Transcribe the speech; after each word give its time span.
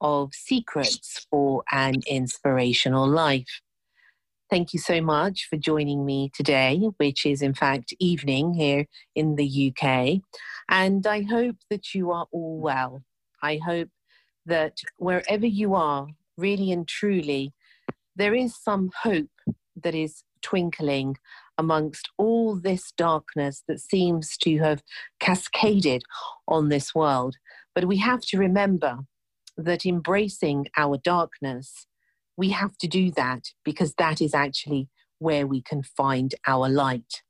of 0.00 0.32
Secrets 0.34 1.26
for 1.30 1.62
an 1.70 1.96
Inspirational 2.06 3.08
Life. 3.08 3.60
Thank 4.50 4.72
you 4.72 4.78
so 4.78 5.00
much 5.00 5.46
for 5.50 5.56
joining 5.56 6.06
me 6.06 6.30
today, 6.34 6.80
which 6.96 7.26
is 7.26 7.42
in 7.42 7.54
fact 7.54 7.92
evening 7.98 8.54
here 8.54 8.86
in 9.14 9.36
the 9.36 9.72
UK. 9.72 10.20
And 10.70 11.06
I 11.06 11.22
hope 11.22 11.56
that 11.70 11.94
you 11.94 12.10
are 12.12 12.26
all 12.32 12.58
well. 12.58 13.02
I 13.42 13.58
hope 13.64 13.90
that 14.46 14.78
wherever 14.96 15.46
you 15.46 15.74
are, 15.74 16.06
really 16.38 16.72
and 16.72 16.88
truly, 16.88 17.52
there 18.16 18.34
is 18.34 18.56
some 18.56 18.90
hope 19.02 19.30
that 19.76 19.94
is 19.94 20.22
twinkling 20.40 21.16
amongst 21.58 22.08
all 22.16 22.54
this 22.54 22.92
darkness 22.92 23.62
that 23.68 23.80
seems 23.80 24.36
to 24.38 24.58
have 24.58 24.82
cascaded 25.20 26.04
on 26.46 26.68
this 26.68 26.94
world. 26.94 27.36
But 27.74 27.84
we 27.84 27.98
have 27.98 28.20
to 28.22 28.38
remember 28.38 29.00
that 29.58 29.84
embracing 29.84 30.68
our 30.76 30.96
darkness, 30.96 31.86
we 32.36 32.50
have 32.50 32.78
to 32.78 32.86
do 32.86 33.10
that 33.10 33.42
because 33.64 33.94
that 33.98 34.22
is 34.22 34.32
actually 34.32 34.88
where 35.18 35.46
we 35.46 35.60
can 35.60 35.82
find 35.82 36.34
our 36.46 36.68
light. 36.68 37.22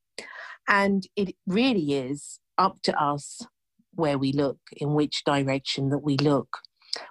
And 0.69 1.05
it 1.17 1.35
really 1.47 1.95
is 1.95 2.39
up 2.59 2.83
to 2.83 3.03
us 3.03 3.41
where 3.95 4.19
we 4.19 4.33
look, 4.33 4.59
in 4.77 4.95
which 4.95 5.25
direction 5.25 5.89
that 5.89 6.05
we 6.05 6.17
look, 6.19 6.59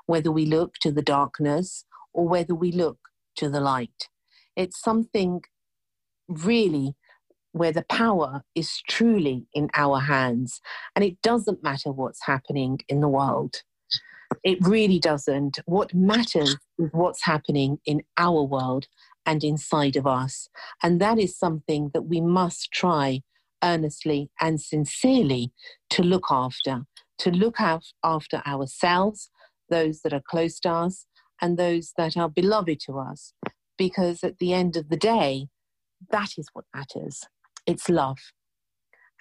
whether 0.06 0.32
we 0.32 0.46
look 0.46 0.76
to 0.82 0.92
the 0.92 1.02
darkness 1.02 1.84
or 2.14 2.28
whether 2.28 2.54
we 2.54 2.72
look 2.72 3.00
to 3.38 3.50
the 3.50 3.60
light. 3.60 4.08
It's 4.56 4.80
something 4.80 5.42
really 6.28 6.96
where 7.52 7.72
the 7.72 7.86
power 7.90 8.44
is 8.54 8.82
truly 8.88 9.48
in 9.54 9.70
our 9.76 10.00
hands. 10.00 10.62
And 10.96 11.04
it 11.04 11.22
doesn't 11.24 11.64
matter 11.64 11.92
what's 11.92 12.26
happening 12.26 12.80
in 12.88 13.02
the 13.02 13.10
world. 13.10 13.64
It 14.44 14.58
really 14.62 15.00
doesn't. 15.00 15.60
What 15.66 15.94
matters 15.94 16.58
is 16.78 16.90
what's 16.92 17.24
happening 17.24 17.80
in 17.86 18.02
our 18.18 18.44
world 18.44 18.88
and 19.26 19.44
inside 19.44 19.96
of 19.96 20.08
us. 20.08 20.50
And 20.82 21.02
that 21.02 21.20
is 21.20 21.38
something 21.38 21.92
that 21.94 22.04
we 22.04 22.22
must 22.22 22.72
try 22.72 23.22
earnestly 23.64 24.30
and 24.40 24.62
sincerely 24.62 25.52
to 25.90 26.04
look 26.04 26.26
after, 26.30 26.84
to 27.20 27.32
look 27.32 27.58
after 27.60 28.42
ourselves, 28.46 29.30
those 29.70 30.02
that 30.02 30.14
are 30.14 30.24
close 30.26 30.60
to 30.62 30.70
us, 30.70 31.06
and 31.42 31.58
those 31.58 31.94
that 31.98 32.16
are 32.16 32.30
beloved 32.30 32.80
to 32.82 33.00
us. 33.00 33.34
Because 33.78 34.24
at 34.24 34.40
the 34.40 34.54
end 34.54 34.76
of 34.76 34.90
the 34.90 34.98
day, 34.98 35.48
that 36.10 36.30
is 36.38 36.48
what 36.54 36.66
matters. 36.74 37.24
It's 37.66 37.90
love. 37.90 38.20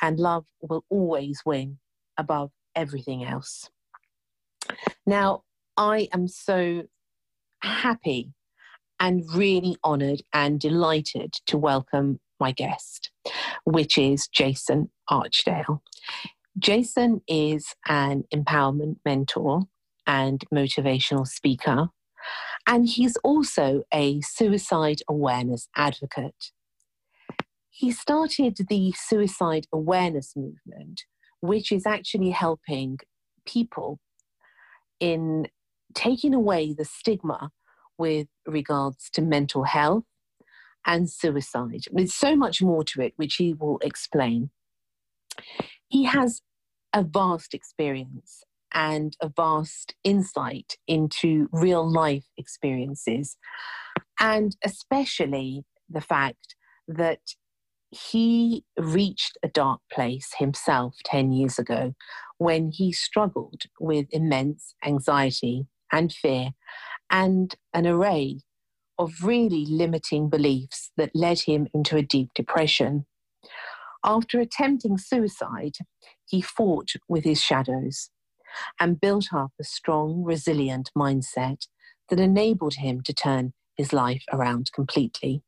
And 0.01 0.21
love 0.21 0.45
will 0.61 0.85
always 0.89 1.43
win 1.45 1.79
above 2.17 2.51
everything 2.75 3.25
else. 3.25 3.71
Now, 5.07 5.43
I 5.77 6.09
am 6.13 6.29
so 6.29 6.85
happy 7.63 8.33
and 8.99 9.25
really 9.35 9.77
honored 9.85 10.23
and 10.33 10.59
delighted 10.59 11.35
to 11.47 11.59
welcome 11.59 12.19
my 12.41 12.53
guest, 12.53 13.11
which 13.65 13.99
is 13.99 14.29
Jason 14.29 14.91
Archdale. 15.11 15.81
Jason 16.59 17.21
is 17.29 17.75
an 17.87 18.25
empowerment 18.35 18.97
mentor 19.05 19.63
and 20.07 20.43
motivational 20.53 21.27
speaker, 21.27 21.89
and 22.67 22.89
he's 22.89 23.17
also 23.19 23.83
a 23.93 24.21
suicide 24.23 25.03
awareness 25.09 25.69
advocate. 25.77 26.53
He 27.69 27.91
started 27.91 28.57
the 28.69 28.93
suicide 28.97 29.67
awareness 29.71 30.35
movement, 30.35 31.05
which 31.41 31.71
is 31.71 31.85
actually 31.85 32.31
helping 32.31 32.99
people 33.45 33.99
in 35.01 35.49
taking 35.95 36.35
away 36.35 36.73
the 36.73 36.85
stigma 36.85 37.51
with 37.99 38.29
regards 38.47 39.11
to 39.11 39.23
mental 39.23 39.65
health 39.65 40.05
and 40.87 41.11
suicide. 41.11 41.85
There's 41.91 42.15
so 42.15 42.37
much 42.37 42.63
more 42.63 42.85
to 42.85 43.03
it, 43.03 43.15
which 43.17 43.37
he 43.37 43.55
will 43.55 43.79
explain. 43.83 44.51
He 45.89 46.05
has 46.05 46.43
a 46.93 47.03
vast 47.03 47.55
experience 47.55 48.45
and 48.73 49.17
a 49.21 49.29
vast 49.29 49.95
insight 50.05 50.77
into 50.87 51.49
real 51.53 51.91
life 51.91 52.27
experiences, 52.37 53.37
and 54.21 54.57
especially 54.65 55.65
the 55.89 56.01
fact 56.01 56.57
that 56.89 57.21
he 57.91 58.65
reached 58.79 59.39
a 59.43 59.49
dark 59.49 59.81
place 59.93 60.35
himself 60.39 60.97
10 61.05 61.33
years 61.33 61.59
ago 61.59 61.95
when 62.39 62.71
he 62.73 62.93
struggled 62.93 63.63
with 63.81 64.07
immense 64.11 64.75
anxiety 64.85 65.67
and 65.93 66.13
fear 66.13 66.51
and 67.11 67.55
an 67.73 67.87
array 67.87 68.41
of 68.99 69.23
really 69.23 69.67
limiting 69.67 70.29
beliefs 70.29 70.91
that 70.97 71.15
led 71.15 71.41
him 71.41 71.69
into 71.75 71.97
a 71.97 72.03
deep 72.03 72.31
depression. 72.35 73.07
After 74.05 74.41
attempting 74.41 74.99
suicide, 74.99 75.77
he 76.29 76.41
fought 76.41 76.93
with 77.09 77.25
his 77.25 77.43
shadows 77.43 78.11
and 78.81 79.01
built 79.01 79.27
up 79.35 79.53
a 79.61 79.65
strong, 79.65 80.23
resilient 80.23 80.91
mindset 80.97 81.67
that 82.09 82.21
enabled 82.21 82.75
him 82.75 83.03
to 83.03 83.13
turn 83.13 83.53
his 83.77 83.93
life 83.93 84.25
around 84.33 84.71
completely. 84.73 85.43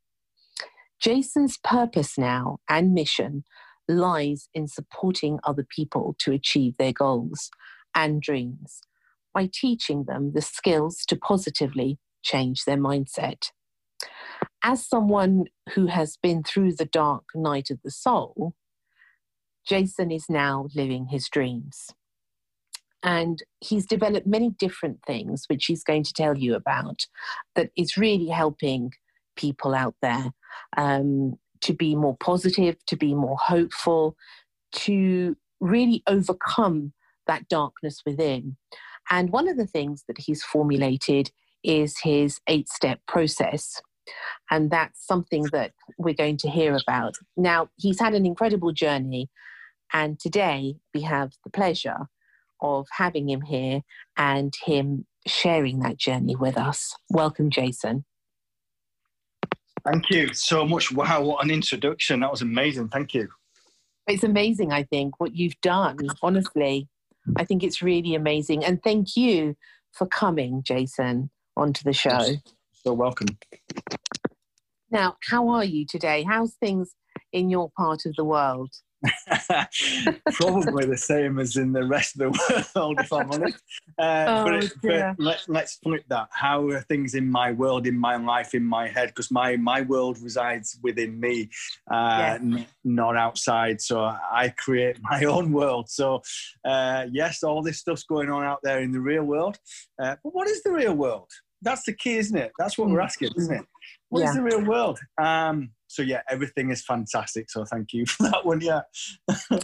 Jason's 1.00 1.58
purpose 1.58 2.18
now 2.18 2.58
and 2.68 2.92
mission 2.92 3.44
lies 3.88 4.48
in 4.52 4.66
supporting 4.66 5.38
other 5.44 5.66
people 5.68 6.14
to 6.18 6.32
achieve 6.32 6.74
their 6.78 6.92
goals 6.92 7.50
and 7.94 8.20
dreams 8.20 8.82
by 9.32 9.48
teaching 9.52 10.04
them 10.04 10.32
the 10.34 10.42
skills 10.42 11.04
to 11.06 11.16
positively 11.16 11.98
change 12.22 12.64
their 12.64 12.76
mindset. 12.76 13.50
As 14.62 14.86
someone 14.86 15.44
who 15.74 15.86
has 15.86 16.16
been 16.16 16.42
through 16.42 16.74
the 16.74 16.84
dark 16.84 17.24
night 17.34 17.70
of 17.70 17.78
the 17.82 17.90
soul, 17.90 18.54
Jason 19.66 20.10
is 20.10 20.26
now 20.28 20.66
living 20.74 21.06
his 21.06 21.28
dreams. 21.28 21.90
And 23.02 23.42
he's 23.60 23.86
developed 23.86 24.26
many 24.26 24.50
different 24.50 24.98
things, 25.06 25.44
which 25.46 25.66
he's 25.66 25.84
going 25.84 26.02
to 26.02 26.12
tell 26.12 26.36
you 26.36 26.54
about, 26.56 27.06
that 27.54 27.70
is 27.76 27.96
really 27.96 28.28
helping 28.28 28.92
people 29.36 29.74
out 29.74 29.94
there 30.02 30.32
um, 30.76 31.38
to 31.60 31.72
be 31.72 31.94
more 31.94 32.16
positive, 32.16 32.76
to 32.86 32.96
be 32.96 33.14
more 33.14 33.36
hopeful, 33.38 34.16
to 34.72 35.36
really 35.60 36.02
overcome 36.06 36.92
that 37.26 37.48
darkness 37.48 38.02
within. 38.06 38.56
And 39.10 39.30
one 39.30 39.48
of 39.48 39.56
the 39.56 39.66
things 39.66 40.04
that 40.08 40.18
he's 40.18 40.42
formulated 40.42 41.30
is 41.64 41.98
his 42.02 42.40
eight 42.46 42.68
step 42.68 43.00
process. 43.06 43.80
And 44.50 44.70
that's 44.70 45.06
something 45.06 45.44
that 45.52 45.72
we're 45.98 46.14
going 46.14 46.38
to 46.38 46.48
hear 46.48 46.76
about. 46.76 47.16
Now, 47.36 47.68
he's 47.76 48.00
had 48.00 48.14
an 48.14 48.24
incredible 48.24 48.72
journey. 48.72 49.28
And 49.92 50.18
today 50.18 50.76
we 50.94 51.02
have 51.02 51.32
the 51.44 51.50
pleasure 51.50 52.08
of 52.60 52.86
having 52.92 53.28
him 53.28 53.42
here 53.42 53.82
and 54.16 54.54
him 54.64 55.06
sharing 55.26 55.80
that 55.80 55.98
journey 55.98 56.36
with 56.36 56.56
us. 56.56 56.94
Welcome, 57.10 57.50
Jason. 57.50 58.04
Thank 59.90 60.10
you 60.10 60.34
so 60.34 60.66
much. 60.66 60.92
Wow, 60.92 61.22
what 61.22 61.42
an 61.42 61.50
introduction. 61.50 62.20
That 62.20 62.30
was 62.30 62.42
amazing. 62.42 62.88
Thank 62.88 63.14
you. 63.14 63.28
It's 64.06 64.22
amazing, 64.22 64.70
I 64.70 64.82
think, 64.82 65.18
what 65.18 65.34
you've 65.34 65.58
done. 65.62 65.96
Honestly, 66.22 66.88
I 67.36 67.44
think 67.44 67.62
it's 67.62 67.80
really 67.80 68.14
amazing. 68.14 68.64
And 68.64 68.82
thank 68.82 69.16
you 69.16 69.56
for 69.92 70.06
coming, 70.06 70.62
Jason, 70.62 71.30
onto 71.56 71.82
the 71.84 71.94
show. 71.94 72.20
so 72.72 72.92
welcome. 72.92 73.28
Now, 74.90 75.16
how 75.30 75.48
are 75.48 75.64
you 75.64 75.86
today? 75.86 76.22
How's 76.22 76.54
things 76.54 76.94
in 77.32 77.48
your 77.48 77.70
part 77.76 78.04
of 78.04 78.14
the 78.16 78.24
world? 78.24 78.70
Probably 80.32 80.86
the 80.86 80.96
same 80.96 81.38
as 81.38 81.56
in 81.56 81.72
the 81.72 81.84
rest 81.84 82.20
of 82.20 82.32
the 82.32 82.72
world, 82.74 82.98
if 83.00 83.12
I'm 83.12 83.30
honest. 83.30 83.62
Uh, 83.98 84.24
oh, 84.28 84.44
but, 84.44 84.64
it, 84.64 84.72
but 84.82 85.48
let, 85.48 85.64
us 85.64 85.78
flip 85.82 86.04
that. 86.08 86.28
How 86.32 86.66
are 86.68 86.80
things 86.82 87.14
in 87.14 87.30
my 87.30 87.52
world, 87.52 87.86
in 87.86 87.96
my 87.96 88.16
life, 88.16 88.54
in 88.54 88.64
my 88.64 88.88
head? 88.88 89.08
Because 89.08 89.30
my 89.30 89.56
my 89.56 89.82
world 89.82 90.20
resides 90.20 90.78
within 90.82 91.18
me, 91.20 91.48
uh, 91.90 92.38
n- 92.40 92.66
not 92.84 93.16
outside. 93.16 93.80
So 93.80 94.00
I 94.00 94.52
create 94.56 94.98
my 95.02 95.24
own 95.24 95.52
world. 95.52 95.88
So 95.88 96.22
uh, 96.64 97.06
yes, 97.10 97.42
all 97.42 97.62
this 97.62 97.78
stuff's 97.78 98.04
going 98.04 98.30
on 98.30 98.42
out 98.44 98.60
there 98.62 98.80
in 98.80 98.90
the 98.90 99.00
real 99.00 99.24
world. 99.24 99.58
Uh, 100.02 100.16
but 100.22 100.34
what 100.34 100.48
is 100.48 100.62
the 100.62 100.72
real 100.72 100.94
world? 100.94 101.30
That's 101.62 101.84
the 101.84 101.92
key, 101.92 102.18
isn't 102.18 102.36
it? 102.36 102.52
That's 102.58 102.78
what 102.78 102.88
we're 102.88 103.00
mm. 103.00 103.04
asking, 103.04 103.30
isn't 103.36 103.54
it? 103.54 103.66
What 104.08 104.20
yeah. 104.20 104.30
is 104.30 104.36
the 104.36 104.42
real 104.42 104.64
world? 104.64 104.98
Um, 105.20 105.70
so 105.88 106.02
yeah, 106.02 106.22
everything 106.28 106.70
is 106.70 106.84
fantastic. 106.84 107.50
So 107.50 107.64
thank 107.64 107.92
you 107.92 108.06
for 108.06 108.24
that 108.24 108.44
one. 108.44 108.60
Yeah. 108.60 108.82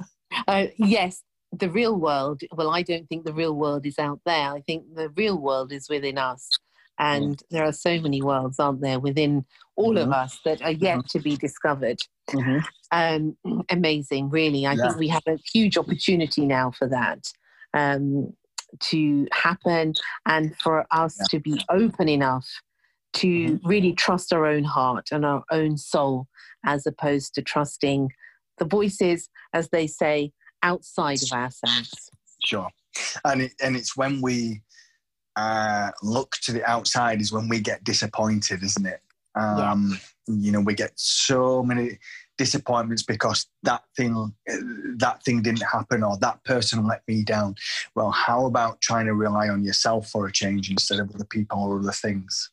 uh, 0.49 0.67
yes, 0.77 1.23
the 1.53 1.71
real 1.71 1.97
world. 1.97 2.43
Well, 2.53 2.71
I 2.71 2.83
don't 2.83 3.07
think 3.09 3.25
the 3.25 3.35
real 3.35 3.55
world 3.55 3.87
is 3.87 3.99
out 3.99 4.21
there. 4.27 4.53
I 4.53 4.63
think 4.67 4.95
the 4.95 5.11
real 5.11 5.39
world 5.39 5.73
is 5.73 5.89
within 5.89 6.19
us. 6.19 6.51
And 6.99 7.43
there 7.51 7.65
are 7.65 7.73
so 7.73 8.01
many 8.01 8.23
worlds, 8.23 8.61
aren't 8.61 8.81
there, 8.81 9.01
within 9.01 9.45
all 9.75 9.95
mm-hmm. 9.95 10.09
of 10.09 10.13
us 10.13 10.39
that 10.45 10.63
are 10.63 10.71
yet 10.71 10.99
mm-hmm. 10.99 11.19
to 11.19 11.21
be 11.21 11.37
discovered. 11.37 11.99
Mm-hmm. 12.31 12.59
Um, 12.93 13.65
amazing, 13.69 14.31
really. 14.31 14.65
I 14.65 14.75
yeah. 14.75 14.87
think 14.87 14.99
we 14.99 15.09
have 15.09 15.25
a 15.27 15.39
huge 15.53 15.77
opportunity 15.77 16.47
now 16.47 16.71
for 16.71 16.87
that 16.89 17.33
um, 17.75 18.33
to 18.79 19.27
happen 19.33 19.95
and 20.27 20.57
for 20.63 20.87
us 20.93 21.17
yeah. 21.19 21.27
to 21.31 21.41
be 21.41 21.61
open 21.69 22.09
enough 22.09 22.49
to 23.15 23.27
mm-hmm. 23.27 23.67
really 23.67 23.93
trust 23.93 24.33
our 24.33 24.47
own 24.47 24.65
heart 24.65 25.09
and 25.13 25.25
our 25.25 25.45
own 25.51 25.77
soul 25.77 26.27
as 26.65 26.87
opposed 26.87 27.35
to 27.35 27.43
trusting 27.43 28.11
the 28.59 28.65
voices, 28.65 29.29
as 29.53 29.69
they 29.71 29.87
say, 29.87 30.33
outside 30.63 31.23
of 31.23 31.33
ourselves. 31.33 32.11
Sure. 32.45 32.69
And, 33.25 33.43
it, 33.43 33.53
and 33.61 33.77
it's 33.77 33.97
when 33.97 34.21
we 34.21 34.63
uh, 35.37 35.91
look 36.03 36.37
to 36.43 36.53
the 36.53 36.65
outside 36.69 37.21
is 37.21 37.33
when 37.33 37.49
we 37.49 37.61
get 37.61 37.85
disappointed, 37.85 38.63
isn't 38.63 38.87
it? 38.87 39.01
Um, 39.35 39.99
yeah. 40.29 40.35
You 40.37 40.53
know, 40.53 40.61
we 40.61 40.75
get 40.75 40.93
so 40.95 41.63
many 41.63 41.99
disappointments 42.39 43.03
because 43.03 43.47
that 43.63 43.83
thing 43.97 44.33
that 44.97 45.23
thing 45.23 45.43
didn't 45.43 45.63
happen 45.63 46.03
or 46.03 46.17
that 46.19 46.43
person 46.45 46.87
let 46.87 47.03
me 47.07 47.25
down. 47.25 47.55
Well, 47.95 48.11
how 48.11 48.47
about 48.47 48.81
trying 48.81 49.07
to 49.07 49.15
rely 49.15 49.49
on 49.49 49.65
yourself 49.65 50.09
for 50.09 50.27
a 50.27 50.33
change 50.33 50.71
instead 50.71 50.99
of 50.99 51.15
other 51.15 51.27
people 51.27 51.59
or 51.59 51.79
other 51.79 51.93
things? 51.93 52.51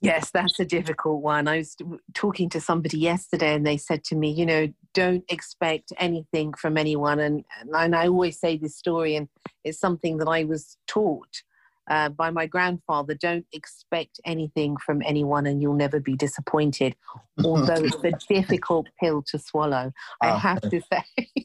Yes, 0.00 0.30
that's 0.30 0.60
a 0.60 0.64
difficult 0.64 1.22
one. 1.22 1.48
I 1.48 1.58
was 1.58 1.76
talking 2.14 2.48
to 2.50 2.60
somebody 2.60 2.98
yesterday 2.98 3.54
and 3.54 3.66
they 3.66 3.76
said 3.76 4.04
to 4.04 4.14
me, 4.14 4.30
you 4.30 4.46
know, 4.46 4.72
don't 4.94 5.24
expect 5.28 5.92
anything 5.98 6.54
from 6.54 6.76
anyone. 6.76 7.18
And, 7.18 7.44
and 7.72 7.96
I 7.96 8.06
always 8.06 8.38
say 8.38 8.56
this 8.56 8.76
story, 8.76 9.16
and 9.16 9.28
it's 9.64 9.80
something 9.80 10.18
that 10.18 10.28
I 10.28 10.44
was 10.44 10.76
taught 10.86 11.42
uh, 11.88 12.10
by 12.10 12.30
my 12.30 12.46
grandfather 12.46 13.14
don't 13.14 13.46
expect 13.52 14.20
anything 14.24 14.76
from 14.76 15.02
anyone 15.04 15.46
and 15.46 15.62
you'll 15.62 15.74
never 15.74 16.00
be 16.00 16.14
disappointed. 16.14 16.94
Although 17.44 17.84
it's 17.84 18.04
a 18.04 18.12
difficult 18.32 18.88
pill 19.00 19.22
to 19.28 19.38
swallow, 19.38 19.92
I 20.22 20.30
oh. 20.30 20.36
have 20.36 20.60
to 20.62 20.80
say. 20.92 21.44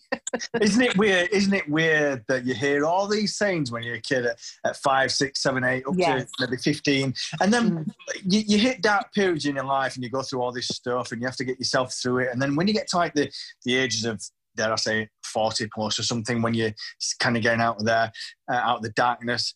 Isn't 0.62 0.81
it 0.81 0.97
weird? 0.97 1.30
Isn't 1.31 1.53
it 1.53 1.69
weird 1.69 2.24
that 2.27 2.45
you 2.45 2.53
hear 2.53 2.85
all 2.85 3.07
these 3.07 3.35
sayings 3.35 3.71
when 3.71 3.83
you're 3.83 3.95
a 3.95 4.01
kid 4.01 4.25
at, 4.25 4.39
at 4.65 4.77
five, 4.77 5.12
six, 5.12 5.41
seven, 5.41 5.63
eight, 5.63 5.85
up 5.88 5.95
yes. 5.97 6.24
to 6.24 6.45
maybe 6.45 6.57
15, 6.57 7.13
and 7.41 7.53
then 7.53 7.85
mm. 7.85 7.91
you, 8.24 8.41
you 8.47 8.57
hit 8.57 8.81
that 8.83 9.13
period 9.13 9.45
in 9.45 9.56
your 9.56 9.65
life 9.65 9.95
and 9.95 10.03
you 10.03 10.09
go 10.09 10.21
through 10.21 10.41
all 10.41 10.51
this 10.51 10.68
stuff 10.68 11.12
and 11.12 11.21
you 11.21 11.27
have 11.27 11.38
to 11.38 11.45
get 11.45 11.59
yourself 11.59 11.94
through 11.94 12.19
it. 12.19 12.30
And 12.31 12.41
then 12.41 12.56
when 12.56 12.68
you 12.68 12.74
get 12.74 12.88
to 12.89 12.97
like 12.97 13.13
the, 13.13 13.31
the 13.65 13.75
ages 13.75 14.06
of 14.06 14.21
dare 14.56 14.71
I 14.71 14.75
say, 14.75 15.09
40 15.24 15.68
plus 15.74 16.00
or 16.00 16.03
something, 16.03 16.41
when 16.41 16.53
you're 16.53 16.74
kind 17.19 17.35
of 17.35 17.44
getting 17.44 17.62
out 17.62 17.77
of 17.77 17.85
there, 17.85 18.12
uh, 18.51 18.56
out 18.56 18.77
of 18.77 18.83
the 18.83 18.89
darkness, 18.89 19.56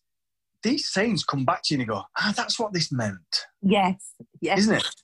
these 0.63 0.89
sayings 0.89 1.24
come 1.24 1.45
back 1.45 1.63
to 1.63 1.74
you 1.74 1.79
and 1.79 1.88
you 1.88 1.94
go, 1.94 2.03
ah, 2.18 2.33
that's 2.35 2.59
what 2.59 2.74
this 2.74 2.91
meant. 2.91 3.45
Yes, 3.62 4.13
yes. 4.41 4.59
Isn't 4.59 4.75
it? 4.75 4.95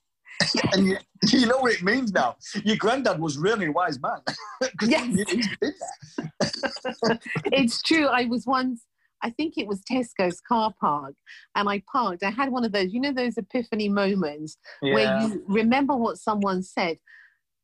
And 0.74 0.88
you, 0.88 0.98
you, 1.28 1.46
know 1.46 1.58
what 1.58 1.74
it 1.74 1.84
means 1.84 2.12
now. 2.12 2.36
Your 2.64 2.78
granddad 2.78 3.20
was 3.20 3.38
really 3.38 3.68
a 3.68 3.72
wise 3.72 4.00
man. 4.02 4.22
yes. 4.82 5.18
it's 7.46 7.82
true. 7.82 8.08
I 8.08 8.26
was 8.26 8.46
once, 8.46 8.86
I 9.22 9.30
think 9.30 9.58
it 9.58 9.68
was 9.68 9.82
Tesco's 9.82 10.42
car 10.42 10.74
park, 10.80 11.14
and 11.56 11.70
I 11.70 11.84
parked. 11.92 12.24
I 12.24 12.30
had 12.30 12.52
one 12.52 12.66
of 12.66 12.72
those, 12.72 12.94
you 12.94 13.00
know, 13.00 13.14
those 13.14 13.38
epiphany 13.38 13.90
moments 13.90 14.58
yeah. 14.82 14.94
where 14.94 15.22
you 15.22 15.44
remember 15.48 15.96
what 15.96 16.18
someone 16.18 16.64
said, 16.64 16.98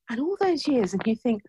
and 0.09 0.19
all 0.19 0.37
those 0.39 0.67
years, 0.67 0.93
and 0.93 1.01
you 1.05 1.15
think, 1.15 1.41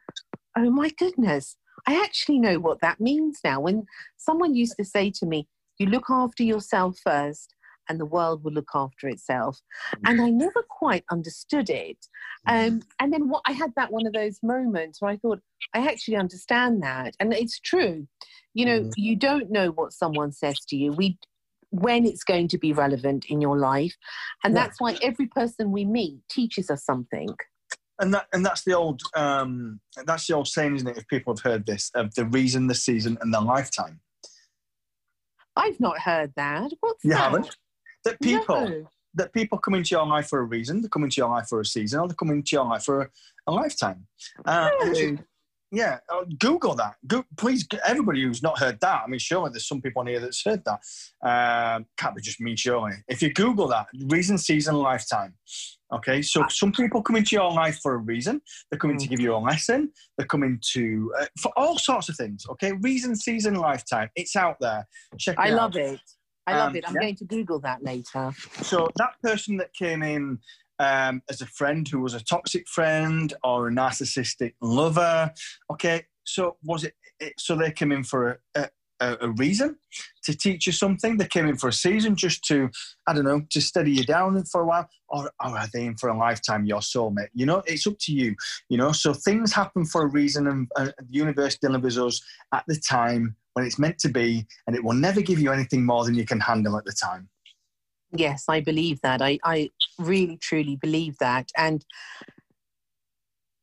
oh 0.56 0.70
my 0.70 0.90
goodness, 0.98 1.56
I 1.86 2.02
actually 2.02 2.38
know 2.38 2.58
what 2.58 2.80
that 2.80 3.00
means 3.00 3.40
now. 3.44 3.60
When 3.60 3.86
someone 4.16 4.54
used 4.54 4.76
to 4.78 4.84
say 4.84 5.10
to 5.12 5.26
me, 5.26 5.48
you 5.78 5.86
look 5.86 6.10
after 6.10 6.42
yourself 6.42 6.98
first, 7.02 7.54
and 7.90 7.98
the 7.98 8.06
world 8.06 8.44
will 8.44 8.52
look 8.52 8.70
after 8.72 9.08
itself. 9.08 9.60
And 10.04 10.22
I 10.22 10.30
never 10.30 10.62
quite 10.62 11.04
understood 11.10 11.68
it. 11.68 11.98
Mm-hmm. 12.48 12.74
Um, 12.76 12.82
and 13.00 13.12
then 13.12 13.28
what 13.28 13.42
I 13.46 13.52
had 13.52 13.72
that 13.74 13.90
one 13.90 14.06
of 14.06 14.12
those 14.12 14.38
moments 14.44 15.02
where 15.02 15.10
I 15.10 15.16
thought, 15.16 15.40
I 15.74 15.90
actually 15.90 16.16
understand 16.16 16.84
that. 16.84 17.16
And 17.18 17.32
it's 17.34 17.58
true. 17.58 18.06
You 18.54 18.64
know, 18.64 18.80
mm. 18.82 18.92
you 18.96 19.16
don't 19.16 19.50
know 19.50 19.72
what 19.72 19.92
someone 19.92 20.30
says 20.30 20.60
to 20.68 20.76
you. 20.76 20.92
We 20.92 21.18
when 21.70 22.04
it's 22.04 22.24
going 22.24 22.48
to 22.48 22.58
be 22.58 22.72
relevant 22.72 23.26
in 23.28 23.40
your 23.40 23.58
life. 23.58 23.94
And 24.44 24.54
yeah. 24.54 24.62
that's 24.62 24.80
why 24.80 24.96
every 25.02 25.26
person 25.26 25.72
we 25.72 25.84
meet 25.84 26.20
teaches 26.28 26.70
us 26.70 26.84
something. 26.84 27.28
And 27.98 28.14
that 28.14 28.26
and 28.32 28.46
that's 28.46 28.62
the 28.62 28.74
old 28.74 29.02
um, 29.14 29.80
that's 30.06 30.28
the 30.28 30.34
old 30.34 30.46
saying, 30.46 30.76
isn't 30.76 30.88
it? 30.88 30.96
If 30.96 31.08
people 31.08 31.34
have 31.34 31.42
heard 31.42 31.66
this, 31.66 31.90
of 31.94 32.14
the 32.14 32.24
reason, 32.24 32.68
the 32.68 32.74
season, 32.74 33.18
and 33.20 33.34
the 33.34 33.40
lifetime. 33.40 34.00
I've 35.56 35.80
not 35.80 35.98
heard 35.98 36.32
that. 36.36 36.70
What's 36.80 37.04
you 37.04 37.10
that? 37.10 37.18
haven't? 37.18 37.56
That 38.04 38.20
people 38.20 38.68
no. 38.68 38.86
that 39.14 39.32
people 39.32 39.58
come 39.58 39.74
into 39.74 39.94
your 39.94 40.06
life 40.06 40.28
for 40.28 40.40
a 40.40 40.44
reason. 40.44 40.82
They 40.82 40.88
come 40.88 41.04
into 41.04 41.20
your 41.20 41.30
life 41.30 41.48
for 41.48 41.60
a 41.60 41.64
season, 41.64 42.00
or 42.00 42.08
they 42.08 42.14
come 42.14 42.30
into 42.30 42.56
your 42.56 42.64
life 42.64 42.84
for 42.84 43.02
a, 43.02 43.08
a 43.46 43.52
lifetime. 43.52 44.06
Uh, 44.44 44.70
yeah, 45.72 45.98
uh, 46.12 46.24
Google 46.38 46.74
that. 46.76 46.96
Go, 47.06 47.24
please, 47.36 47.66
everybody 47.86 48.22
who's 48.22 48.42
not 48.42 48.58
heard 48.58 48.80
that. 48.80 49.02
I 49.04 49.06
mean, 49.06 49.20
surely 49.20 49.50
there's 49.50 49.68
some 49.68 49.80
people 49.80 50.00
on 50.00 50.08
here 50.08 50.18
that's 50.18 50.44
heard 50.44 50.64
that. 50.64 50.80
Uh, 51.26 51.84
can't 51.96 52.16
be 52.16 52.22
just 52.22 52.40
me, 52.40 52.56
surely. 52.56 52.94
If 53.08 53.22
you 53.22 53.32
Google 53.32 53.68
that, 53.68 53.86
reason, 54.06 54.36
season, 54.36 54.74
lifetime. 54.74 55.34
Okay, 55.92 56.22
so 56.22 56.44
some 56.48 56.72
people 56.72 57.02
come 57.02 57.16
into 57.16 57.36
your 57.36 57.50
life 57.50 57.80
for 57.82 57.94
a 57.94 57.98
reason. 57.98 58.40
They're 58.70 58.78
coming 58.78 58.96
mm. 58.96 59.02
to 59.02 59.08
give 59.08 59.20
you 59.20 59.34
a 59.34 59.38
lesson. 59.38 59.90
They're 60.16 60.26
coming 60.26 60.60
to 60.72 61.12
uh, 61.20 61.26
for 61.40 61.52
all 61.56 61.78
sorts 61.78 62.08
of 62.08 62.16
things. 62.16 62.46
Okay, 62.50 62.72
reason, 62.80 63.14
season, 63.14 63.54
lifetime. 63.54 64.08
It's 64.16 64.36
out 64.36 64.56
there. 64.60 64.86
Check. 65.18 65.34
It 65.34 65.40
out. 65.40 65.46
I 65.46 65.50
out. 65.50 65.56
love 65.56 65.76
it. 65.76 66.00
I 66.46 66.56
love 66.56 66.70
um, 66.70 66.76
it. 66.76 66.84
I'm 66.86 66.94
yeah. 66.94 67.00
going 67.02 67.16
to 67.16 67.24
Google 67.24 67.60
that 67.60 67.82
later. 67.82 68.32
So 68.62 68.88
that 68.96 69.20
person 69.22 69.56
that 69.58 69.72
came 69.74 70.02
in 70.02 70.38
um, 70.80 71.22
as 71.28 71.42
a 71.42 71.46
friend 71.46 71.86
who 71.86 72.00
was 72.00 72.14
a 72.14 72.24
toxic 72.24 72.66
friend 72.66 73.32
or 73.44 73.68
a 73.68 73.70
narcissistic 73.70 74.54
lover. 74.62 75.30
Okay, 75.70 76.06
so 76.24 76.56
was 76.64 76.84
it? 76.84 76.94
it 77.20 77.34
so 77.38 77.54
they 77.54 77.70
came 77.70 77.92
in 77.92 78.02
for 78.02 78.40
a, 78.54 78.70
a, 79.00 79.18
a, 79.20 79.30
reason 79.32 79.76
to 80.24 80.34
teach 80.34 80.66
you 80.66 80.72
something. 80.72 81.18
They 81.18 81.26
came 81.26 81.46
in 81.46 81.56
for 81.56 81.68
a 81.68 81.72
season 81.72 82.16
just 82.16 82.42
to, 82.44 82.70
I 83.06 83.12
don't 83.12 83.24
know, 83.24 83.42
to 83.50 83.60
steady 83.60 83.92
you 83.92 84.04
down 84.04 84.42
for 84.44 84.62
a 84.62 84.66
while, 84.66 84.88
or, 85.10 85.24
or 85.44 85.58
are 85.58 85.68
they 85.72 85.84
in 85.84 85.96
for 85.96 86.08
a 86.08 86.16
lifetime? 86.16 86.64
Your 86.64 86.80
soulmate, 86.80 87.28
you 87.34 87.44
know, 87.44 87.62
it's 87.66 87.86
up 87.86 87.98
to 88.00 88.12
you. 88.12 88.34
You 88.70 88.78
know, 88.78 88.92
so 88.92 89.12
things 89.12 89.52
happen 89.52 89.84
for 89.84 90.02
a 90.02 90.08
reason, 90.08 90.46
and 90.46 90.68
uh, 90.76 90.92
the 90.98 91.12
universe 91.14 91.58
delivers 91.58 91.98
us 91.98 92.22
at 92.54 92.64
the 92.66 92.76
time 92.76 93.36
when 93.60 93.66
it's 93.66 93.78
meant 93.78 93.98
to 93.98 94.08
be, 94.08 94.46
and 94.66 94.74
it 94.74 94.82
will 94.82 94.94
never 94.94 95.20
give 95.20 95.38
you 95.38 95.52
anything 95.52 95.84
more 95.84 96.04
than 96.04 96.14
you 96.14 96.24
can 96.24 96.40
handle 96.40 96.78
at 96.78 96.84
the 96.86 96.92
time. 96.92 97.28
Yes, 98.10 98.46
I 98.48 98.60
believe 98.60 99.02
that. 99.02 99.20
I, 99.20 99.38
I 99.44 99.70
really, 99.98 100.38
truly 100.38 100.76
believe 100.76 101.18
that. 101.18 101.50
And 101.58 101.84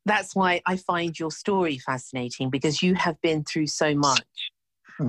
that's 0.06 0.36
why 0.36 0.62
I 0.66 0.76
find 0.76 1.18
your 1.18 1.32
story 1.32 1.78
fascinating 1.78 2.48
because 2.48 2.80
you 2.80 2.94
have 2.94 3.20
been 3.20 3.42
through 3.42 3.66
so 3.66 3.94
much 3.94 4.52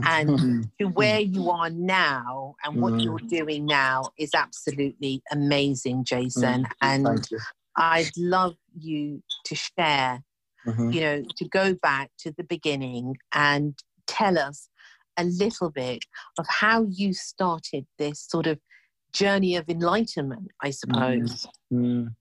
and 0.04 0.70
to 0.80 0.86
where 0.86 1.20
you 1.20 1.50
are 1.52 1.70
now 1.70 2.56
and 2.64 2.82
what 2.82 2.94
mm. 2.94 3.04
you're 3.04 3.20
doing 3.20 3.66
now 3.66 4.04
is 4.18 4.32
absolutely 4.34 5.22
amazing, 5.32 6.04
Jason. 6.04 6.64
Mm. 6.64 6.72
And 6.82 7.28
I'd 7.76 8.12
love 8.18 8.56
you 8.78 9.24
to 9.46 9.56
share, 9.56 10.24
mm-hmm. 10.68 10.92
you 10.92 11.02
know, 11.02 11.24
to 11.38 11.48
go 11.48 11.76
back 11.76 12.12
to 12.20 12.32
the 12.32 12.44
beginning 12.44 13.18
and 13.34 13.80
tell 14.06 14.38
us 14.38 14.70
a 15.20 15.26
little 15.26 15.70
bit 15.70 16.04
of 16.38 16.46
how 16.48 16.88
you 16.90 17.14
started 17.14 17.86
this 17.98 18.26
sort 18.28 18.48
of 18.48 18.60
journey 19.14 19.56
of 19.56 19.70
enlightenment, 19.70 20.48
I 20.62 20.70
suppose. 20.72 21.48
Mm. 21.74 22.16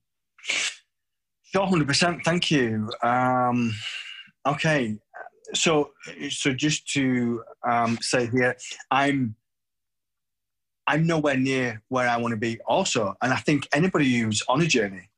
Sure, 1.43 1.65
hundred 1.65 1.87
percent. 1.87 2.21
Thank 2.23 2.51
you. 2.51 2.89
Um, 3.01 3.73
okay, 4.45 4.97
so 5.53 5.91
so 6.29 6.53
just 6.53 6.87
to 6.93 7.43
um, 7.67 7.97
say 8.01 8.27
here, 8.27 8.55
I'm 8.91 9.35
I'm 10.87 11.05
nowhere 11.05 11.37
near 11.37 11.81
where 11.89 12.07
I 12.07 12.17
want 12.17 12.31
to 12.33 12.37
be 12.37 12.59
also. 12.67 13.15
And 13.21 13.33
I 13.33 13.37
think 13.37 13.67
anybody 13.73 14.19
who's 14.19 14.43
on 14.47 14.61
a 14.61 14.65
journey 14.65 15.09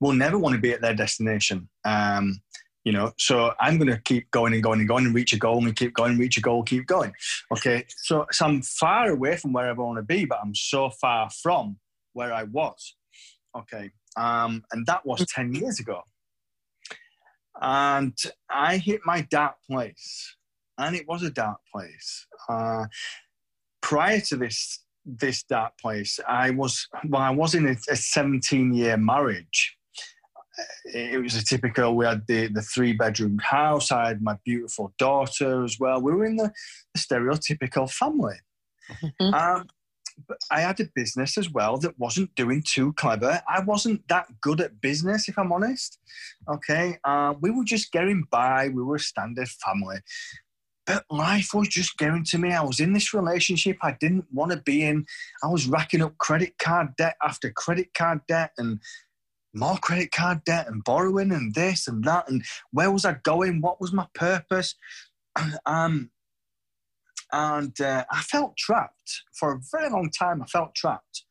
will 0.00 0.12
never 0.12 0.38
want 0.38 0.54
to 0.54 0.60
be 0.60 0.72
at 0.72 0.80
their 0.80 0.94
destination. 0.94 1.68
Um, 1.84 2.40
you 2.88 2.92
know, 2.92 3.12
so 3.18 3.52
I'm 3.60 3.76
going 3.76 3.90
to 3.90 4.00
keep 4.00 4.30
going 4.30 4.54
and 4.54 4.62
going 4.62 4.78
and 4.78 4.88
going 4.88 5.04
and 5.04 5.14
reach 5.14 5.34
a 5.34 5.38
goal 5.38 5.58
and 5.58 5.76
keep 5.76 5.92
going, 5.92 6.16
reach 6.16 6.38
a 6.38 6.40
goal, 6.40 6.62
keep 6.62 6.86
going. 6.86 7.12
Okay. 7.52 7.84
So, 7.98 8.24
so 8.30 8.46
I'm 8.46 8.62
far 8.62 9.10
away 9.10 9.36
from 9.36 9.52
where 9.52 9.68
I 9.68 9.72
want 9.72 9.98
to 9.98 10.02
be, 10.02 10.24
but 10.24 10.38
I'm 10.42 10.54
so 10.54 10.88
far 10.88 11.28
from 11.28 11.76
where 12.14 12.32
I 12.32 12.44
was. 12.44 12.96
Okay. 13.54 13.90
Um, 14.16 14.64
and 14.72 14.86
that 14.86 15.04
was 15.04 15.22
10 15.26 15.52
years 15.52 15.80
ago. 15.80 16.00
And 17.60 18.16
I 18.48 18.78
hit 18.78 19.02
my 19.04 19.20
dark 19.30 19.56
place. 19.70 20.36
And 20.78 20.96
it 20.96 21.06
was 21.06 21.22
a 21.22 21.30
dark 21.30 21.58
place. 21.70 22.26
Uh, 22.48 22.86
prior 23.82 24.20
to 24.28 24.36
this 24.38 24.82
this 25.04 25.42
dark 25.42 25.72
place. 25.78 26.20
I 26.26 26.50
was 26.50 26.86
well, 27.06 27.20
I 27.20 27.30
was 27.30 27.54
in 27.54 27.66
a, 27.66 27.76
a 27.90 27.96
17 27.96 28.72
year 28.72 28.96
marriage. 28.96 29.77
It 30.84 31.22
was 31.22 31.34
a 31.34 31.44
typical. 31.44 31.94
We 31.94 32.06
had 32.06 32.26
the 32.26 32.48
the 32.48 32.62
three 32.62 32.92
bedroom 32.92 33.38
house. 33.38 33.92
I 33.92 34.08
had 34.08 34.22
my 34.22 34.36
beautiful 34.44 34.92
daughter 34.98 35.64
as 35.64 35.78
well. 35.78 36.00
We 36.00 36.12
were 36.12 36.24
in 36.24 36.36
the, 36.36 36.52
the 36.94 37.00
stereotypical 37.00 37.90
family. 37.90 38.36
Mm-hmm. 39.02 39.34
Um, 39.34 39.66
but 40.26 40.38
I 40.50 40.60
had 40.60 40.80
a 40.80 40.88
business 40.94 41.38
as 41.38 41.50
well 41.50 41.76
that 41.78 41.98
wasn't 41.98 42.34
doing 42.34 42.62
too 42.66 42.92
clever. 42.94 43.40
I 43.48 43.60
wasn't 43.60 44.06
that 44.08 44.26
good 44.40 44.60
at 44.60 44.80
business, 44.80 45.28
if 45.28 45.38
I'm 45.38 45.52
honest. 45.52 45.98
Okay, 46.48 46.98
uh, 47.04 47.34
we 47.40 47.50
were 47.50 47.64
just 47.64 47.92
getting 47.92 48.24
by. 48.30 48.68
We 48.68 48.82
were 48.82 48.96
a 48.96 49.00
standard 49.00 49.48
family, 49.48 49.98
but 50.86 51.04
life 51.10 51.50
was 51.54 51.68
just 51.68 51.98
getting 51.98 52.24
to 52.24 52.38
me. 52.38 52.52
I 52.52 52.62
was 52.62 52.80
in 52.80 52.94
this 52.94 53.14
relationship 53.14 53.76
I 53.82 53.96
didn't 54.00 54.24
want 54.32 54.52
to 54.52 54.58
be 54.58 54.82
in. 54.82 55.06
I 55.42 55.48
was 55.48 55.66
racking 55.66 56.02
up 56.02 56.18
credit 56.18 56.58
card 56.58 56.96
debt 56.96 57.16
after 57.22 57.50
credit 57.50 57.94
card 57.94 58.20
debt 58.26 58.52
and 58.58 58.80
more 59.54 59.76
credit 59.78 60.12
card 60.12 60.44
debt 60.44 60.68
and 60.68 60.84
borrowing 60.84 61.32
and 61.32 61.54
this 61.54 61.88
and 61.88 62.04
that. 62.04 62.28
And 62.28 62.44
where 62.72 62.90
was 62.90 63.04
I 63.04 63.14
going? 63.22 63.60
What 63.60 63.80
was 63.80 63.92
my 63.92 64.06
purpose? 64.14 64.74
um, 65.66 66.10
and 67.32 67.78
uh, 67.80 68.04
I 68.10 68.22
felt 68.22 68.56
trapped 68.56 69.22
for 69.34 69.52
a 69.52 69.60
very 69.72 69.90
long 69.90 70.10
time. 70.10 70.42
I 70.42 70.46
felt 70.46 70.74
trapped. 70.74 71.24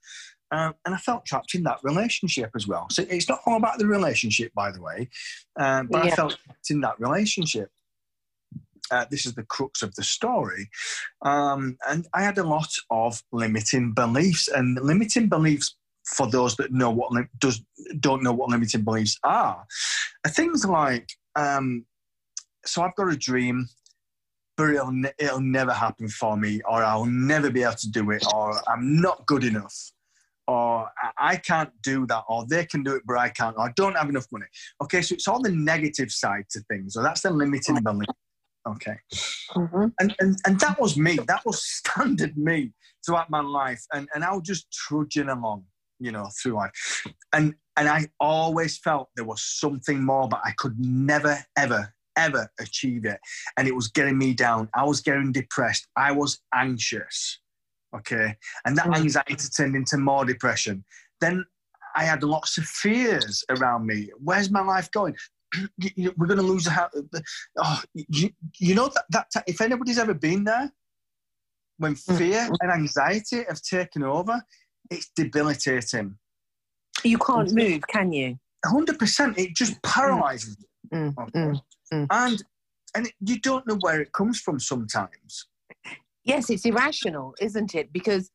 Um, 0.50 0.76
and 0.86 0.96
I 0.96 0.98
felt 0.98 1.26
trapped 1.26 1.56
in 1.56 1.64
that 1.64 1.80
relationship 1.84 2.52
as 2.56 2.68
well. 2.68 2.88
So 2.90 3.04
it's 3.10 3.28
not 3.28 3.42
all 3.46 3.58
about 3.58 3.80
the 3.80 3.88
relationship, 3.88 4.54
by 4.54 4.72
the 4.72 4.82
way, 4.82 5.10
um, 5.60 5.88
but 5.92 6.06
yeah. 6.06 6.12
I 6.12 6.16
felt 6.16 6.38
trapped 6.46 6.70
in 6.70 6.80
that 6.82 6.98
relationship 7.00 7.70
uh, 8.92 9.06
this 9.10 9.26
is 9.26 9.34
the 9.34 9.44
crux 9.44 9.82
of 9.82 9.96
the 9.96 10.04
story. 10.04 10.70
Um, 11.22 11.78
and 11.88 12.08
I 12.14 12.24
had 12.24 12.38
a 12.38 12.44
lot 12.44 12.70
of 12.90 13.22
limiting 13.32 13.94
beliefs, 13.94 14.48
and 14.48 14.80
limiting 14.82 15.28
beliefs 15.28 15.76
for 16.16 16.30
those 16.30 16.56
that 16.56 16.72
know 16.72 16.90
what 16.90 17.12
does 17.40 17.62
don't 18.00 18.24
know 18.24 18.34
what 18.34 18.50
limiting 18.50 18.84
beliefs 18.84 19.18
are, 19.24 19.66
are 20.26 20.32
things 20.32 20.66
like 20.66 21.10
um, 21.36 21.86
so 22.66 22.82
I've 22.82 22.96
got 22.96 23.12
a 23.12 23.18
dream, 23.18 23.68
but 24.56 24.72
it'll, 24.72 24.92
ne- 24.92 25.14
it'll 25.18 25.40
never 25.40 25.72
happen 25.72 26.10
for 26.10 26.36
me, 26.36 26.62
or 26.68 26.84
I'll 26.84 27.06
never 27.06 27.50
be 27.50 27.64
able 27.64 27.76
to 27.76 27.92
do 27.92 28.12
it, 28.12 28.26
or 28.34 28.60
I'm 28.68 29.00
not 29.00 29.26
good 29.26 29.44
enough, 29.44 29.76
or 30.48 30.90
I 31.18 31.38
can't 31.38 31.72
do 31.82 32.06
that, 32.08 32.24
or 32.28 32.46
they 32.48 32.66
can 32.66 32.84
do 32.84 32.96
it, 32.96 33.04
but 33.06 33.18
I 33.18 33.30
can't, 33.30 33.56
or 33.58 33.68
I 33.68 33.74
don't 33.76 33.96
have 33.96 34.10
enough 34.10 34.28
money. 34.32 34.46
Okay, 34.82 35.02
so 35.02 35.14
it's 35.14 35.28
all 35.28 35.42
the 35.42 35.52
negative 35.52 36.12
side 36.12 36.46
to 36.52 36.62
things. 36.70 36.94
So 36.94 37.02
that's 37.02 37.22
the 37.22 37.32
limiting 37.32 37.82
belief. 37.82 38.08
Okay. 38.68 38.98
Mm-hmm. 39.52 39.86
And, 40.00 40.16
and 40.20 40.38
and 40.46 40.60
that 40.60 40.78
was 40.78 40.98
me. 40.98 41.18
That 41.28 41.46
was 41.46 41.64
standard 41.78 42.38
me 42.38 42.74
throughout 43.06 43.30
my 43.30 43.40
life. 43.40 43.82
And 43.94 44.10
and 44.14 44.26
I 44.26 44.34
was 44.34 44.44
just 44.44 44.70
trudging 44.72 45.30
along, 45.30 45.64
you 46.00 46.12
know, 46.12 46.28
through 46.42 46.54
life. 46.54 46.72
And 47.34 47.56
and 47.76 47.88
I 47.88 48.08
always 48.20 48.78
felt 48.80 49.10
there 49.16 49.26
was 49.26 49.44
something 49.44 50.04
more, 50.04 50.28
but 50.28 50.42
I 50.44 50.52
could 50.58 50.80
never, 50.80 51.38
ever, 51.56 51.94
ever 52.18 52.50
achieve 52.60 53.06
it. 53.06 53.20
And 53.56 53.68
it 53.68 53.76
was 53.76 53.88
getting 53.88 54.18
me 54.18 54.34
down. 54.34 54.68
I 54.74 54.84
was 54.84 55.00
getting 55.00 55.32
depressed. 55.32 55.88
I 55.96 56.12
was 56.12 56.40
anxious. 56.56 57.40
Okay. 57.96 58.36
And 58.66 58.76
that 58.78 58.86
mm-hmm. 58.86 59.04
anxiety 59.04 59.48
turned 59.56 59.76
into 59.76 59.98
more 59.98 60.26
depression. 60.26 60.84
Then 61.22 61.46
I 61.96 62.04
had 62.04 62.24
lots 62.24 62.58
of 62.58 62.66
fears 62.66 63.44
around 63.50 63.86
me. 63.86 64.10
Where's 64.18 64.50
my 64.50 64.62
life 64.62 64.90
going? 64.92 65.16
we're 66.18 66.28
going 66.28 66.38
to 66.38 66.44
lose 66.44 66.66
the 66.66 66.72
house. 66.72 66.92
Oh, 67.58 67.82
you, 67.94 68.32
you 68.60 68.74
know 68.76 68.90
that, 69.12 69.28
that 69.34 69.44
if 69.48 69.62
anybody's 69.62 70.00
ever 70.00 70.16
been 70.16 70.44
there, 70.44 70.72
when 71.78 71.94
mm. 71.94 72.18
fear 72.18 72.50
and 72.62 72.72
anxiety 72.72 73.44
have 73.48 73.62
taken 73.62 74.04
over, 74.04 74.42
it's 74.90 75.10
debilitating. 75.16 76.18
You 77.04 77.18
can't 77.18 77.52
move, 77.54 77.82
can 77.88 78.12
you? 78.12 78.38
Hundred 78.66 79.00
percent. 79.00 79.38
It 79.38 79.56
just 79.56 79.82
paralyzes 79.84 80.58
mm. 80.94 81.14
you, 81.16 81.32
mm. 81.36 81.62
Mm. 81.94 82.08
and 82.10 82.44
and 82.96 83.08
it, 83.08 83.14
you 83.20 83.40
don't 83.40 83.68
know 83.68 83.78
where 83.82 84.02
it 84.02 84.12
comes 84.14 84.40
from 84.40 84.60
sometimes. 84.60 85.48
Yes, 86.24 86.50
it's 86.50 86.66
irrational, 86.66 87.36
isn't 87.40 87.76
it? 87.76 87.94
Because 87.94 88.30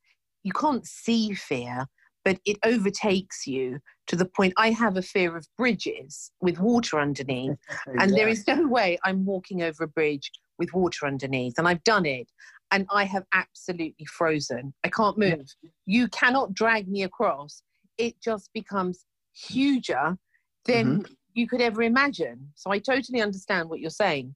you 0.45 0.53
can't 0.53 0.87
see 0.87 1.35
fear, 1.35 1.87
but 2.25 2.39
it 2.45 2.59
overtakes 2.65 3.47
you 3.47 3.81
to 4.07 4.17
the 4.17 4.25
point 4.25 4.55
I 4.57 4.71
have 4.71 4.97
a 4.97 5.03
fear 5.03 5.37
of 5.37 5.47
bridges 5.59 6.31
with 6.41 6.59
water 6.59 7.01
underneath. 7.01 7.59
And 7.99 8.15
there 8.15 8.29
is 8.29 8.47
no 8.47 8.67
way 8.67 8.99
I'm 9.05 9.25
walking 9.25 9.63
over 9.63 9.85
a 9.85 9.89
bridge 9.89 10.31
with 10.59 10.73
water 10.73 11.07
underneath. 11.07 11.55
And 11.59 11.69
I've 11.69 11.85
done 11.85 12.07
it 12.07 12.29
and 12.73 12.87
I 12.91 13.05
have 13.05 13.25
absolutely 13.35 14.07
frozen. 14.07 14.75
I 14.83 14.89
can't 14.89 15.19
move. 15.19 15.47
You 15.85 16.09
cannot 16.09 16.55
drag 16.55 16.89
me 16.89 17.03
across. 17.05 17.63
It 17.99 18.21
just 18.21 18.51
becomes 18.55 19.05
huger 19.35 20.17
than 20.65 21.01
mm-hmm. 21.03 21.13
you 21.35 21.47
could 21.47 21.61
ever 21.61 21.83
imagine. 21.83 22.49
So 22.55 22.73
I 22.73 22.79
totally 22.79 23.21
understand 23.21 23.69
what 23.69 23.81
you're 23.81 23.91
saying. 23.91 24.35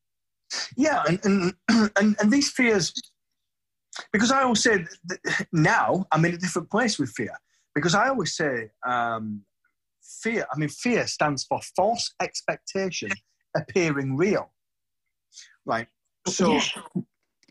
Yeah, 0.76 1.02
and 1.08 1.18
and, 1.24 1.54
and, 1.98 2.16
and 2.20 2.30
these 2.30 2.50
fears, 2.50 2.92
because 4.12 4.30
I 4.30 4.42
always 4.42 4.62
say 4.62 4.84
now 5.52 6.06
I'm 6.12 6.24
in 6.26 6.34
a 6.34 6.38
different 6.38 6.70
place 6.70 6.98
with 6.98 7.10
fear 7.10 7.36
because 7.74 7.94
I 7.94 8.08
always 8.08 8.36
say 8.36 8.70
um, 8.86 9.42
fear. 10.22 10.46
I 10.52 10.58
mean, 10.58 10.68
fear 10.68 11.06
stands 11.06 11.44
for 11.44 11.60
false 11.74 12.12
expectation 12.20 13.10
appearing 13.56 14.16
real, 14.16 14.52
right? 15.64 15.88
So, 16.28 16.52
yeah, 16.54 17.02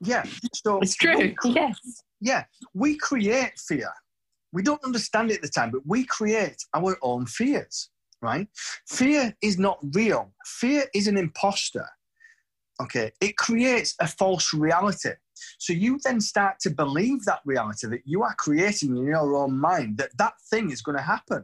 yeah 0.01 0.25
so 0.53 0.79
it's 0.79 0.95
true. 0.95 1.17
We, 1.17 1.35
yes, 1.51 2.03
yeah, 2.21 2.45
we 2.73 2.97
create 2.97 3.53
fear. 3.59 3.91
We 4.51 4.63
don't 4.63 4.83
understand 4.83 5.31
it 5.31 5.35
at 5.37 5.41
the 5.41 5.49
time, 5.49 5.71
but 5.71 5.81
we 5.85 6.05
create 6.05 6.63
our 6.73 6.97
own 7.01 7.25
fears, 7.25 7.89
right? 8.21 8.47
Fear 8.87 9.35
is 9.41 9.59
not 9.59 9.79
real. 9.93 10.33
Fear 10.45 10.85
is 10.93 11.07
an 11.07 11.17
imposter. 11.17 11.87
Okay, 12.81 13.11
it 13.21 13.37
creates 13.37 13.95
a 13.99 14.07
false 14.07 14.53
reality. 14.53 15.11
So 15.59 15.73
you 15.73 15.99
then 16.03 16.21
start 16.21 16.59
to 16.61 16.69
believe 16.69 17.23
that 17.25 17.41
reality 17.45 17.87
that 17.87 18.01
you 18.05 18.23
are 18.23 18.33
creating 18.35 18.95
in 18.97 19.05
your 19.05 19.35
own 19.35 19.59
mind 19.59 19.97
that 19.97 20.17
that 20.17 20.33
thing 20.49 20.71
is 20.71 20.81
going 20.81 20.97
to 20.97 21.03
happen. 21.03 21.43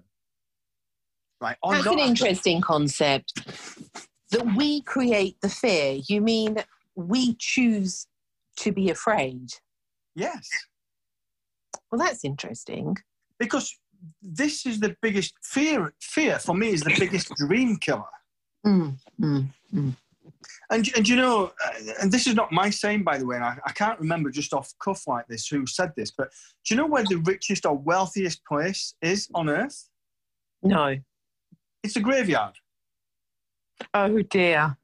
Right? 1.40 1.58
Or 1.64 1.74
That's 1.74 1.88
an 1.88 2.00
interesting 2.00 2.62
concept. 2.62 3.34
That 4.32 4.56
we 4.56 4.82
create 4.82 5.42
the 5.42 5.50
fear. 5.50 6.00
You 6.08 6.22
mean 6.22 6.64
we 6.96 7.36
choose 7.36 8.08
to 8.58 8.72
be 8.72 8.90
afraid? 8.90 9.50
Yes. 10.16 10.48
Well, 11.92 12.00
that's 12.00 12.24
interesting. 12.24 12.98
Because 13.40 13.78
this 14.22 14.66
is 14.66 14.80
the 14.80 14.96
biggest 15.02 15.34
fear. 15.44 15.94
Fear 16.02 16.40
for 16.40 16.56
me 16.56 16.70
is 16.70 16.82
the 16.82 16.96
biggest 16.98 17.30
dream 17.38 17.78
killer. 17.78 18.04
Mm, 18.66 18.98
mm, 19.20 19.48
mm. 19.74 19.96
And, 20.70 20.90
and 20.96 21.08
you 21.08 21.16
know, 21.18 21.52
uh, 21.66 21.94
and 22.02 22.12
this 22.12 22.28
is 22.28 22.36
not 22.36 22.52
my 22.52 22.70
saying, 22.70 23.04
by 23.04 23.18
the 23.18 23.26
way, 23.26 23.36
and 23.36 23.44
I, 23.44 23.58
I 23.66 23.72
can't 23.72 24.00
remember 24.00 24.30
just 24.32 24.54
off 24.54 24.72
cuff 24.82 25.06
like 25.06 25.28
this 25.28 25.48
who 25.48 25.66
said 25.66 25.92
this, 25.98 26.12
but 26.12 26.30
do 26.66 26.74
you 26.74 26.80
know 26.80 26.88
where 26.88 27.04
the 27.04 27.18
richest 27.18 27.66
or 27.66 27.78
wealthiest 27.78 28.46
place 28.46 28.96
is 29.02 29.28
on 29.36 29.50
earth? 29.50 29.90
No. 30.64 30.98
It's 31.84 31.96
a 31.96 32.00
graveyard. 32.00 32.54
Oh 33.94 34.22
dear. 34.22 34.78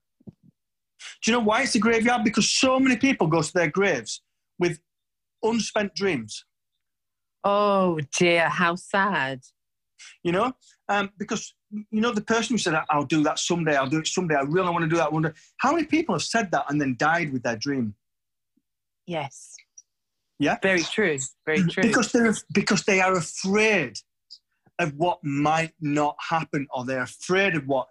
Do 1.28 1.34
you 1.34 1.40
know 1.40 1.44
why 1.44 1.64
it's 1.64 1.76
a 1.76 1.80
graveyard? 1.80 2.24
Because 2.24 2.50
so 2.50 2.80
many 2.80 2.96
people 2.96 3.28
go 3.28 3.42
to 3.42 3.54
their 3.54 3.70
graves 3.70 4.22
with 4.60 4.80
unspent 5.44 5.94
dreams. 5.94 6.46
Oh 7.44 8.00
dear, 8.18 8.48
how 8.48 8.76
sad. 8.76 9.42
You 10.24 10.32
know, 10.32 10.54
um, 10.88 11.10
because 11.18 11.54
you 11.70 12.00
know 12.00 12.14
the 12.14 12.22
person 12.22 12.54
who 12.54 12.58
said, 12.58 12.82
"I'll 12.90 13.04
do 13.04 13.24
that 13.24 13.40
someday. 13.40 13.76
I'll 13.76 13.90
do 13.90 14.00
it 14.00 14.08
someday. 14.08 14.36
I 14.36 14.44
really 14.44 14.70
want 14.70 14.84
to 14.84 14.88
do 14.88 14.96
that." 14.96 15.12
Wonder 15.12 15.36
how 15.58 15.74
many 15.74 15.86
people 15.86 16.16
have 16.16 16.24
said 16.24 16.50
that 16.52 16.64
and 16.70 16.80
then 16.80 16.96
died 16.98 17.34
with 17.34 17.44
their 17.44 17.58
dream. 17.58 17.96
Yes. 19.06 19.58
Yeah. 20.40 20.56
Very 20.64 20.84
true. 20.84 21.18
Very 21.46 21.68
true. 21.68 21.84
Because 21.84 22.14
they're 22.14 22.36
because 22.54 22.84
they 22.84 23.02
are 23.02 23.18
afraid 23.18 23.98
of 24.80 24.94
what 24.94 25.20
might 25.26 25.74
not 25.82 26.16
happen, 26.30 26.68
or 26.74 26.86
they're 26.86 27.02
afraid 27.02 27.58
of 27.58 27.68
what. 27.68 27.90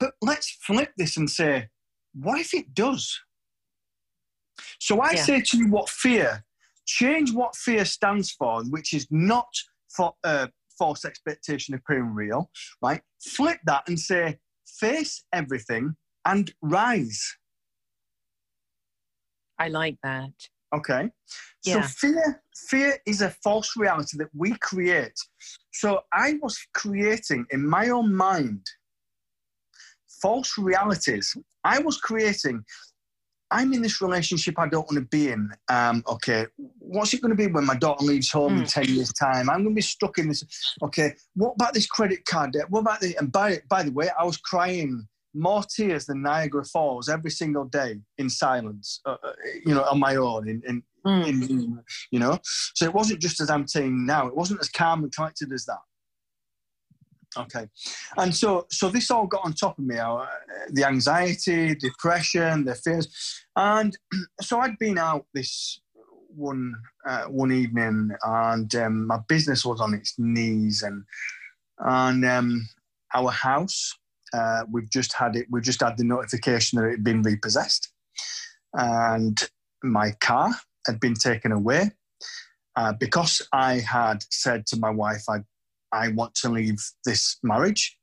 But 0.00 0.14
let's 0.20 0.50
flip 0.50 0.92
this 0.96 1.16
and 1.16 1.30
say, 1.30 1.68
what 2.14 2.40
if 2.40 2.54
it 2.54 2.74
does? 2.74 3.20
So 4.80 5.00
I 5.00 5.12
yeah. 5.12 5.22
say 5.22 5.40
to 5.40 5.56
you, 5.56 5.68
what 5.68 5.88
fear 5.88 6.44
change 6.86 7.32
what 7.32 7.56
fear 7.56 7.84
stands 7.84 8.30
for, 8.30 8.62
which 8.64 8.92
is 8.92 9.06
not 9.10 9.48
for 9.88 10.14
uh, 10.24 10.48
false 10.78 11.04
expectation 11.04 11.74
appearing 11.74 12.14
real, 12.14 12.50
right? 12.82 13.00
Flip 13.20 13.58
that 13.64 13.84
and 13.88 13.98
say, 13.98 14.38
face 14.66 15.24
everything 15.32 15.96
and 16.24 16.52
rise. 16.62 17.36
I 19.58 19.68
like 19.68 19.96
that. 20.02 20.32
Okay. 20.74 21.10
Yeah. 21.64 21.82
So 21.82 22.08
fear 22.08 22.42
fear 22.68 22.98
is 23.06 23.22
a 23.22 23.30
false 23.30 23.76
reality 23.76 24.18
that 24.18 24.28
we 24.34 24.56
create. 24.58 25.18
So 25.72 26.00
I 26.12 26.34
was 26.42 26.58
creating 26.74 27.46
in 27.50 27.66
my 27.66 27.90
own 27.90 28.14
mind 28.14 28.66
false 30.24 30.56
realities. 30.56 31.36
I 31.64 31.78
was 31.80 31.96
creating 31.98 32.64
I'm 33.50 33.72
in 33.72 33.82
this 33.82 34.00
relationship 34.00 34.58
I 34.58 34.66
don't 34.68 34.86
want 34.90 34.98
to 35.04 35.08
be 35.16 35.30
in. 35.30 35.48
Um, 35.68 36.02
okay, 36.08 36.46
what's 36.78 37.12
it 37.14 37.20
going 37.20 37.30
to 37.30 37.36
be 37.36 37.46
when 37.46 37.64
my 37.66 37.76
daughter 37.76 38.04
leaves 38.04 38.30
home 38.32 38.56
in 38.56 38.62
Mm. 38.64 38.72
10 38.72 38.84
years' 38.96 39.12
time? 39.12 39.48
I'm 39.50 39.62
going 39.62 39.74
to 39.76 39.82
be 39.82 39.82
stuck 39.82 40.18
in 40.18 40.28
this. 40.28 40.42
Okay, 40.82 41.12
what 41.34 41.52
about 41.54 41.74
this 41.74 41.86
credit 41.86 42.24
card 42.24 42.52
debt? 42.54 42.68
What 42.70 42.80
about 42.80 43.00
the, 43.00 43.14
and 43.18 43.30
by, 43.30 43.60
by 43.68 43.82
the 43.84 43.92
way, 43.92 44.08
I 44.18 44.24
was 44.24 44.38
crying 44.38 45.06
more 45.34 45.62
tears 45.62 46.06
than 46.06 46.22
Niagara 46.22 46.64
Falls 46.64 47.08
every 47.08 47.30
single 47.30 47.66
day 47.66 48.00
in 48.18 48.28
silence, 48.30 49.00
uh, 49.04 49.16
uh, 49.22 49.32
you 49.66 49.74
know, 49.74 49.84
on 49.84 50.00
my 50.00 50.16
own, 50.16 50.48
in, 50.48 50.62
in, 50.66 50.82
Mm. 51.06 51.26
in, 51.28 51.82
you 52.10 52.18
know. 52.18 52.38
So 52.74 52.86
it 52.86 52.94
wasn't 52.94 53.20
just 53.20 53.38
as 53.42 53.50
I'm 53.50 53.68
saying 53.68 54.06
now. 54.06 54.26
It 54.26 54.34
wasn't 54.34 54.60
as 54.62 54.70
calm 54.70 55.02
and 55.04 55.14
collected 55.14 55.52
as 55.52 55.66
that. 55.66 55.82
Okay, 57.36 57.68
and 58.16 58.34
so 58.34 58.66
so 58.70 58.88
this 58.88 59.10
all 59.10 59.26
got 59.26 59.44
on 59.44 59.52
top 59.52 59.78
of 59.78 59.84
me. 59.84 59.98
uh, 59.98 60.26
the 60.70 60.84
anxiety, 60.86 61.74
depression, 61.74 62.64
the 62.64 62.74
fears, 62.74 63.44
and 63.56 63.96
so 64.40 64.60
I'd 64.60 64.78
been 64.78 64.98
out 64.98 65.26
this 65.34 65.80
one 66.36 66.74
uh, 67.06 67.24
one 67.24 67.52
evening, 67.52 68.10
and 68.24 68.74
um, 68.74 69.06
my 69.06 69.18
business 69.28 69.64
was 69.64 69.80
on 69.80 69.94
its 69.94 70.14
knees, 70.18 70.82
and 70.82 71.04
and 71.78 72.24
um, 72.24 72.68
our 73.14 73.30
house. 73.30 73.92
Uh, 74.32 74.64
we've 74.72 74.90
just 74.90 75.12
had 75.12 75.36
it. 75.36 75.46
We've 75.50 75.62
just 75.62 75.80
had 75.80 75.96
the 75.96 76.04
notification 76.04 76.80
that 76.80 76.88
it 76.88 76.90
had 76.92 77.04
been 77.04 77.22
repossessed, 77.22 77.92
and 78.72 79.40
my 79.82 80.12
car 80.20 80.50
had 80.86 80.98
been 80.98 81.14
taken 81.14 81.52
away 81.52 81.92
uh, 82.76 82.92
because 82.98 83.40
I 83.52 83.74
had 83.74 84.24
said 84.30 84.66
to 84.68 84.78
my 84.78 84.90
wife, 84.90 85.24
"I, 85.28 85.38
I 85.94 86.08
want 86.08 86.34
to 86.42 86.48
leave 86.48 86.80
this 87.04 87.38
marriage." 87.42 87.96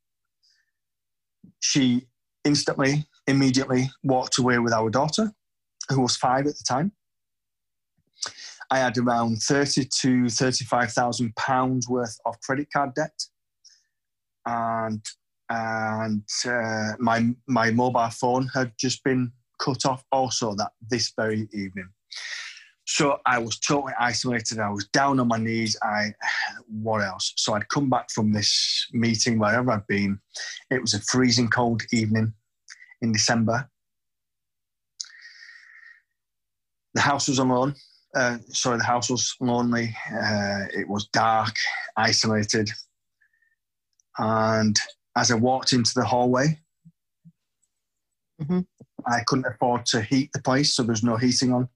She 1.60 2.08
instantly, 2.44 3.06
immediately 3.26 3.90
walked 4.02 4.38
away 4.38 4.58
with 4.58 4.72
our 4.72 4.90
daughter, 4.90 5.32
who 5.90 6.00
was 6.00 6.16
five 6.16 6.46
at 6.46 6.56
the 6.58 6.64
time. 6.66 6.92
I 8.70 8.78
had 8.78 8.96
around 8.96 9.42
thirty 9.42 9.84
to 10.00 10.28
thirty-five 10.28 10.92
thousand 10.92 11.36
pounds 11.36 11.88
worth 11.88 12.16
of 12.24 12.40
credit 12.40 12.68
card 12.72 12.94
debt, 12.94 13.18
and 14.46 15.04
and 15.50 16.26
uh, 16.46 16.92
my 16.98 17.18
my 17.46 17.70
mobile 17.70 18.10
phone 18.10 18.48
had 18.54 18.72
just 18.78 19.04
been 19.04 19.32
cut 19.58 19.84
off 19.84 20.02
also 20.10 20.54
that 20.54 20.72
this 20.90 21.12
very 21.14 21.48
evening. 21.52 21.90
So 22.94 23.18
I 23.24 23.38
was 23.38 23.58
totally 23.58 23.94
isolated. 23.98 24.58
I 24.58 24.68
was 24.68 24.86
down 24.88 25.18
on 25.18 25.26
my 25.26 25.38
knees. 25.38 25.78
I 25.82 26.12
what 26.68 27.00
else? 27.02 27.32
So 27.36 27.54
I'd 27.54 27.68
come 27.70 27.88
back 27.88 28.10
from 28.10 28.32
this 28.32 28.86
meeting 28.92 29.38
wherever 29.38 29.70
I'd 29.70 29.86
been. 29.86 30.20
It 30.70 30.82
was 30.82 30.92
a 30.92 31.00
freezing 31.00 31.48
cold 31.48 31.82
evening 31.90 32.34
in 33.00 33.12
December. 33.12 33.66
The 36.92 37.00
house 37.00 37.28
was 37.28 37.38
alone. 37.38 37.74
Uh, 38.14 38.36
sorry, 38.48 38.76
the 38.76 38.84
house 38.84 39.08
was 39.08 39.34
lonely. 39.40 39.96
Uh, 40.12 40.66
it 40.76 40.86
was 40.86 41.08
dark, 41.14 41.54
isolated. 41.96 42.68
And 44.18 44.78
as 45.16 45.30
I 45.30 45.36
walked 45.36 45.72
into 45.72 45.92
the 45.94 46.04
hallway, 46.04 46.58
Mhm. 48.42 48.66
I 49.06 49.22
couldn't 49.24 49.46
afford 49.46 49.86
to 49.86 50.02
heat 50.02 50.30
the 50.34 50.42
place, 50.42 50.74
so 50.74 50.82
there's 50.82 51.02
no 51.02 51.16
heating 51.16 51.52
on. 51.54 51.68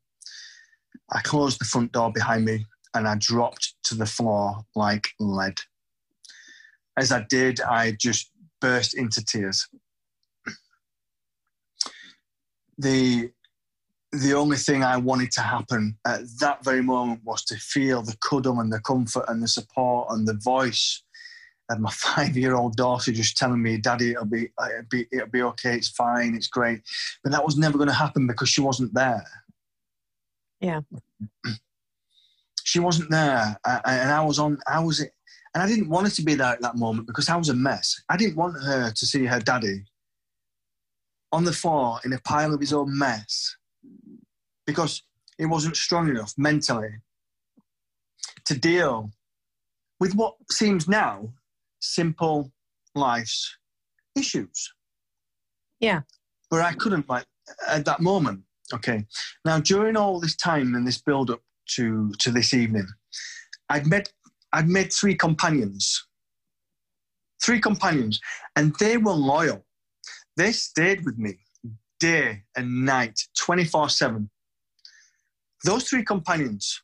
I 1.11 1.21
closed 1.21 1.61
the 1.61 1.65
front 1.65 1.93
door 1.93 2.13
behind 2.13 2.45
me 2.45 2.67
and 2.95 3.07
I 3.07 3.17
dropped 3.19 3.75
to 3.85 3.95
the 3.95 4.07
floor 4.07 4.65
like 4.75 5.09
lead. 5.21 5.59
As 6.97 7.13
I 7.13 7.25
did, 7.29 7.61
I 7.61 7.93
just 7.93 8.31
burst 8.61 8.97
into 8.97 9.25
tears. 9.25 9.69
The 12.79 13.31
the 14.13 14.35
only 14.35 14.57
thing 14.57 14.83
I 14.83 14.97
wanted 14.97 15.31
to 15.33 15.41
happen 15.43 15.99
at 16.07 16.21
that 16.41 16.65
very 16.65 16.83
moment 16.83 17.21
was 17.25 17.45
to 17.47 17.57
feel 17.57 18.03
the 18.03 18.17
cuddle 18.27 18.61
and 18.61 18.73
the 18.73 18.81
comfort 18.81 19.25
and 19.29 19.43
the 19.43 19.49
support 19.49 20.09
and 20.11 20.27
the 20.27 20.39
voice 20.43 21.03
of 21.69 21.81
my 21.81 21.91
five-year-old 21.93 22.77
daughter 22.77 23.13
just 23.13 23.37
telling 23.37 23.63
me, 23.63 23.77
"Daddy, 23.77 24.13
it'll 24.13 24.25
be, 24.25 24.51
it'll 24.59 24.89
be, 24.91 25.07
it'll 25.13 25.29
be 25.29 25.43
okay. 25.43 25.75
It's 25.75 25.89
fine. 25.89 26.35
It's 26.35 26.47
great." 26.47 26.83
But 27.23 27.33
that 27.33 27.45
was 27.45 27.57
never 27.57 27.77
going 27.77 27.89
to 27.89 27.95
happen 27.95 28.27
because 28.27 28.49
she 28.49 28.61
wasn't 28.61 28.95
there. 28.95 29.25
Yeah. 30.61 30.81
She 32.65 32.81
wasn't 32.81 33.11
there, 33.13 33.57
I- 33.65 33.81
I- 33.85 33.95
and 33.99 34.11
I 34.11 34.25
was 34.25 34.41
on. 34.41 34.59
I 34.67 34.81
was, 34.81 34.99
it 35.01 35.13
and 35.55 35.63
I 35.63 35.69
didn't 35.69 35.89
want 35.89 36.09
her 36.09 36.13
to 36.13 36.23
be 36.23 36.35
there 36.35 36.49
at 36.53 36.61
that 36.63 36.75
moment 36.77 37.07
because 37.07 37.29
I 37.29 37.37
was 37.37 37.49
a 37.49 37.55
mess. 37.55 38.03
I 38.09 38.17
didn't 38.17 38.35
want 38.37 38.61
her 38.61 38.91
to 38.91 39.07
see 39.07 39.25
her 39.25 39.39
daddy 39.39 39.85
on 41.33 41.45
the 41.45 41.53
floor 41.53 42.01
in 42.05 42.13
a 42.13 42.19
pile 42.23 42.53
of 42.53 42.59
his 42.61 42.73
own 42.73 42.99
mess 42.99 43.57
because 44.67 45.03
he 45.39 45.47
wasn't 45.47 45.77
strong 45.77 46.09
enough 46.09 46.35
mentally 46.37 46.91
to 48.45 48.59
deal 48.59 49.11
with 50.01 50.15
what 50.17 50.35
seems 50.51 50.89
now 50.89 51.33
simple 51.81 52.51
life's 52.97 53.57
issues. 54.19 54.73
Yeah. 55.79 56.01
But 56.51 56.63
I 56.63 56.73
couldn't 56.75 57.09
like 57.09 57.27
at 57.67 57.85
that 57.85 58.01
moment. 58.01 58.43
Okay. 58.73 59.07
Now 59.45 59.61
during 59.61 59.97
all 59.97 60.21
this 60.21 60.37
time 60.37 60.75
and 60.75 60.87
this 60.87 61.01
build 61.01 61.31
up 61.31 61.41
to 61.77 62.13
to 62.19 62.31
this 62.31 62.53
evening, 62.55 62.87
I'd 63.69 63.87
met 63.87 64.13
I'd 64.53 64.69
met 64.69 64.93
three 64.93 65.15
companions. 65.15 66.07
Three 67.43 67.61
companions, 67.61 68.19
and 68.57 68.75
they 68.81 68.97
were 68.97 69.13
loyal. 69.13 69.65
They 70.37 70.53
stayed 70.53 71.05
with 71.05 71.19
me 71.19 71.39
day 72.01 72.43
and 72.57 72.85
night, 72.85 73.21
24 73.39 73.89
7. 73.89 74.31
Those 75.65 75.89
three 75.89 76.05
companions 76.05 76.83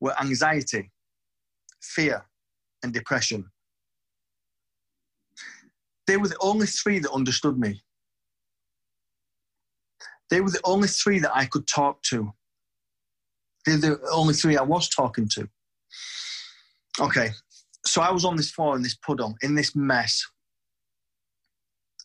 were 0.00 0.18
anxiety, 0.20 0.90
fear, 1.80 2.26
and 2.82 2.92
depression. 2.92 3.50
They 6.06 6.16
were 6.16 6.28
the 6.28 6.36
only 6.40 6.66
three 6.66 6.98
that 6.98 7.10
understood 7.12 7.58
me. 7.58 7.82
They 10.32 10.40
were 10.40 10.50
the 10.50 10.62
only 10.64 10.88
three 10.88 11.18
that 11.18 11.36
I 11.36 11.44
could 11.44 11.66
talk 11.66 12.00
to. 12.04 12.32
They're 13.66 13.76
the 13.76 14.00
only 14.10 14.32
three 14.32 14.56
I 14.56 14.62
was 14.62 14.88
talking 14.88 15.28
to. 15.34 15.46
Okay, 16.98 17.32
so 17.84 18.00
I 18.00 18.10
was 18.10 18.24
on 18.24 18.36
this 18.36 18.50
floor 18.50 18.74
in 18.74 18.80
this 18.80 18.94
puddle, 18.94 19.34
in 19.42 19.54
this 19.54 19.76
mess. 19.76 20.24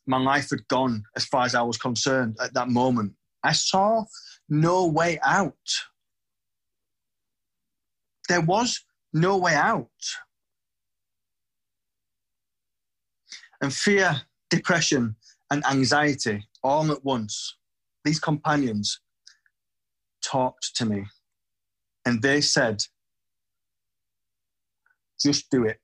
My 0.06 0.18
life 0.18 0.50
had 0.50 0.68
gone 0.68 1.06
as 1.16 1.24
far 1.24 1.46
as 1.46 1.56
I 1.56 1.62
was 1.62 1.78
concerned 1.78 2.36
at 2.44 2.54
that 2.54 2.68
moment. 2.68 3.14
I 3.46 3.54
saw 3.54 4.04
no 4.50 4.88
way 4.88 5.20
out. 5.24 5.54
There 8.28 8.42
was 8.42 8.84
no 9.14 9.38
way 9.38 9.56
out. 9.56 9.88
And 13.62 13.74
fear, 13.74 14.24
depression, 14.50 15.16
and 15.50 15.66
anxiety 15.66 16.46
all 16.62 16.92
at 16.92 17.06
once, 17.06 17.56
these 18.08 18.20
companions 18.20 19.02
talked 20.24 20.76
to 20.76 20.86
me 20.86 21.04
and 22.06 22.22
they 22.22 22.40
said, 22.40 22.82
just 25.22 25.50
do 25.52 25.66
it. 25.66 25.80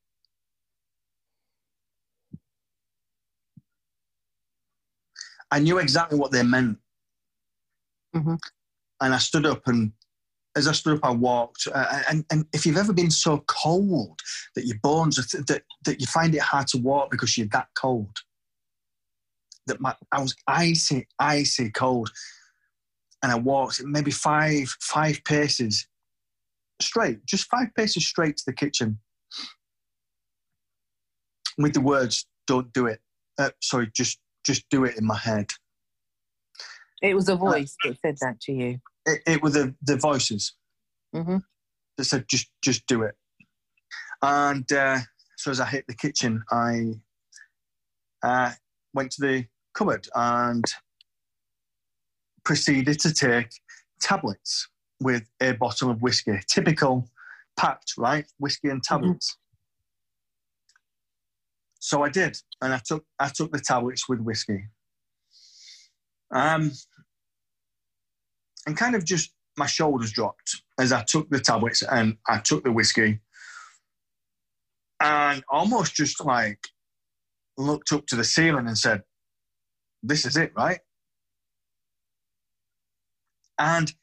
I 5.52 5.60
knew 5.60 5.78
exactly 5.80 6.18
what 6.18 6.32
they 6.32 6.44
meant. 6.44 6.78
Mhm. 8.16 8.40
And 9.02 9.14
I 9.14 9.18
stood 9.18 9.46
up, 9.46 9.68
and 9.68 9.92
as 10.56 10.68
I 10.68 10.72
stood 10.72 10.98
up, 10.98 11.04
I 11.04 11.12
walked. 11.12 11.68
Uh, 11.72 12.04
and, 12.10 12.26
and 12.32 12.46
if 12.54 12.66
you've 12.66 12.78
ever 12.78 12.94
been 12.94 13.12
so 13.12 13.44
cold 13.48 14.20
that 14.56 14.66
your 14.66 14.78
bones, 14.82 15.20
are 15.20 15.24
th- 15.24 15.46
that, 15.48 15.64
that 15.86 16.00
you 16.00 16.08
find 16.08 16.34
it 16.34 16.42
hard 16.42 16.68
to 16.68 16.78
walk 16.78 17.12
because 17.12 17.38
you're 17.38 17.48
that 17.52 17.68
cold, 17.76 18.18
that 19.68 19.80
my, 19.82 19.96
I 20.12 20.22
was 20.22 20.36
icy, 20.48 21.08
icy 21.20 21.70
cold. 21.72 22.12
And 23.22 23.32
I 23.32 23.36
walked 23.36 23.82
maybe 23.84 24.12
five, 24.12 24.68
five 24.82 25.24
paces 25.24 25.88
straight, 26.82 27.26
just 27.26 27.50
five 27.50 27.68
paces 27.76 28.06
straight 28.06 28.38
to 28.38 28.44
the 28.46 28.54
kitchen 28.54 29.00
with 31.58 31.74
the 31.74 31.82
words, 31.82 32.28
don't 32.48 32.72
do 32.74 32.88
it. 32.88 33.00
Uh, 33.38 33.52
sorry, 33.62 33.90
just 33.94 34.20
just 34.44 34.68
do 34.70 34.84
it 34.84 34.98
in 34.98 35.06
my 35.06 35.18
head. 35.18 35.52
It 37.02 37.16
was 37.16 37.30
a 37.30 37.36
voice 37.36 37.76
that 37.84 37.98
said 38.02 38.18
that 38.22 38.40
to 38.42 38.52
you. 38.52 38.80
It, 39.06 39.22
it 39.26 39.42
were 39.42 39.50
the, 39.50 39.74
the 39.82 39.98
voices. 39.98 40.54
Mm-hmm. 41.16 41.38
They 41.98 42.04
said, 42.04 42.26
just, 42.30 42.50
just 42.62 42.86
do 42.88 43.04
it. 43.04 43.16
And 44.22 44.70
uh, 44.72 45.00
so 45.38 45.52
as 45.52 45.60
I 45.60 45.66
hit 45.66 45.86
the 45.88 45.96
kitchen, 45.96 46.44
I 46.52 46.96
uh, 48.22 48.52
went 48.94 49.12
to 49.12 49.22
the 49.22 49.46
cupboard 49.74 50.08
and 50.16 50.66
proceeded 52.44 53.00
to 53.00 53.14
take 53.14 53.50
tablets 54.02 54.68
with 55.00 55.24
a 55.42 55.54
bottle 55.54 55.90
of 55.90 56.02
whiskey. 56.02 56.40
Typical 56.48 57.10
packed, 57.58 57.94
right? 57.98 58.26
Whiskey 58.40 58.70
and 58.70 58.84
tablets. 58.84 59.32
Mm-hmm. 59.32 59.40
So 61.80 62.04
I 62.04 62.10
did, 62.10 62.38
and 62.62 62.74
I 62.74 62.80
took 62.86 63.04
I 63.20 63.28
took 63.28 63.52
the 63.52 63.60
tablets 63.60 64.08
with 64.08 64.22
whiskey. 64.22 64.70
Um, 66.32 66.72
and 68.66 68.78
kind 68.78 68.96
of 68.96 69.04
just 69.04 69.34
my 69.58 69.68
shoulders 69.68 70.12
dropped 70.12 70.64
as 70.80 70.92
I 70.92 71.04
took 71.04 71.30
the 71.30 71.40
tablets 71.40 71.84
and 71.84 72.18
I 72.28 72.40
took 72.40 72.64
the 72.64 72.72
whiskey, 72.72 73.20
and 75.02 75.44
almost 75.50 75.94
just 75.94 76.24
like 76.24 76.60
looked 77.58 77.92
up 77.92 78.08
to 78.08 78.16
the 78.16 78.24
ceiling 78.24 78.68
and 78.68 78.78
said, 78.78 79.04
"This 80.04 80.26
is 80.26 80.38
it, 80.38 80.52
right?" 80.56 80.80
And 83.58 83.94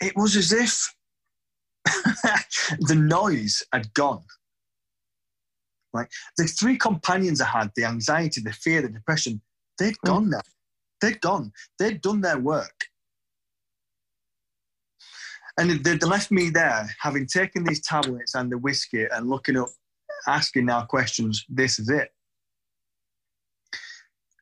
it 0.00 0.16
was 0.16 0.36
as 0.36 0.52
if 0.52 0.94
the 2.80 2.94
noise 2.94 3.62
had 3.72 3.92
gone. 3.94 4.24
Right? 5.92 6.08
The 6.36 6.44
three 6.44 6.76
companions 6.76 7.40
I 7.40 7.46
had, 7.46 7.72
the 7.74 7.84
anxiety, 7.84 8.40
the 8.40 8.52
fear, 8.52 8.82
the 8.82 8.88
depression, 8.88 9.40
they'd 9.78 9.94
mm. 9.94 10.06
gone 10.06 10.30
now. 10.30 10.40
They'd 11.00 11.20
gone. 11.20 11.52
They'd 11.78 12.00
done 12.00 12.20
their 12.20 12.38
work. 12.38 12.86
And 15.58 15.70
they'd 15.84 16.02
left 16.04 16.30
me 16.30 16.50
there, 16.50 16.88
having 17.00 17.26
taken 17.26 17.64
these 17.64 17.80
tablets 17.80 18.34
and 18.34 18.50
the 18.50 18.58
whiskey 18.58 19.06
and 19.10 19.28
looking 19.28 19.56
up, 19.56 19.68
asking 20.28 20.66
now 20.66 20.84
questions. 20.84 21.44
This 21.48 21.80
is 21.80 21.88
it. 21.88 22.12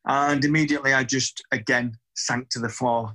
And 0.07 0.43
immediately 0.45 0.93
I 0.93 1.03
just, 1.03 1.43
again, 1.51 1.97
sank 2.15 2.49
to 2.49 2.59
the 2.59 2.69
floor 2.69 3.13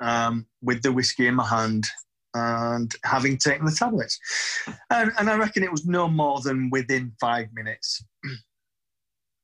um, 0.00 0.46
with 0.62 0.82
the 0.82 0.92
whiskey 0.92 1.26
in 1.26 1.36
my 1.36 1.46
hand 1.46 1.86
and 2.34 2.94
having 3.04 3.38
taken 3.38 3.64
the 3.64 3.72
tablets. 3.72 4.18
And, 4.90 5.12
and 5.18 5.30
I 5.30 5.36
reckon 5.36 5.62
it 5.62 5.72
was 5.72 5.86
no 5.86 6.08
more 6.08 6.40
than 6.40 6.70
within 6.70 7.12
five 7.20 7.48
minutes. 7.52 8.04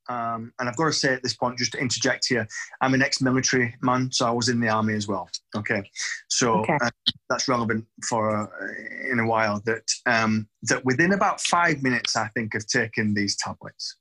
Um, 0.07 0.53
and 0.59 0.69
I've 0.69 0.75
got 0.75 0.85
to 0.85 0.93
say 0.93 1.13
at 1.13 1.23
this 1.23 1.35
point, 1.35 1.57
just 1.57 1.71
to 1.71 1.79
interject 1.79 2.27
here, 2.27 2.47
I'm 2.81 2.93
an 2.93 3.01
ex-military 3.01 3.75
man, 3.81 4.11
so 4.11 4.27
I 4.27 4.31
was 4.31 4.49
in 4.49 4.59
the 4.59 4.69
army 4.69 4.93
as 4.93 5.07
well. 5.07 5.27
Okay, 5.55 5.81
so 6.27 6.59
okay. 6.59 6.77
Uh, 6.81 6.89
that's 7.27 7.47
relevant 7.47 7.85
for 8.07 8.43
uh, 8.43 8.47
in 9.11 9.19
a 9.19 9.25
while. 9.25 9.63
That 9.65 9.89
um, 10.05 10.47
that 10.63 10.85
within 10.85 11.13
about 11.13 11.41
five 11.41 11.81
minutes, 11.81 12.15
I 12.15 12.27
think 12.35 12.53
of 12.53 12.67
taking 12.67 13.15
these 13.15 13.35
tablets, 13.37 13.97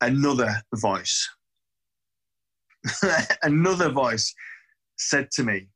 another 0.00 0.62
voice, 0.74 1.28
another 3.42 3.90
voice 3.90 4.34
said 4.96 5.30
to 5.32 5.44
me, 5.44 5.68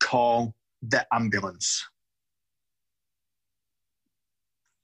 "Call 0.00 0.54
the 0.82 1.06
ambulance. 1.12 1.84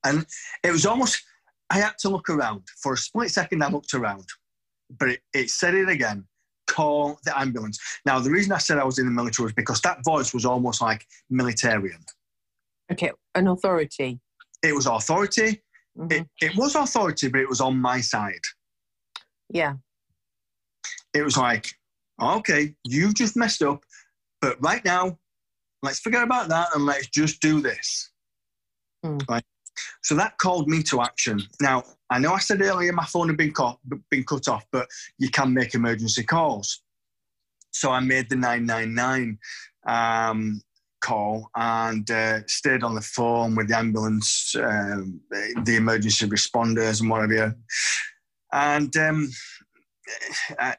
And 0.05 0.25
it 0.63 0.71
was 0.71 0.87
almost, 0.87 1.23
I 1.71 1.79
had 1.79 1.95
to 2.01 2.09
look 2.09 2.31
around. 2.31 2.63
For 2.83 2.93
a 2.93 2.97
split 2.97 3.31
second, 3.31 3.63
I 3.63 3.69
looked 3.69 3.95
around, 3.95 4.25
but 4.99 5.09
it, 5.09 5.21
it 5.35 5.51
said 5.51 5.75
it 5.75 5.89
again 5.89 6.25
call 6.69 7.19
the 7.25 7.37
ambulance. 7.37 7.79
Now, 8.05 8.21
the 8.21 8.31
reason 8.31 8.53
I 8.53 8.59
said 8.59 8.79
I 8.79 8.85
was 8.85 8.99
in 8.99 9.07
the 9.07 9.11
military 9.11 9.47
was 9.47 9.55
because 9.55 9.81
that 9.81 10.05
voice 10.05 10.33
was 10.33 10.45
almost 10.45 10.81
like 10.81 11.05
militarian. 11.31 12.05
Okay, 12.93 13.11
an 13.35 13.49
authority. 13.49 14.21
It 14.63 14.75
was 14.75 14.87
authority. 14.87 15.63
Mm-hmm. 15.99 16.13
It, 16.13 16.29
it 16.41 16.57
was 16.57 16.75
authority, 16.75 17.29
but 17.29 17.41
it 17.41 17.49
was 17.49 17.61
on 17.61 17.77
my 17.77 18.01
side. 18.01 18.41
Yeah. 19.51 19.75
It 21.15 21.23
was 21.23 21.37
like, 21.37 21.67
okay, 22.23 22.75
you've 22.85 23.15
just 23.15 23.37
messed 23.37 23.63
up, 23.63 23.83
but 24.41 24.57
right 24.63 24.85
now 24.85 25.19
Let's 25.83 26.01
forget 26.01 26.23
about 26.23 26.49
that 26.49 26.69
and 26.75 26.85
let's 26.85 27.07
just 27.09 27.41
do 27.41 27.61
this. 27.61 28.11
Mm. 29.05 29.23
Right. 29.29 29.45
So 30.03 30.17
that 30.17 30.39
called 30.39 30.69
me 30.69 30.83
to 30.85 31.03
action. 31.03 31.41
Now, 31.61 31.85
I 32.11 32.19
know 32.19 32.33
I 32.33 32.39
said 32.39 32.61
earlier 32.61 32.93
my 32.93 33.05
phone 33.05 33.29
had 33.29 33.37
been 33.37 33.53
cut, 33.53 33.79
been 34.11 34.25
cut 34.25 34.49
off, 34.49 34.67
but 34.73 34.89
you 35.19 35.31
can 35.31 35.55
make 35.55 35.75
emergency 35.75 36.25
calls. 36.25 36.83
So 37.71 37.93
I 37.93 38.01
made 38.01 38.29
the 38.29 38.37
999 38.37 39.39
um, 39.87 40.61
call 41.01 41.51
and 41.57 42.11
uh, 42.11 42.41
stayed 42.47 42.83
on 42.83 42.95
the 42.95 43.01
phone 43.01 43.55
with 43.55 43.69
the 43.69 43.77
ambulance, 43.77 44.55
um, 44.57 45.21
the 45.31 45.77
emergency 45.77 46.27
responders, 46.27 47.01
and 47.01 47.11
whatever. 47.11 47.57
And 48.53 48.97
um, 48.97 49.29
I, 50.59 50.77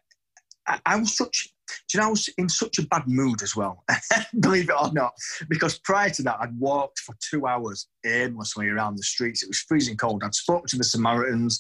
I, 0.86 0.96
was 0.96 1.16
such 1.16 1.50
you 1.94 2.00
know, 2.00 2.08
I 2.08 2.10
was 2.10 2.30
in 2.38 2.50
such 2.50 2.80
a 2.80 2.88
bad 2.88 3.08
mood 3.08 3.42
as 3.42 3.56
well, 3.56 3.84
believe 4.40 4.70
it 4.70 4.76
or 4.80 4.92
not, 4.94 5.14
because 5.50 5.80
prior 5.80 6.10
to 6.12 6.24
that, 6.24 6.38
I'd 6.40 6.58
walked 6.60 7.00
for 7.00 7.16
two 7.20 7.48
hours 7.48 7.88
aimlessly 8.06 8.70
around 8.70 8.98
the 8.98 9.04
streets. 9.04 9.44
It 9.44 9.50
was 9.50 9.60
freezing 9.60 9.98
cold. 9.98 10.24
I'd 10.24 10.36
spoken 10.36 10.68
to 10.70 10.78
the 10.78 10.84
Samaritans. 10.84 11.60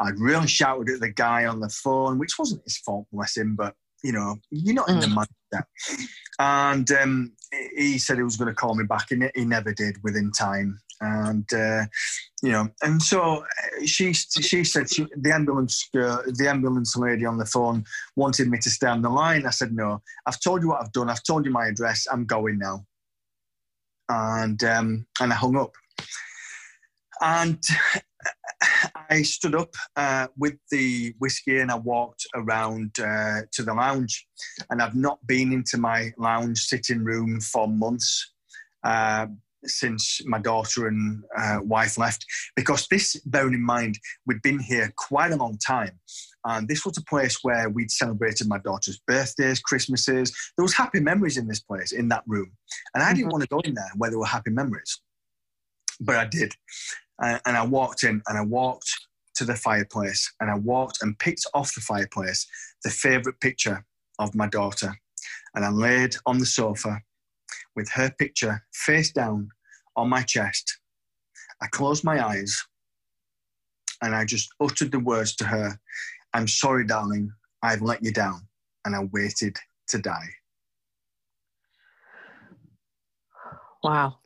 I'd 0.00 0.18
really 0.18 0.46
shouted 0.46 0.90
at 0.90 1.00
the 1.00 1.12
guy 1.12 1.46
on 1.46 1.60
the 1.60 1.68
phone, 1.68 2.18
which 2.18 2.38
wasn't 2.38 2.64
his 2.64 2.78
fault, 2.78 3.06
bless 3.12 3.36
him, 3.36 3.56
but 3.56 3.74
you 4.02 4.12
know, 4.12 4.36
you're 4.50 4.74
not 4.74 4.88
in 4.88 5.00
the 5.00 5.06
mm. 5.06 5.24
mindset. 5.24 5.64
And 6.38 6.90
um, 6.92 7.32
he 7.76 7.98
said 7.98 8.16
he 8.16 8.22
was 8.22 8.36
going 8.36 8.48
to 8.48 8.54
call 8.54 8.74
me 8.74 8.84
back, 8.84 9.10
and 9.10 9.30
he 9.34 9.44
never 9.44 9.72
did 9.72 9.96
within 10.02 10.30
time. 10.30 10.80
And 11.00 11.46
uh, 11.52 11.84
you 12.42 12.50
know, 12.50 12.68
and 12.82 13.00
so 13.00 13.44
uh, 13.44 13.84
she 13.84 14.12
she 14.12 14.64
said 14.64 14.90
she, 14.90 15.06
the 15.16 15.32
ambulance 15.32 15.88
uh, 15.94 16.22
the 16.26 16.48
ambulance 16.48 16.96
lady 16.96 17.24
on 17.24 17.38
the 17.38 17.46
phone 17.46 17.84
wanted 18.16 18.48
me 18.48 18.58
to 18.58 18.70
stay 18.70 18.88
on 18.88 19.02
the 19.02 19.08
line. 19.08 19.46
I 19.46 19.50
said 19.50 19.72
no. 19.72 20.02
I've 20.26 20.40
told 20.40 20.62
you 20.62 20.68
what 20.68 20.82
I've 20.82 20.92
done. 20.92 21.08
I've 21.08 21.22
told 21.22 21.44
you 21.44 21.52
my 21.52 21.66
address. 21.68 22.06
I'm 22.10 22.24
going 22.24 22.58
now. 22.58 22.84
And 24.08 24.62
um, 24.64 25.06
and 25.20 25.32
I 25.32 25.36
hung 25.36 25.56
up. 25.56 25.72
And 27.20 27.62
I 29.10 29.22
stood 29.22 29.54
up 29.54 29.74
uh, 29.96 30.28
with 30.36 30.54
the 30.70 31.14
whiskey 31.18 31.58
and 31.58 31.70
I 31.70 31.76
walked 31.76 32.26
around 32.34 32.98
uh, 32.98 33.42
to 33.52 33.62
the 33.62 33.74
lounge. 33.74 34.26
And 34.70 34.82
I've 34.82 34.94
not 34.94 35.24
been 35.26 35.52
into 35.52 35.78
my 35.78 36.12
lounge 36.18 36.58
sitting 36.58 37.04
room 37.04 37.40
for 37.40 37.68
months 37.68 38.32
uh, 38.84 39.26
since 39.64 40.20
my 40.24 40.38
daughter 40.38 40.86
and 40.86 41.22
uh, 41.36 41.58
wife 41.62 41.98
left. 41.98 42.24
Because 42.56 42.86
this, 42.88 43.16
bearing 43.26 43.54
in 43.54 43.64
mind, 43.64 43.98
we'd 44.26 44.42
been 44.42 44.58
here 44.58 44.92
quite 44.96 45.32
a 45.32 45.36
long 45.36 45.58
time. 45.58 45.98
And 46.44 46.68
this 46.68 46.84
was 46.84 46.96
a 46.96 47.04
place 47.04 47.38
where 47.42 47.68
we'd 47.68 47.90
celebrated 47.90 48.48
my 48.48 48.58
daughter's 48.58 49.00
birthdays, 49.06 49.60
Christmases. 49.60 50.34
There 50.56 50.62
was 50.62 50.74
happy 50.74 51.00
memories 51.00 51.36
in 51.36 51.48
this 51.48 51.60
place, 51.60 51.92
in 51.92 52.08
that 52.08 52.22
room. 52.26 52.52
And 52.94 53.02
I 53.02 53.08
didn't 53.08 53.24
mm-hmm. 53.24 53.32
want 53.32 53.42
to 53.42 53.48
go 53.48 53.60
in 53.60 53.74
there 53.74 53.90
where 53.96 54.10
there 54.10 54.18
were 54.18 54.26
happy 54.26 54.50
memories. 54.50 55.00
But 56.00 56.16
I 56.16 56.26
did. 56.26 56.54
And 57.20 57.56
I 57.56 57.64
walked 57.64 58.04
in 58.04 58.22
and 58.28 58.38
I 58.38 58.42
walked 58.42 58.90
to 59.34 59.44
the 59.44 59.54
fireplace 59.54 60.32
and 60.40 60.50
I 60.50 60.56
walked 60.56 60.98
and 61.02 61.18
picked 61.18 61.46
off 61.54 61.74
the 61.74 61.80
fireplace 61.80 62.46
the 62.84 62.90
favourite 62.90 63.40
picture 63.40 63.84
of 64.18 64.34
my 64.34 64.48
daughter. 64.48 64.94
And 65.54 65.64
I 65.64 65.70
laid 65.70 66.16
on 66.26 66.38
the 66.38 66.46
sofa 66.46 67.00
with 67.74 67.88
her 67.90 68.10
picture 68.18 68.62
face 68.72 69.12
down 69.12 69.48
on 69.96 70.08
my 70.08 70.22
chest. 70.22 70.78
I 71.60 71.66
closed 71.68 72.04
my 72.04 72.24
eyes 72.24 72.56
and 74.00 74.14
I 74.14 74.24
just 74.24 74.48
uttered 74.60 74.92
the 74.92 75.00
words 75.00 75.34
to 75.36 75.44
her 75.44 75.78
I'm 76.34 76.48
sorry, 76.48 76.86
darling, 76.86 77.32
I've 77.62 77.82
let 77.82 78.02
you 78.02 78.12
down. 78.12 78.46
And 78.84 78.94
I 78.94 79.04
waited 79.12 79.56
to 79.88 79.98
die. 79.98 80.28
Wow. 83.82 84.18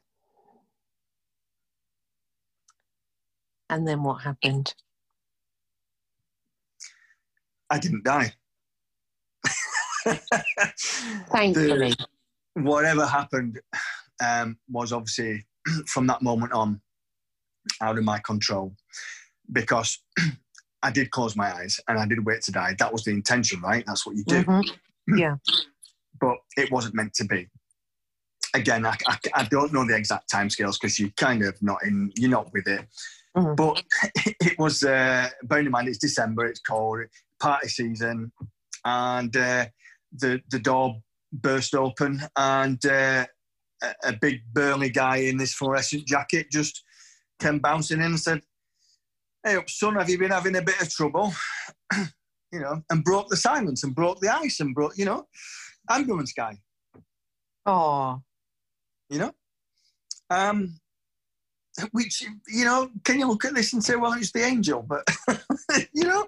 And 3.72 3.88
then 3.88 4.02
what 4.02 4.20
happened? 4.20 4.74
I 7.70 7.78
didn't 7.78 8.04
die. 8.04 8.34
Thankfully. 11.32 11.94
The, 11.94 12.06
whatever 12.56 13.06
happened 13.06 13.58
um, 14.22 14.58
was 14.70 14.92
obviously 14.92 15.46
from 15.86 16.06
that 16.08 16.20
moment 16.20 16.52
on 16.52 16.82
out 17.80 17.96
of 17.96 18.04
my 18.04 18.18
control 18.18 18.76
because 19.50 19.98
I 20.82 20.90
did 20.90 21.10
close 21.10 21.34
my 21.34 21.50
eyes 21.50 21.80
and 21.88 21.98
I 21.98 22.04
did 22.04 22.26
wait 22.26 22.42
to 22.42 22.52
die. 22.52 22.74
That 22.78 22.92
was 22.92 23.04
the 23.04 23.12
intention, 23.12 23.62
right? 23.62 23.84
That's 23.86 24.04
what 24.04 24.16
you 24.16 24.24
do. 24.24 24.44
Mm-hmm. 24.44 24.70
Yeah. 25.18 25.36
but 26.20 26.36
it 26.56 26.70
wasn't 26.70 26.94
meant 26.94 27.12
to 27.14 27.24
be 27.24 27.48
again, 28.54 28.86
I, 28.86 28.96
I, 29.08 29.18
I, 29.34 29.44
don't 29.44 29.72
know 29.72 29.84
the 29.84 29.96
exact 29.96 30.30
timescales 30.30 30.78
because 30.80 30.98
you're 30.98 31.10
kind 31.16 31.42
of 31.42 31.60
not 31.60 31.82
in, 31.84 32.12
you're 32.16 32.30
not 32.30 32.52
with 32.52 32.68
it. 32.68 32.86
Mm-hmm. 33.36 33.54
But 33.54 33.82
it 34.40 34.58
was, 34.58 34.82
uh, 34.82 35.28
bearing 35.44 35.66
in 35.66 35.72
mind, 35.72 35.88
it's 35.88 35.98
December, 35.98 36.46
it's 36.46 36.60
cold, 36.60 37.00
party 37.40 37.68
season, 37.68 38.32
and 38.84 39.34
uh, 39.36 39.66
the 40.12 40.40
the 40.50 40.58
door 40.58 40.96
burst 41.32 41.74
open, 41.74 42.20
and 42.36 42.84
uh, 42.84 43.26
a, 44.04 44.12
big 44.20 44.40
burly 44.52 44.90
guy 44.90 45.16
in 45.16 45.36
this 45.36 45.54
fluorescent 45.54 46.06
jacket 46.06 46.50
just 46.50 46.82
came 47.40 47.58
bouncing 47.58 47.98
in 47.98 48.06
and 48.06 48.20
said, 48.20 48.42
"Hey, 49.44 49.56
up, 49.56 49.70
son, 49.70 49.96
have 49.96 50.10
you 50.10 50.18
been 50.18 50.30
having 50.30 50.56
a 50.56 50.62
bit 50.62 50.80
of 50.80 50.90
trouble?" 50.90 51.32
you 52.52 52.60
know, 52.60 52.82
and 52.90 53.02
broke 53.02 53.28
the 53.28 53.36
silence 53.36 53.82
and 53.82 53.94
broke 53.94 54.20
the 54.20 54.28
ice 54.28 54.60
and 54.60 54.74
broke, 54.74 54.96
you 54.98 55.06
know, 55.06 55.26
ambulance 55.88 56.32
guy. 56.32 56.58
Oh, 57.64 58.20
you 59.08 59.18
know, 59.18 59.32
um, 60.28 60.74
which 61.92 62.22
you 62.48 62.64
know, 62.64 62.90
can 63.04 63.18
you 63.18 63.28
look 63.28 63.44
at 63.44 63.54
this 63.54 63.72
and 63.72 63.82
say, 63.82 63.96
well, 63.96 64.12
it's 64.12 64.32
the 64.32 64.44
angel, 64.44 64.82
but 64.82 65.06
you 65.92 66.04
know, 66.04 66.20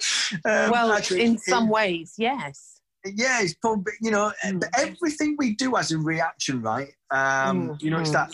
um, 0.44 0.70
well, 0.70 0.92
actually, 0.92 1.22
in 1.22 1.38
some 1.38 1.68
it, 1.68 1.72
ways, 1.72 2.14
yes. 2.18 2.80
Yeah, 3.04 3.42
it's 3.42 3.54
probably 3.54 3.92
you 4.00 4.10
know 4.10 4.32
mm. 4.44 4.62
everything 4.78 5.36
we 5.38 5.54
do 5.54 5.74
has 5.74 5.92
a 5.92 5.98
reaction, 5.98 6.62
right? 6.62 6.92
Um, 7.10 7.70
mm. 7.70 7.82
You 7.82 7.90
know, 7.90 8.00
it's 8.00 8.10
mm. 8.10 8.14
that 8.14 8.32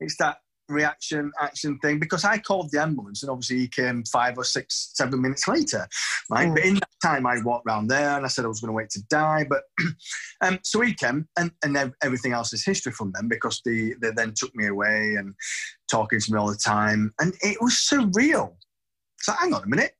it's 0.00 0.16
that 0.18 0.38
reaction 0.68 1.32
action 1.40 1.78
thing 1.78 1.98
because 1.98 2.24
I 2.24 2.38
called 2.38 2.70
the 2.70 2.80
ambulance 2.80 3.22
and 3.22 3.30
obviously 3.30 3.58
he 3.58 3.68
came 3.68 4.04
five 4.04 4.36
or 4.36 4.44
six, 4.44 4.90
seven 4.94 5.20
minutes 5.20 5.48
later, 5.48 5.88
right? 6.30 6.48
Mm. 6.48 6.54
But 6.54 6.64
in 6.64 6.74
that 6.74 6.90
time, 7.02 7.26
I 7.26 7.40
walked 7.42 7.66
around 7.66 7.88
there 7.88 8.16
and 8.16 8.24
I 8.24 8.28
said 8.28 8.44
I 8.44 8.48
was 8.48 8.60
going 8.60 8.68
to 8.68 8.74
wait 8.74 8.90
to 8.90 9.02
die. 9.04 9.46
But 9.48 9.62
um, 10.40 10.58
so 10.62 10.80
he 10.80 10.94
came 10.94 11.28
and, 11.38 11.50
and 11.64 11.92
everything 12.02 12.32
else 12.32 12.52
is 12.52 12.64
history 12.64 12.92
from 12.92 13.12
them 13.12 13.28
because 13.28 13.60
the, 13.64 13.94
they 14.00 14.10
then 14.10 14.34
took 14.36 14.54
me 14.54 14.66
away 14.66 15.14
and 15.18 15.34
talking 15.90 16.20
to 16.20 16.32
me 16.32 16.38
all 16.38 16.50
the 16.50 16.56
time. 16.56 17.12
And 17.20 17.34
it 17.40 17.58
was 17.60 17.72
surreal. 17.72 18.54
So 19.20 19.32
hang 19.32 19.54
on 19.54 19.62
a 19.62 19.66
minute. 19.66 19.92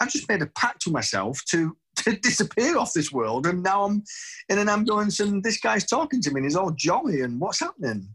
I've 0.00 0.10
just 0.10 0.28
made 0.28 0.42
a 0.42 0.46
pact 0.46 0.86
with 0.86 0.94
myself 0.94 1.40
to 1.50 1.76
to 1.96 2.16
disappear 2.16 2.78
off 2.78 2.94
this 2.94 3.12
world, 3.12 3.46
and 3.46 3.62
now 3.62 3.84
I'm 3.84 4.02
in 4.48 4.58
an 4.58 4.68
ambulance, 4.68 5.20
and 5.20 5.42
this 5.42 5.60
guy's 5.60 5.84
talking 5.84 6.22
to 6.22 6.30
me, 6.30 6.38
and 6.38 6.46
he's 6.46 6.56
all 6.56 6.70
jolly, 6.70 7.20
and 7.20 7.38
what's 7.38 7.60
happening? 7.60 8.08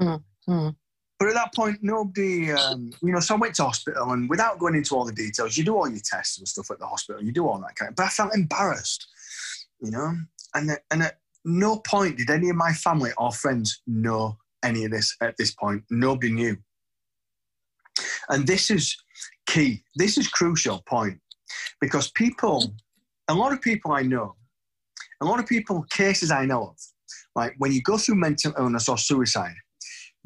Mm. 0.00 0.22
Mm. 0.48 0.76
But 1.18 1.28
at 1.28 1.34
that 1.34 1.54
point, 1.54 1.78
nobody, 1.82 2.52
um, 2.52 2.92
you 3.02 3.12
know, 3.12 3.20
so 3.20 3.34
I 3.36 3.38
went 3.38 3.54
to 3.54 3.64
hospital 3.64 4.12
and 4.12 4.28
without 4.28 4.58
going 4.58 4.74
into 4.74 4.94
all 4.94 5.06
the 5.06 5.12
details, 5.12 5.56
you 5.56 5.64
do 5.64 5.74
all 5.74 5.88
your 5.88 6.00
tests 6.04 6.38
and 6.38 6.46
stuff 6.46 6.70
at 6.70 6.78
the 6.78 6.86
hospital, 6.86 7.22
you 7.22 7.32
do 7.32 7.46
all 7.46 7.58
that 7.58 7.74
kind 7.74 7.88
of, 7.88 7.96
but 7.96 8.04
I 8.04 8.08
felt 8.08 8.34
embarrassed, 8.34 9.08
you 9.80 9.90
know, 9.90 10.14
and, 10.54 10.78
and 10.90 11.02
at 11.02 11.18
no 11.44 11.78
point 11.78 12.18
did 12.18 12.28
any 12.28 12.50
of 12.50 12.56
my 12.56 12.72
family 12.72 13.12
or 13.16 13.32
friends 13.32 13.80
know 13.86 14.36
any 14.62 14.84
of 14.84 14.90
this 14.90 15.16
at 15.22 15.36
this 15.38 15.52
point. 15.52 15.84
Nobody 15.90 16.32
knew. 16.32 16.56
And 18.28 18.46
this 18.46 18.70
is 18.70 18.96
key. 19.46 19.82
This 19.94 20.18
is 20.18 20.28
crucial 20.28 20.82
point 20.86 21.18
because 21.80 22.10
people, 22.10 22.74
a 23.28 23.34
lot 23.34 23.52
of 23.52 23.62
people 23.62 23.92
I 23.92 24.02
know, 24.02 24.34
a 25.22 25.24
lot 25.24 25.40
of 25.40 25.46
people, 25.46 25.86
cases 25.90 26.30
I 26.30 26.44
know 26.44 26.68
of, 26.68 26.76
like 27.34 27.54
when 27.58 27.72
you 27.72 27.80
go 27.82 27.96
through 27.96 28.16
mental 28.16 28.52
illness 28.58 28.88
or 28.88 28.98
suicide, 28.98 29.54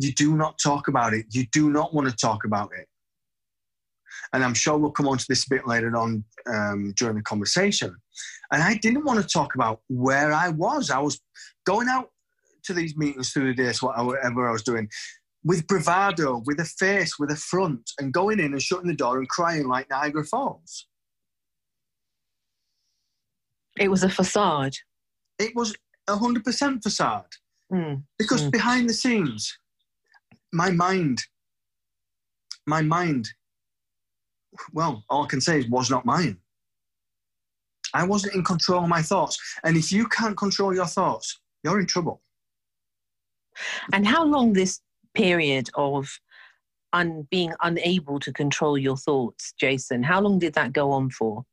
you 0.00 0.12
do 0.12 0.36
not 0.36 0.58
talk 0.58 0.88
about 0.88 1.12
it. 1.12 1.26
You 1.30 1.46
do 1.52 1.70
not 1.70 1.92
want 1.92 2.08
to 2.08 2.16
talk 2.16 2.44
about 2.44 2.70
it. 2.76 2.86
And 4.32 4.44
I'm 4.44 4.54
sure 4.54 4.78
we'll 4.78 4.90
come 4.90 5.08
on 5.08 5.18
to 5.18 5.26
this 5.28 5.46
a 5.46 5.50
bit 5.50 5.66
later 5.66 5.94
on 5.96 6.24
um, 6.46 6.94
during 6.96 7.16
the 7.16 7.22
conversation. 7.22 7.94
And 8.52 8.62
I 8.62 8.74
didn't 8.76 9.04
want 9.04 9.20
to 9.20 9.28
talk 9.28 9.54
about 9.54 9.80
where 9.88 10.32
I 10.32 10.48
was. 10.48 10.90
I 10.90 10.98
was 10.98 11.20
going 11.66 11.88
out 11.88 12.08
to 12.64 12.72
these 12.72 12.96
meetings 12.96 13.30
through 13.30 13.54
the 13.54 13.62
days, 13.62 13.82
whatever 13.82 14.48
I 14.48 14.52
was 14.52 14.62
doing, 14.62 14.88
with 15.44 15.66
bravado, 15.66 16.42
with 16.46 16.60
a 16.60 16.64
face, 16.64 17.18
with 17.18 17.30
a 17.30 17.36
front, 17.36 17.90
and 17.98 18.12
going 18.12 18.40
in 18.40 18.52
and 18.52 18.62
shutting 18.62 18.88
the 18.88 18.94
door 18.94 19.18
and 19.18 19.28
crying 19.28 19.68
like 19.68 19.90
Niagara 19.90 20.24
Falls. 20.24 20.86
It 23.78 23.90
was 23.90 24.02
a 24.02 24.10
facade. 24.10 24.74
It 25.38 25.54
was 25.54 25.74
a 26.08 26.16
100% 26.16 26.82
facade. 26.82 27.24
Mm. 27.72 28.02
Because 28.18 28.42
mm. 28.42 28.50
behind 28.50 28.88
the 28.88 28.94
scenes, 28.94 29.56
my 30.52 30.70
mind, 30.70 31.22
my 32.66 32.82
mind, 32.82 33.28
well, 34.72 35.04
all 35.08 35.24
I 35.24 35.26
can 35.26 35.40
say 35.40 35.58
is 35.58 35.68
was 35.68 35.90
not 35.90 36.04
mine. 36.04 36.38
I 37.94 38.04
wasn't 38.04 38.34
in 38.34 38.44
control 38.44 38.84
of 38.84 38.88
my 38.88 39.02
thoughts. 39.02 39.38
And 39.64 39.76
if 39.76 39.92
you 39.92 40.06
can't 40.06 40.36
control 40.36 40.74
your 40.74 40.86
thoughts, 40.86 41.40
you're 41.64 41.80
in 41.80 41.86
trouble. 41.86 42.22
And 43.92 44.06
how 44.06 44.24
long 44.24 44.52
this 44.52 44.80
period 45.14 45.70
of 45.74 46.08
un- 46.92 47.26
being 47.30 47.52
unable 47.62 48.20
to 48.20 48.32
control 48.32 48.78
your 48.78 48.96
thoughts, 48.96 49.54
Jason, 49.58 50.02
how 50.02 50.20
long 50.20 50.38
did 50.38 50.54
that 50.54 50.72
go 50.72 50.92
on 50.92 51.10
for? 51.10 51.44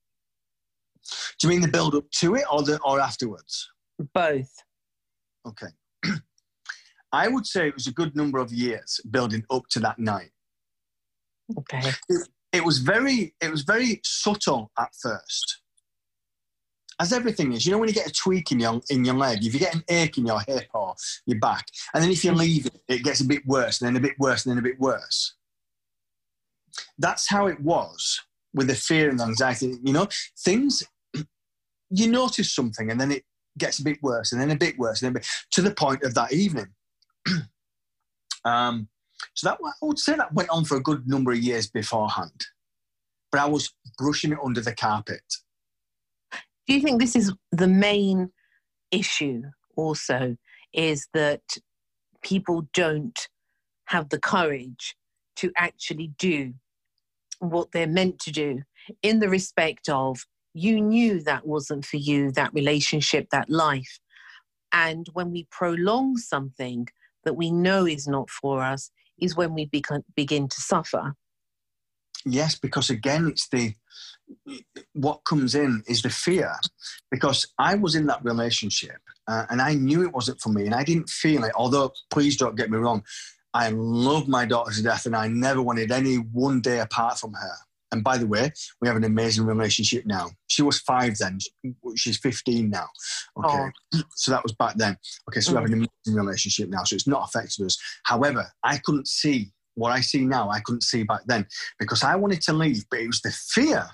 Do 1.40 1.48
you 1.48 1.50
mean 1.50 1.62
the 1.62 1.68
build 1.68 1.96
up 1.96 2.10
to 2.20 2.36
it 2.36 2.44
or 2.52 2.64
the 2.64 2.80
or 2.84 3.00
afterwards? 3.00 3.70
Both. 4.14 4.52
Okay. 5.48 5.68
I 7.12 7.28
would 7.28 7.46
say 7.46 7.68
it 7.68 7.74
was 7.74 7.88
a 7.88 7.94
good 7.94 8.16
number 8.16 8.40
of 8.40 8.52
years 8.52 9.00
building 9.10 9.44
up 9.50 9.68
to 9.70 9.80
that 9.80 10.00
night. 10.00 10.32
Okay. 11.58 11.82
It, 12.10 12.28
it 12.54 12.66
was 12.66 12.80
very 12.80 13.34
it 13.42 13.52
was 13.52 13.64
very 13.64 14.02
subtle 14.04 14.72
at 14.80 14.90
first. 15.02 15.62
As 17.00 17.14
everything 17.14 17.54
is, 17.54 17.66
you 17.66 17.72
know 17.72 17.78
when 17.78 17.88
you 17.88 17.94
get 17.94 18.08
a 18.08 18.12
tweak 18.12 18.52
in 18.52 18.60
your 18.60 18.82
in 18.90 19.06
your 19.06 19.16
leg, 19.16 19.46
if 19.46 19.54
you 19.54 19.60
get 19.60 19.76
an 19.76 19.84
ache 19.88 20.18
in 20.18 20.26
your 20.26 20.42
hip 20.48 20.68
or 20.74 20.96
your 21.26 21.40
back, 21.40 21.68
and 21.94 22.04
then 22.04 22.10
if 22.10 22.26
you 22.26 22.32
leave 22.32 22.66
it, 22.66 22.82
it 22.88 23.04
gets 23.04 23.22
a 23.22 23.26
bit 23.26 23.46
worse, 23.46 23.80
and 23.80 23.88
then 23.88 23.96
a 23.96 24.06
bit 24.06 24.18
worse, 24.20 24.46
and 24.46 24.52
then 24.52 24.60
a 24.60 24.68
bit 24.68 24.80
worse. 24.80 25.36
That's 26.98 27.30
how 27.30 27.48
it 27.48 27.60
was 27.62 28.20
with 28.54 28.68
the 28.68 28.76
fear 28.76 29.10
and 29.10 29.22
anxiety. 29.22 29.76
You 29.84 29.94
know, 29.94 30.08
things 30.40 30.84
you 31.90 32.08
notice 32.08 32.54
something, 32.54 32.90
and 32.90 33.00
then 33.00 33.12
it 33.12 33.24
gets 33.58 33.80
a 33.80 33.84
bit 33.84 34.02
worse, 34.02 34.32
and 34.32 34.42
then 34.42 34.52
a 34.52 34.56
bit 34.56 34.78
worse, 34.80 35.02
and 35.02 35.08
then 35.08 35.22
bit, 35.22 35.28
to 35.52 35.62
the 35.62 35.74
point 35.74 36.04
of 36.04 36.16
that 36.16 36.34
evening. 36.34 36.68
um, 38.46 38.88
so 39.34 39.50
that 39.50 39.58
I 39.64 39.86
would 39.86 40.00
say 40.00 40.16
that 40.16 40.34
went 40.34 40.50
on 40.50 40.66
for 40.66 40.78
a 40.78 40.84
good 40.84 41.08
number 41.08 41.32
of 41.32 41.40
years 41.40 41.68
beforehand, 41.70 42.46
but 43.32 43.42
I 43.42 43.46
was 43.46 43.74
brushing 43.98 44.32
it 44.32 44.40
under 44.44 44.62
the 44.62 44.74
carpet. 44.74 45.22
Do 46.68 46.74
you 46.74 46.82
think 46.82 47.00
this 47.00 47.16
is 47.16 47.34
the 47.52 47.68
main 47.68 48.32
issue? 48.92 49.44
Also, 49.76 50.38
is 50.74 51.08
that 51.14 51.42
people 52.24 52.68
don't 52.74 53.28
have 53.86 54.10
the 54.10 54.20
courage 54.20 54.96
to 55.38 55.52
actually 55.56 56.12
do 56.18 56.54
what 57.40 57.72
they're 57.72 57.88
meant 57.88 58.20
to 58.20 58.32
do 58.32 58.64
in 59.02 59.20
the 59.20 59.30
respect 59.30 59.88
of 59.88 60.26
you 60.54 60.82
knew 60.82 61.22
that 61.22 61.46
wasn't 61.46 61.86
for 61.86 61.98
you, 61.98 62.32
that 62.32 62.54
relationship, 62.54 63.30
that 63.32 63.50
life. 63.50 64.00
And 64.72 65.08
when 65.14 65.32
we 65.32 65.48
prolong 65.52 66.18
something, 66.18 66.88
that 67.28 67.34
we 67.34 67.52
know 67.52 67.86
is 67.86 68.08
not 68.08 68.30
for 68.30 68.64
us 68.64 68.90
is 69.20 69.36
when 69.36 69.54
we 69.54 69.66
begin, 69.66 70.48
to 70.48 70.62
suffer. 70.62 71.14
Yes, 72.26 72.58
because 72.58 72.90
again, 72.90 73.28
it's 73.28 73.50
the 73.50 73.74
what 74.94 75.24
comes 75.26 75.56
in 75.56 75.84
is 75.88 76.02
the 76.02 76.10
fear. 76.10 76.54
Because 77.12 77.46
I 77.60 77.76
was 77.76 77.96
in 77.96 78.06
that 78.08 78.24
relationship 78.24 78.98
uh, 79.28 79.46
and 79.50 79.62
I 79.62 79.74
knew 79.74 80.04
it 80.04 80.14
wasn't 80.14 80.40
for 80.40 80.50
me 80.50 80.66
and 80.66 80.74
I 80.74 80.84
didn't 80.84 81.10
feel 81.10 81.44
it. 81.44 81.52
Although, 81.56 81.92
please 82.10 82.38
don't 82.38 82.56
get 82.56 82.72
me 82.72 82.78
wrong, 82.78 83.04
I 83.54 83.70
love 83.70 84.28
my 84.30 84.46
daughter 84.46 84.72
to 84.72 84.84
death 84.84 85.06
and 85.06 85.16
I 85.16 85.28
never 85.28 85.62
wanted 85.62 85.92
any 85.92 86.16
one 86.16 86.62
day 86.62 86.80
apart 86.80 87.18
from 87.18 87.34
her. 87.34 87.56
And 87.92 88.04
by 88.04 88.18
the 88.18 88.28
way, 88.28 88.52
we 88.82 88.88
have 88.88 88.98
an 88.98 89.06
amazing 89.06 89.46
relationship 89.46 90.06
now. 90.06 90.32
She 90.48 90.62
was 90.62 90.80
five 90.80 91.18
then. 91.18 91.40
She's 91.96 92.18
15 92.18 92.70
now. 92.70 92.88
Okay. 93.38 93.70
Oh. 93.96 94.02
So 94.16 94.32
that 94.32 94.44
was 94.44 94.54
back 94.54 94.76
then. 94.76 94.98
Okay. 95.30 95.40
So 95.40 95.52
mm. 95.52 95.56
we 95.56 95.62
have 95.62 95.72
an 95.72 95.80
mm. 95.80 95.88
amazing 96.06 96.20
relationship 96.20 96.70
now. 96.70 96.84
So 96.84 96.96
it's 96.96 97.08
not 97.08 97.28
affected 97.28 97.66
us. 97.66 97.78
However, 98.04 98.46
I 98.64 98.80
couldn't 98.80 99.08
see 99.08 99.52
what 99.76 99.92
I 99.92 100.02
see 100.02 100.26
now. 100.26 100.50
I 100.50 100.60
couldn't 100.60 100.84
see 100.84 101.04
back 101.04 101.22
then 101.28 101.46
because 101.80 102.04
I 102.04 102.16
wanted 102.16 102.42
to 102.42 102.54
leave, 102.54 102.84
but 102.90 103.00
it 103.00 103.08
was 103.08 103.22
the 103.22 103.32
fear 103.32 103.88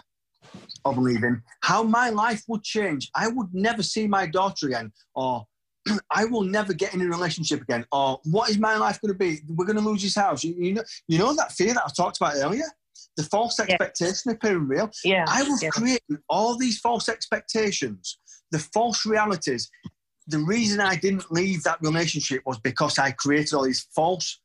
of 0.85 0.97
leaving, 0.97 1.41
how 1.61 1.83
my 1.83 2.09
life 2.09 2.43
would 2.47 2.63
change. 2.63 3.09
I 3.15 3.27
would 3.27 3.53
never 3.53 3.83
see 3.83 4.07
my 4.07 4.25
daughter 4.25 4.67
again, 4.67 4.91
or 5.15 5.45
I 6.11 6.25
will 6.25 6.43
never 6.43 6.73
get 6.73 6.93
in 6.93 7.01
a 7.01 7.05
relationship 7.05 7.61
again, 7.61 7.85
or 7.91 8.19
what 8.25 8.49
is 8.49 8.57
my 8.57 8.77
life 8.77 8.99
going 9.01 9.13
to 9.13 9.17
be? 9.17 9.39
We're 9.47 9.65
going 9.65 9.77
to 9.77 9.83
lose 9.83 10.03
this 10.03 10.15
house. 10.15 10.43
You, 10.43 10.55
you 10.57 10.73
know, 10.73 10.83
you 11.07 11.17
know 11.17 11.35
that 11.35 11.51
fear 11.51 11.73
that 11.73 11.83
I 11.85 11.89
talked 11.95 12.17
about 12.17 12.35
earlier 12.37 12.65
the 13.17 13.23
false 13.23 13.59
expectation 13.59 14.21
yeah. 14.25 14.33
appearing 14.33 14.67
real. 14.67 14.89
Yeah. 15.03 15.25
I 15.27 15.43
was 15.43 15.61
yeah. 15.61 15.69
creating 15.69 16.17
all 16.29 16.57
these 16.57 16.79
false 16.79 17.09
expectations, 17.09 18.17
the 18.51 18.59
false 18.59 19.05
realities. 19.05 19.69
The 20.27 20.39
reason 20.39 20.79
I 20.79 20.95
didn't 20.95 21.31
leave 21.31 21.63
that 21.63 21.81
relationship 21.81 22.43
was 22.45 22.59
because 22.59 22.97
I 22.97 23.11
created 23.11 23.53
all 23.53 23.63
these 23.63 23.87
false 23.93 24.39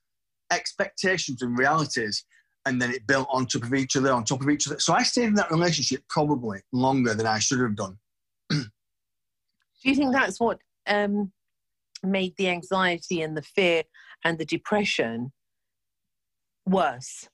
expectations 0.50 1.42
and 1.42 1.56
realities, 1.58 2.24
and 2.66 2.80
then 2.82 2.90
it 2.90 3.06
built 3.06 3.28
on 3.30 3.46
top 3.46 3.62
of 3.62 3.74
each 3.74 3.96
other, 3.96 4.12
on 4.12 4.24
top 4.24 4.42
of 4.42 4.50
each 4.50 4.66
other. 4.66 4.80
So 4.80 4.92
I 4.92 5.02
stayed 5.02 5.26
in 5.26 5.34
that 5.34 5.50
relationship 5.50 6.02
probably 6.08 6.60
longer 6.72 7.14
than 7.14 7.26
I 7.26 7.38
should 7.38 7.60
have 7.60 7.76
done. 7.76 7.98
Do 8.50 8.60
you 9.82 9.94
think 9.94 10.12
that's 10.12 10.40
what 10.40 10.58
um, 10.86 11.32
made 12.02 12.34
the 12.36 12.48
anxiety 12.48 13.22
and 13.22 13.36
the 13.36 13.42
fear 13.42 13.84
and 14.24 14.38
the 14.38 14.44
depression 14.44 15.32
worse? 16.66 17.28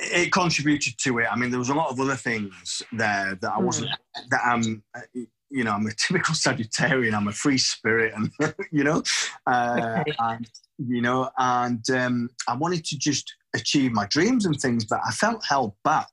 It 0.00 0.32
contributed 0.32 0.94
to 0.98 1.18
it. 1.18 1.26
I 1.30 1.36
mean, 1.36 1.50
there 1.50 1.58
was 1.58 1.68
a 1.68 1.74
lot 1.74 1.90
of 1.90 2.00
other 2.00 2.16
things 2.16 2.82
there 2.92 3.38
that 3.40 3.52
I 3.52 3.58
wasn't 3.58 3.90
mm. 3.90 4.28
that 4.30 4.40
um 4.44 4.82
you 5.50 5.64
know, 5.64 5.72
I'm 5.72 5.86
a 5.86 5.92
typical 5.98 6.34
Sagittarian. 6.34 7.14
I'm 7.14 7.28
a 7.28 7.32
free 7.32 7.58
spirit, 7.58 8.14
and 8.14 8.30
you 8.72 8.84
know, 8.84 9.02
uh, 9.46 9.98
Okay. 10.00 10.14
and 10.18 10.48
you 10.78 11.02
know, 11.02 11.30
and 11.36 11.84
um, 11.90 12.30
I 12.48 12.56
wanted 12.56 12.84
to 12.86 12.98
just 12.98 13.34
achieve 13.54 13.92
my 13.92 14.06
dreams 14.06 14.46
and 14.46 14.58
things, 14.58 14.84
but 14.84 15.00
I 15.04 15.10
felt 15.10 15.44
held 15.44 15.74
back. 15.84 16.08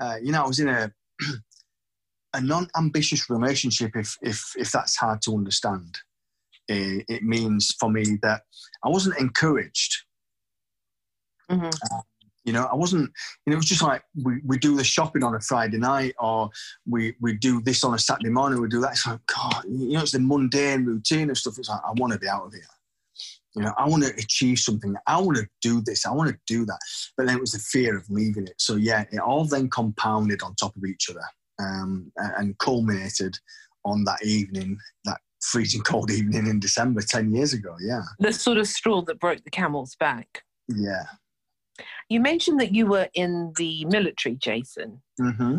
Uh, 0.00 0.16
you 0.20 0.32
know, 0.32 0.42
I 0.42 0.46
was 0.46 0.58
in 0.58 0.68
a 0.68 0.92
a 2.34 2.40
non-ambitious 2.40 3.28
relationship. 3.30 3.92
If 3.94 4.16
if 4.22 4.52
if 4.56 4.72
that's 4.72 4.96
hard 4.96 5.22
to 5.22 5.34
understand, 5.34 5.98
it, 6.68 7.04
it 7.08 7.22
means 7.22 7.74
for 7.78 7.90
me 7.90 8.18
that 8.22 8.42
I 8.84 8.88
wasn't 8.88 9.20
encouraged 9.20 10.04
Mhm. 11.50 12.02
you 12.44 12.52
know, 12.52 12.68
I 12.72 12.74
wasn't, 12.74 13.10
you 13.44 13.50
know, 13.50 13.54
it 13.54 13.56
was 13.56 13.66
just 13.66 13.82
like 13.82 14.02
we, 14.14 14.40
we 14.46 14.58
do 14.58 14.76
the 14.76 14.84
shopping 14.84 15.22
on 15.22 15.34
a 15.34 15.40
Friday 15.40 15.78
night 15.78 16.14
or 16.18 16.50
we, 16.86 17.14
we 17.20 17.34
do 17.34 17.60
this 17.60 17.84
on 17.84 17.94
a 17.94 17.98
Saturday 17.98 18.30
morning, 18.30 18.60
we 18.60 18.68
do 18.68 18.80
that. 18.80 18.92
It's 18.92 19.06
like, 19.06 19.20
God, 19.26 19.64
you 19.68 19.92
know, 19.92 20.02
it's 20.02 20.12
the 20.12 20.20
mundane 20.20 20.84
routine 20.86 21.28
of 21.30 21.36
stuff. 21.36 21.58
It's 21.58 21.68
like, 21.68 21.80
I 21.86 21.92
want 21.92 22.12
to 22.12 22.18
be 22.18 22.28
out 22.28 22.46
of 22.46 22.52
here. 22.52 22.62
You 23.56 23.62
know, 23.62 23.74
I 23.76 23.88
want 23.88 24.04
to 24.04 24.10
achieve 24.10 24.58
something. 24.58 24.94
I 25.08 25.20
want 25.20 25.36
to 25.38 25.48
do 25.60 25.80
this. 25.80 26.06
I 26.06 26.12
want 26.12 26.30
to 26.30 26.38
do 26.46 26.64
that. 26.66 26.78
But 27.16 27.26
then 27.26 27.36
it 27.36 27.40
was 27.40 27.52
the 27.52 27.58
fear 27.58 27.96
of 27.96 28.08
leaving 28.08 28.46
it. 28.46 28.54
So, 28.58 28.76
yeah, 28.76 29.04
it 29.10 29.18
all 29.18 29.44
then 29.44 29.68
compounded 29.68 30.42
on 30.42 30.54
top 30.54 30.76
of 30.76 30.84
each 30.84 31.10
other 31.10 31.24
um, 31.58 32.12
and 32.16 32.56
culminated 32.58 33.36
on 33.84 34.04
that 34.04 34.24
evening, 34.24 34.78
that 35.04 35.18
freezing 35.42 35.82
cold 35.82 36.10
evening 36.12 36.46
in 36.46 36.60
December 36.60 37.02
10 37.02 37.34
years 37.34 37.52
ago. 37.52 37.76
Yeah. 37.80 38.02
The 38.20 38.32
sort 38.32 38.58
of 38.58 38.68
straw 38.68 39.02
that 39.02 39.18
broke 39.18 39.42
the 39.42 39.50
camel's 39.50 39.96
back. 39.96 40.44
Yeah. 40.68 41.04
You 42.08 42.20
mentioned 42.20 42.60
that 42.60 42.74
you 42.74 42.86
were 42.86 43.08
in 43.14 43.52
the 43.56 43.84
military, 43.86 44.36
Jason. 44.36 45.02
hmm 45.18 45.58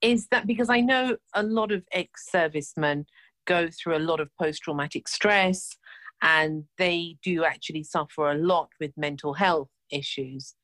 Is 0.00 0.28
that 0.30 0.46
because 0.46 0.70
I 0.70 0.80
know 0.80 1.16
a 1.34 1.42
lot 1.42 1.72
of 1.72 1.84
ex 1.92 2.30
servicemen 2.30 3.06
go 3.46 3.68
through 3.70 3.96
a 3.96 4.06
lot 4.10 4.20
of 4.20 4.28
post 4.40 4.62
traumatic 4.62 5.08
stress 5.08 5.76
and 6.22 6.64
they 6.78 7.16
do 7.22 7.44
actually 7.44 7.82
suffer 7.82 8.30
a 8.30 8.38
lot 8.38 8.70
with 8.80 8.92
mental 8.96 9.34
health 9.34 9.68
issues. 9.90 10.54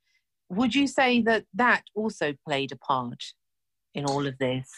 Would 0.49 0.75
you 0.75 0.87
say 0.87 1.23
that 1.23 1.45
that 1.55 1.85
also 1.95 2.35
played 2.47 2.73
a 2.73 2.77
part 2.77 3.23
in 3.95 4.05
all 4.05 4.27
of 4.27 4.39
this? 4.39 4.71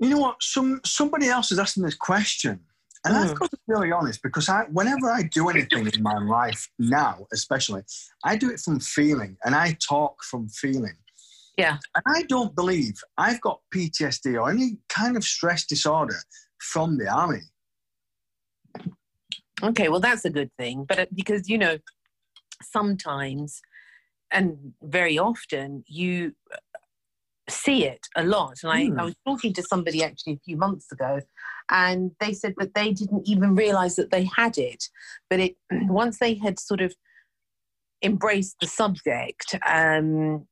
You 0.00 0.10
know 0.10 0.18
what? 0.18 0.42
Some 0.42 0.80
somebody 0.84 1.28
else 1.28 1.52
is 1.52 1.58
asking 1.58 1.84
this 1.84 1.94
question, 1.94 2.60
and 3.04 3.16
I've 3.16 3.30
Mm. 3.30 3.38
got 3.38 3.50
to 3.50 3.56
be 3.56 3.62
really 3.66 3.92
honest 3.92 4.22
because 4.22 4.48
I, 4.48 4.64
whenever 4.64 5.10
I 5.10 5.22
do 5.22 5.48
anything 5.48 5.86
in 5.86 6.02
my 6.02 6.18
life 6.18 6.68
now, 6.78 7.26
especially, 7.32 7.82
I 8.24 8.36
do 8.36 8.50
it 8.50 8.60
from 8.60 8.80
feeling, 8.80 9.36
and 9.44 9.54
I 9.54 9.76
talk 9.86 10.24
from 10.24 10.48
feeling. 10.48 10.96
Yeah. 11.58 11.78
And 11.94 12.04
I 12.06 12.22
don't 12.24 12.54
believe 12.54 12.94
I've 13.16 13.40
got 13.40 13.60
PTSD 13.72 14.40
or 14.40 14.50
any 14.50 14.78
kind 14.88 15.16
of 15.16 15.24
stress 15.24 15.66
disorder 15.66 16.16
from 16.58 16.98
the 16.98 17.08
army. 17.08 17.42
Okay, 19.62 19.88
well, 19.88 20.00
that's 20.00 20.24
a 20.24 20.30
good 20.30 20.50
thing. 20.58 20.84
But 20.84 20.98
uh, 20.98 21.06
because, 21.14 21.48
you 21.48 21.58
know, 21.58 21.78
sometimes 22.62 23.60
and 24.30 24.72
very 24.82 25.18
often 25.18 25.84
you 25.86 26.34
uh, 26.52 26.56
see 27.48 27.84
it 27.84 28.06
a 28.16 28.24
lot. 28.24 28.56
And 28.62 28.72
I. 28.72 29.00
I 29.00 29.04
was 29.04 29.14
talking 29.26 29.52
to 29.54 29.62
somebody 29.62 30.02
actually 30.02 30.34
a 30.34 30.40
few 30.44 30.56
months 30.56 30.90
ago, 30.90 31.20
and 31.70 32.12
they 32.20 32.32
said 32.32 32.54
that 32.58 32.74
they 32.74 32.92
didn't 32.92 33.26
even 33.28 33.54
realize 33.54 33.96
that 33.96 34.10
they 34.10 34.28
had 34.36 34.58
it. 34.58 34.84
But 35.30 35.40
it 35.40 35.56
once 35.70 36.18
they 36.18 36.34
had 36.34 36.58
sort 36.58 36.80
of 36.80 36.94
embraced 38.02 38.56
the 38.60 38.66
subject, 38.66 39.54
um, 39.66 40.46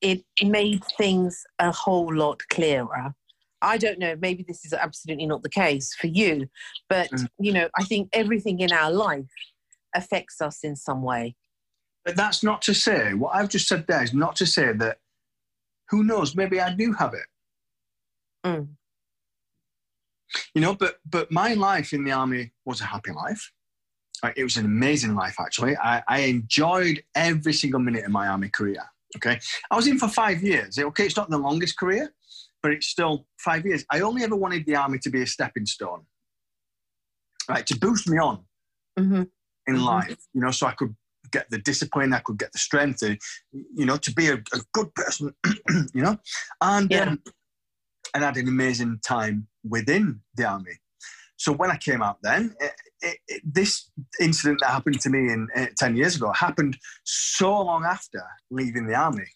it 0.00 0.22
made 0.42 0.84
things 0.98 1.44
a 1.58 1.72
whole 1.72 2.14
lot 2.14 2.42
clearer. 2.50 3.14
I 3.62 3.78
don't 3.78 3.98
know, 3.98 4.14
maybe 4.20 4.44
this 4.46 4.64
is 4.66 4.74
absolutely 4.74 5.24
not 5.26 5.42
the 5.42 5.48
case 5.48 5.94
for 5.94 6.08
you, 6.08 6.48
but 6.90 7.10
Mm. 7.10 7.28
you 7.38 7.52
know, 7.52 7.70
I 7.78 7.84
think 7.84 8.10
everything 8.12 8.60
in 8.60 8.72
our 8.72 8.90
life 8.90 9.32
affects 9.94 10.42
us 10.42 10.62
in 10.62 10.76
some 10.76 11.02
way. 11.02 11.34
But 12.04 12.16
that's 12.16 12.42
not 12.42 12.60
to 12.62 12.74
say 12.74 13.14
what 13.14 13.34
I've 13.34 13.48
just 13.48 13.66
said 13.66 13.86
there 13.86 14.02
is 14.02 14.12
not 14.12 14.36
to 14.36 14.46
say 14.46 14.74
that 14.74 14.98
who 15.88 16.04
knows, 16.04 16.36
maybe 16.36 16.60
I 16.60 16.74
do 16.74 16.92
have 16.92 17.14
it. 17.14 17.26
Mm. 18.44 18.68
You 20.54 20.60
know, 20.60 20.74
but 20.74 20.98
but 21.08 21.30
my 21.30 21.54
life 21.54 21.92
in 21.92 22.04
the 22.04 22.12
army 22.12 22.52
was 22.64 22.80
a 22.80 22.84
happy 22.84 23.12
life. 23.12 23.52
It 24.36 24.42
was 24.42 24.56
an 24.56 24.64
amazing 24.64 25.14
life, 25.14 25.36
actually. 25.38 25.76
I, 25.76 26.02
I 26.08 26.20
enjoyed 26.20 27.02
every 27.14 27.52
single 27.52 27.80
minute 27.80 28.04
of 28.06 28.10
my 28.10 28.28
army 28.28 28.48
career. 28.48 28.82
Okay, 29.16 29.38
I 29.70 29.76
was 29.76 29.86
in 29.86 29.98
for 29.98 30.08
five 30.08 30.42
years. 30.42 30.78
Okay, 30.78 31.04
it's 31.06 31.16
not 31.16 31.30
the 31.30 31.38
longest 31.38 31.76
career, 31.78 32.12
but 32.62 32.72
it's 32.72 32.86
still 32.86 33.26
five 33.38 33.66
years. 33.66 33.84
I 33.90 34.00
only 34.00 34.22
ever 34.24 34.34
wanted 34.34 34.64
the 34.66 34.76
army 34.76 34.98
to 35.00 35.10
be 35.10 35.22
a 35.22 35.26
stepping 35.26 35.66
stone, 35.66 36.06
right, 37.48 37.66
to 37.66 37.78
boost 37.78 38.08
me 38.08 38.18
on 38.18 38.44
hmm 38.98 39.22
in 39.66 39.76
Mhm. 39.76 39.84
life. 39.84 40.16
You 40.34 40.40
know, 40.42 40.50
so 40.50 40.66
I 40.66 40.72
could 40.72 40.94
get 41.30 41.50
the 41.50 41.58
discipline, 41.58 42.12
I 42.12 42.20
could 42.20 42.38
get 42.38 42.52
the 42.52 42.58
strength, 42.58 43.00
to, 43.00 43.16
you 43.52 43.86
know, 43.86 43.96
to 43.96 44.12
be 44.12 44.28
a, 44.28 44.34
a 44.34 44.60
good 44.72 44.94
person. 44.94 45.34
you 45.94 46.02
know, 46.02 46.18
and 46.60 46.92
Yeah. 46.92 47.02
um, 47.04 47.22
and 48.12 48.22
had 48.22 48.36
an 48.36 48.48
amazing 48.48 49.00
time 49.06 49.46
within 49.68 50.20
the 50.36 50.44
army. 50.44 50.78
So 51.36 51.52
when 51.52 51.70
I 51.70 51.76
came 51.76 52.02
out, 52.02 52.18
then 52.22 52.54
it, 52.60 52.72
it, 53.00 53.18
it, 53.28 53.42
this 53.44 53.90
incident 54.20 54.60
that 54.60 54.70
happened 54.70 55.00
to 55.00 55.10
me 55.10 55.32
in 55.32 55.48
uh, 55.56 55.66
ten 55.76 55.96
years 55.96 56.16
ago 56.16 56.32
happened 56.32 56.78
so 57.04 57.50
long 57.62 57.84
after 57.84 58.22
leaving 58.50 58.86
the 58.86 58.94
army. 58.94 59.26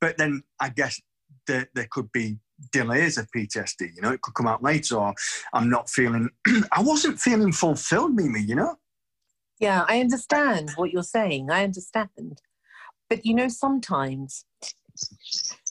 But 0.00 0.18
then 0.18 0.42
I 0.60 0.70
guess 0.70 1.00
there, 1.46 1.68
there 1.74 1.88
could 1.90 2.10
be 2.12 2.38
delays 2.72 3.16
of 3.16 3.28
PTSD. 3.34 3.88
You 3.94 4.02
know, 4.02 4.10
it 4.10 4.20
could 4.20 4.34
come 4.34 4.46
out 4.46 4.62
later, 4.62 4.96
or 4.96 5.14
I'm 5.52 5.70
not 5.70 5.88
feeling. 5.88 6.30
I 6.72 6.82
wasn't 6.82 7.18
feeling 7.18 7.52
fulfilled, 7.52 8.14
Mimi. 8.14 8.40
You 8.40 8.56
know. 8.56 8.76
Yeah, 9.60 9.84
I 9.88 10.00
understand 10.00 10.72
what 10.76 10.90
you're 10.90 11.02
saying. 11.02 11.50
I 11.50 11.64
understand. 11.64 12.42
But 13.08 13.24
you 13.24 13.34
know, 13.34 13.48
sometimes 13.48 14.44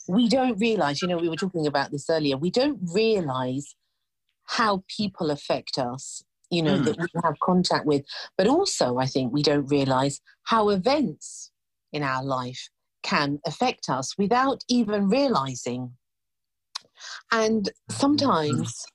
we 0.08 0.28
don't 0.28 0.60
realize, 0.60 1.02
you 1.02 1.08
know, 1.08 1.18
we 1.18 1.30
were 1.30 1.36
talking 1.36 1.68
about 1.68 1.92
this 1.92 2.10
earlier, 2.10 2.38
we 2.38 2.52
don't 2.52 2.80
realize 2.94 3.76
how 4.46 4.84
people 4.88 5.32
affect 5.32 5.78
us, 5.78 6.24
you 6.50 6.62
know, 6.62 6.78
Mm. 6.78 6.86
that 6.86 6.98
we 6.98 7.08
have 7.24 7.40
contact 7.40 7.86
with. 7.86 8.06
But 8.38 8.48
also, 8.48 8.98
I 8.98 9.06
think 9.06 9.32
we 9.32 9.42
don't 9.42 9.68
realize 9.68 10.20
how 10.44 10.70
events 10.70 11.52
in 11.92 12.04
our 12.04 12.24
life 12.24 12.70
can 13.04 13.40
affect 13.46 13.90
us 13.90 14.18
without 14.18 14.64
even 14.68 15.08
realizing. 15.10 15.96
And 17.32 17.70
sometimes 17.90 18.86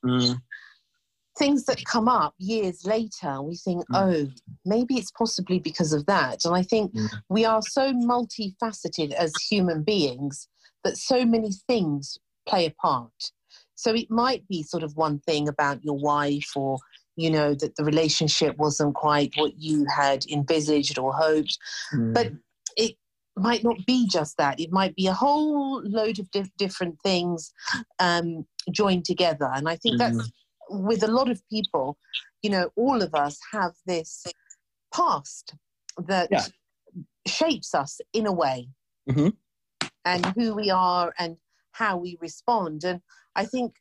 things 1.39 1.65
that 1.67 1.85
come 1.85 2.09
up 2.09 2.35
years 2.39 2.85
later, 2.85 3.41
we 3.43 3.57
think, 3.57 3.85
Mm. 3.91 3.95
oh, 3.95 4.33
maybe 4.65 4.97
it's 4.99 5.13
possibly 5.13 5.59
because 5.61 5.93
of 5.93 6.05
that. 6.07 6.45
And 6.45 6.55
I 6.55 6.63
think 6.63 6.93
Mm. 6.93 7.09
we 7.29 7.45
are 7.45 7.63
so 7.63 7.93
multifaceted 7.93 9.13
as 9.13 9.41
human 9.41 9.83
beings 9.83 10.49
that 10.85 10.97
so 10.97 11.25
many 11.25 11.51
things 11.67 12.19
play 12.47 12.67
a 12.67 12.71
part. 12.71 13.33
So 13.75 13.95
it 13.95 14.11
might 14.11 14.47
be 14.49 14.63
sort 14.63 14.83
of 14.83 14.97
one 14.97 15.21
thing 15.21 15.49
about 15.49 15.85
your 15.85 15.99
wife 15.99 16.51
or, 16.57 16.79
you 17.17 17.31
know, 17.31 17.55
that 17.55 17.77
the 17.77 17.85
relationship 17.85 18.57
wasn't 18.57 18.95
quite 18.95 19.33
what 19.37 19.53
you 19.57 19.87
had 19.95 20.25
envisaged 20.27 20.99
or 20.99 21.13
hoped 21.13 21.59
but 21.93 22.33
it 22.77 22.97
might 23.37 23.63
not 23.63 23.77
be 23.87 24.09
just 24.09 24.37
that. 24.37 24.59
It 24.59 24.73
might 24.73 24.97
be 24.97 25.07
a 25.07 25.13
whole 25.13 25.81
load 25.85 26.19
of 26.19 26.31
dif- 26.33 26.57
different 26.57 26.97
things 27.03 27.53
um, 28.01 28.47
joined 28.73 29.05
together. 29.05 29.51
And 29.55 29.69
I 29.69 29.77
think 29.77 29.99
that's 29.99 30.31
with 30.71 31.03
a 31.03 31.09
lot 31.11 31.31
of 31.31 31.41
people, 31.49 31.97
you 32.43 32.51
know, 32.51 32.71
all 32.77 33.01
of 33.01 33.15
us 33.15 33.39
have 33.53 33.73
this 33.87 34.25
past 34.93 35.55
that 36.07 36.29
Yeah. 36.31 36.47
shapes 37.27 37.75
us 37.75 38.01
in 38.13 38.27
a 38.27 38.33
way 38.33 38.69
Mhm. 39.09 39.37
And 40.09 40.27
who 40.37 40.55
we 40.55 40.71
are 40.71 41.13
and 41.19 41.37
how 41.73 41.97
we 41.99 42.17
respond. 42.21 42.85
And 42.85 43.01
I 43.37 43.45
think 43.45 43.77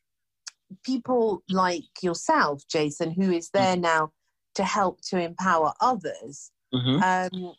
people 0.84 1.42
like 1.48 2.02
yourself, 2.02 2.62
Jason, 2.68 3.10
who 3.12 3.32
is 3.32 3.50
there 3.50 3.76
now 3.76 4.12
to 4.54 4.64
help 4.64 5.00
to 5.10 5.18
empower 5.18 5.72
others, 5.80 6.50
Mhm. 6.74 7.02
um, 7.02 7.54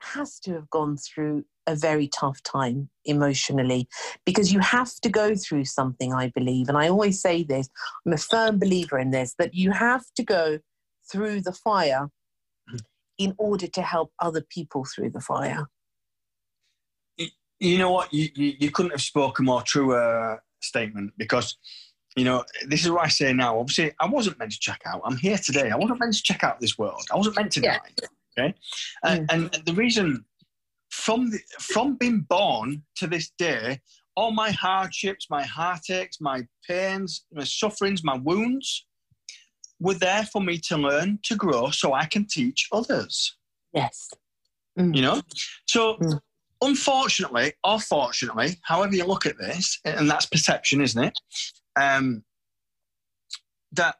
has 0.00 0.38
to 0.40 0.52
have 0.54 0.70
gone 0.70 0.96
through 0.96 1.44
a 1.66 1.74
very 1.74 2.06
tough 2.08 2.42
time 2.42 2.90
emotionally 3.06 3.88
because 4.26 4.52
you 4.52 4.60
have 4.60 4.94
to 4.96 5.08
go 5.08 5.34
through 5.34 5.64
something, 5.64 6.12
I 6.12 6.28
believe. 6.28 6.68
And 6.68 6.76
I 6.76 6.88
always 6.88 7.20
say 7.20 7.42
this 7.42 7.68
I'm 8.06 8.12
a 8.12 8.18
firm 8.18 8.58
believer 8.58 8.98
in 8.98 9.10
this 9.10 9.34
that 9.38 9.54
you 9.54 9.72
have 9.72 10.04
to 10.16 10.22
go 10.22 10.60
through 11.10 11.40
the 11.40 11.52
fire 11.52 12.10
in 13.18 13.34
order 13.38 13.66
to 13.66 13.82
help 13.82 14.12
other 14.20 14.42
people 14.42 14.84
through 14.84 15.10
the 15.10 15.20
fire. 15.20 15.68
You 17.60 17.78
know 17.78 17.90
what? 17.90 18.12
You, 18.12 18.28
you, 18.34 18.54
you 18.58 18.70
couldn't 18.70 18.92
have 18.92 19.02
spoken 19.02 19.44
more 19.44 19.62
truer 19.62 20.42
statement 20.60 21.12
because, 21.16 21.56
you 22.16 22.24
know, 22.24 22.44
this 22.66 22.84
is 22.84 22.90
what 22.90 23.04
I 23.04 23.08
say 23.08 23.32
now. 23.32 23.58
Obviously, 23.58 23.92
I 24.00 24.06
wasn't 24.06 24.38
meant 24.38 24.52
to 24.52 24.58
check 24.58 24.80
out. 24.86 25.02
I'm 25.04 25.16
here 25.16 25.38
today. 25.38 25.70
I 25.70 25.76
wasn't 25.76 26.00
meant 26.00 26.14
to 26.14 26.22
check 26.22 26.44
out 26.44 26.60
this 26.60 26.78
world. 26.78 27.02
I 27.12 27.16
wasn't 27.16 27.36
meant 27.36 27.52
to 27.52 27.60
Yeah. 27.60 27.78
die. 27.78 28.06
Okay. 28.38 28.54
And, 29.04 29.30
and 29.30 29.62
the 29.64 29.74
reason 29.74 30.24
from 30.90 31.30
the, 31.30 31.38
from 31.60 31.96
being 31.96 32.20
born 32.20 32.82
to 32.96 33.06
this 33.06 33.30
day, 33.38 33.80
all 34.16 34.30
my 34.32 34.50
hardships, 34.50 35.26
my 35.30 35.42
heartaches, 35.42 36.18
my 36.20 36.46
pains, 36.68 37.24
my 37.32 37.44
sufferings, 37.44 38.04
my 38.04 38.16
wounds 38.16 38.86
were 39.80 39.94
there 39.94 40.24
for 40.24 40.40
me 40.40 40.58
to 40.58 40.76
learn, 40.76 41.18
to 41.24 41.36
grow, 41.36 41.70
so 41.70 41.92
I 41.92 42.06
can 42.06 42.26
teach 42.26 42.68
others. 42.72 43.36
Yes. 43.72 44.10
Mm. 44.78 44.94
You 44.94 45.02
know? 45.02 45.22
So, 45.66 45.96
mm. 45.96 46.20
Unfortunately, 46.64 47.52
or 47.62 47.80
fortunately, 47.80 48.58
however 48.62 48.94
you 48.94 49.04
look 49.04 49.26
at 49.26 49.38
this, 49.38 49.80
and 49.84 50.08
that's 50.10 50.26
perception, 50.26 50.80
isn't 50.80 51.02
it? 51.02 51.18
Um, 51.76 52.24
that 53.72 53.96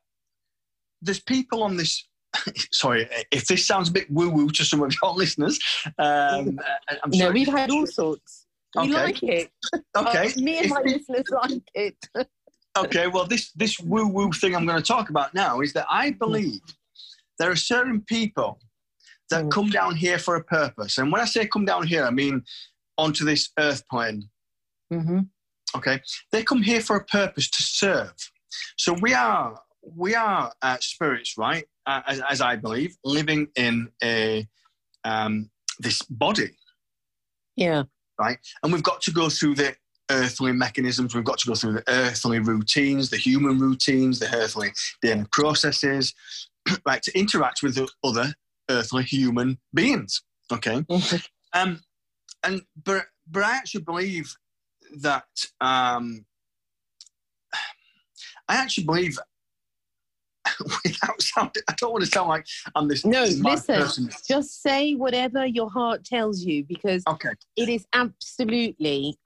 there's 1.02 1.20
people 1.20 1.62
on 1.62 1.76
this 1.76 2.06
sorry 2.72 3.08
if 3.30 3.46
this 3.46 3.66
sounds 3.66 3.88
a 3.88 3.92
bit 3.92 4.10
woo 4.10 4.30
woo 4.30 4.50
to 4.50 4.64
some 4.64 4.82
of 4.82 4.94
your 5.02 5.12
listeners. 5.14 5.58
Um, 5.98 6.58
I'm 6.88 7.10
no, 7.10 7.30
we've 7.30 7.48
had 7.48 7.70
all 7.70 7.86
sorts. 7.86 8.46
We 8.74 8.82
okay. 8.82 8.92
like 8.92 9.22
it. 9.22 9.50
Okay. 9.96 10.28
Uh, 10.28 10.40
me 10.40 10.58
and 10.58 10.70
my 10.70 10.80
listeners 10.80 11.24
like 11.30 11.62
it. 11.74 11.96
okay, 12.76 13.06
well, 13.06 13.26
this 13.26 13.52
this 13.52 13.78
woo 13.78 14.08
woo 14.08 14.32
thing 14.32 14.56
I'm 14.56 14.66
going 14.66 14.80
to 14.80 14.86
talk 14.86 15.10
about 15.10 15.34
now 15.34 15.60
is 15.60 15.72
that 15.74 15.86
I 15.88 16.10
believe 16.10 16.60
there 17.38 17.50
are 17.50 17.56
certain 17.56 18.00
people 18.00 18.58
that 19.30 19.44
mm. 19.44 19.50
come 19.50 19.70
down 19.70 19.96
here 19.96 20.18
for 20.18 20.36
a 20.36 20.44
purpose, 20.44 20.98
and 20.98 21.10
when 21.10 21.20
I 21.20 21.24
say 21.24 21.46
come 21.46 21.64
down 21.64 21.86
here, 21.86 22.04
I 22.04 22.10
mean 22.10 22.42
onto 22.96 23.24
this 23.24 23.50
earth 23.58 23.86
plane. 23.88 24.28
Mm-hmm. 24.92 25.20
Okay, 25.76 26.00
they 26.30 26.42
come 26.42 26.62
here 26.62 26.80
for 26.80 26.96
a 26.96 27.04
purpose 27.04 27.50
to 27.50 27.62
serve. 27.62 28.14
So 28.76 28.94
we 29.00 29.14
are 29.14 29.58
we 29.82 30.14
are 30.14 30.52
uh, 30.62 30.78
spirits, 30.80 31.36
right? 31.36 31.64
Uh, 31.86 32.00
as, 32.06 32.20
as, 32.30 32.40
I 32.40 32.56
believe, 32.56 32.96
living 33.04 33.48
in 33.56 33.90
a 34.02 34.48
um, 35.04 35.50
this 35.78 36.00
body. 36.02 36.50
Yeah. 37.56 37.84
Right, 38.18 38.38
and 38.62 38.72
we've 38.72 38.82
got 38.82 39.02
to 39.02 39.10
go 39.10 39.28
through 39.28 39.56
the 39.56 39.74
earthly 40.10 40.52
mechanisms. 40.52 41.14
We've 41.14 41.24
got 41.24 41.38
to 41.38 41.48
go 41.48 41.54
through 41.54 41.74
the 41.74 41.84
earthly 41.88 42.38
routines, 42.38 43.10
the 43.10 43.16
human 43.16 43.58
routines, 43.58 44.20
the 44.20 44.32
earthly 44.34 44.72
DNA 45.04 45.30
processes, 45.32 46.14
right, 46.86 47.02
to 47.02 47.18
interact 47.18 47.62
with 47.62 47.74
the 47.74 47.88
other 48.04 48.32
earthly 48.70 49.04
human 49.04 49.58
beings. 49.72 50.22
Okay, 50.52 50.84
um, 51.52 51.80
and 52.42 52.62
but 52.84 53.06
but 53.30 53.42
I 53.42 53.56
actually 53.56 53.82
believe 53.82 54.34
that 55.00 55.24
um, 55.60 56.24
I 58.48 58.56
actually 58.56 58.84
believe 58.84 59.18
without 60.84 61.20
sounding, 61.22 61.62
I 61.68 61.74
don't 61.78 61.92
want 61.92 62.04
to 62.04 62.10
sound 62.10 62.28
like 62.28 62.46
I'm 62.74 62.88
this. 62.88 63.04
No, 63.04 63.24
listen, 63.24 63.76
person. 63.76 64.10
just 64.28 64.62
say 64.62 64.94
whatever 64.94 65.46
your 65.46 65.70
heart 65.70 66.04
tells 66.04 66.42
you 66.42 66.64
because 66.64 67.02
okay. 67.08 67.30
it 67.56 67.68
is 67.68 67.86
absolutely 67.94 69.16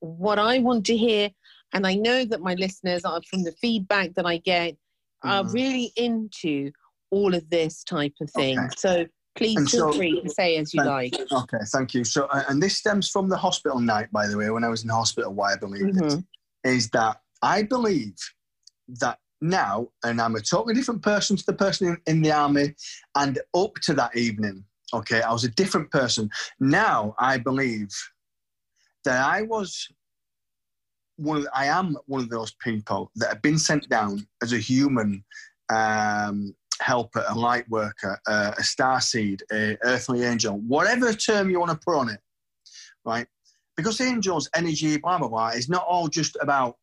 what 0.00 0.38
I 0.38 0.58
want 0.58 0.86
to 0.86 0.96
hear. 0.96 1.30
And 1.72 1.86
I 1.86 1.94
know 1.94 2.24
that 2.24 2.40
my 2.40 2.54
listeners 2.54 3.04
are 3.04 3.20
from 3.28 3.44
the 3.44 3.52
feedback 3.52 4.14
that 4.14 4.26
I 4.26 4.38
get 4.38 4.76
are 5.24 5.44
mm. 5.44 5.52
really 5.52 5.92
into 5.96 6.70
all 7.12 7.34
of 7.34 7.48
this 7.50 7.84
type 7.84 8.14
of 8.20 8.28
thing. 8.32 8.58
Okay. 8.58 8.68
So 8.76 9.06
please 9.36 9.56
and 9.56 9.70
feel 9.70 9.92
so, 9.92 9.98
free 9.98 10.20
to 10.20 10.28
say 10.28 10.56
as 10.56 10.74
you 10.74 10.82
thank, 10.82 11.18
like. 11.18 11.32
Okay, 11.32 11.64
thank 11.66 11.94
you. 11.94 12.02
So, 12.02 12.24
uh, 12.24 12.42
and 12.48 12.60
this 12.60 12.76
stems 12.76 13.08
from 13.08 13.28
the 13.28 13.36
hospital 13.36 13.78
night, 13.78 14.10
by 14.10 14.26
the 14.26 14.36
way, 14.36 14.50
when 14.50 14.64
I 14.64 14.68
was 14.68 14.82
in 14.82 14.88
hospital. 14.88 15.32
Why 15.32 15.52
I 15.52 15.56
believe 15.56 15.84
mm-hmm. 15.84 16.18
it 16.64 16.68
is 16.68 16.90
that 16.90 17.18
I 17.42 17.62
believe 17.62 18.14
that 19.00 19.18
now, 19.40 19.88
and 20.04 20.20
I'm 20.20 20.36
a 20.36 20.40
totally 20.40 20.74
different 20.74 21.02
person 21.02 21.36
to 21.36 21.44
the 21.46 21.52
person 21.52 21.88
in, 21.88 21.98
in, 22.06 22.22
the 22.22 22.32
army, 22.32 22.74
and 23.14 23.38
up 23.54 23.74
to 23.82 23.94
that 23.94 24.16
evening, 24.16 24.64
okay, 24.94 25.20
I 25.20 25.32
was 25.32 25.44
a 25.44 25.50
different 25.50 25.90
person. 25.90 26.30
Now, 26.60 27.14
I 27.18 27.38
believe 27.38 27.90
that 29.04 29.20
I 29.20 29.42
was 29.42 29.88
one. 31.16 31.38
Of, 31.38 31.48
I 31.54 31.66
am 31.66 31.96
one 32.06 32.22
of 32.22 32.30
those 32.30 32.54
people 32.54 33.10
that 33.16 33.28
have 33.28 33.42
been 33.42 33.58
sent 33.58 33.88
down 33.88 34.26
as 34.42 34.52
a 34.52 34.58
human 34.58 35.24
um, 35.72 36.54
helper, 36.80 37.24
a 37.28 37.34
light 37.34 37.68
worker, 37.68 38.18
uh, 38.26 38.52
a 38.56 38.62
star 38.62 39.00
seed, 39.00 39.42
a 39.52 39.76
earthly 39.82 40.22
angel, 40.22 40.58
whatever 40.60 41.12
term 41.12 41.50
you 41.50 41.60
want 41.60 41.70
to 41.70 41.78
put 41.84 41.96
on 41.96 42.08
it, 42.08 42.20
right? 43.04 43.26
Because 43.76 44.00
angels' 44.00 44.50
energy, 44.54 44.96
blah 44.98 45.18
blah 45.18 45.28
blah, 45.28 45.48
is 45.48 45.68
not 45.68 45.84
all 45.86 46.08
just 46.08 46.36
about 46.40 46.76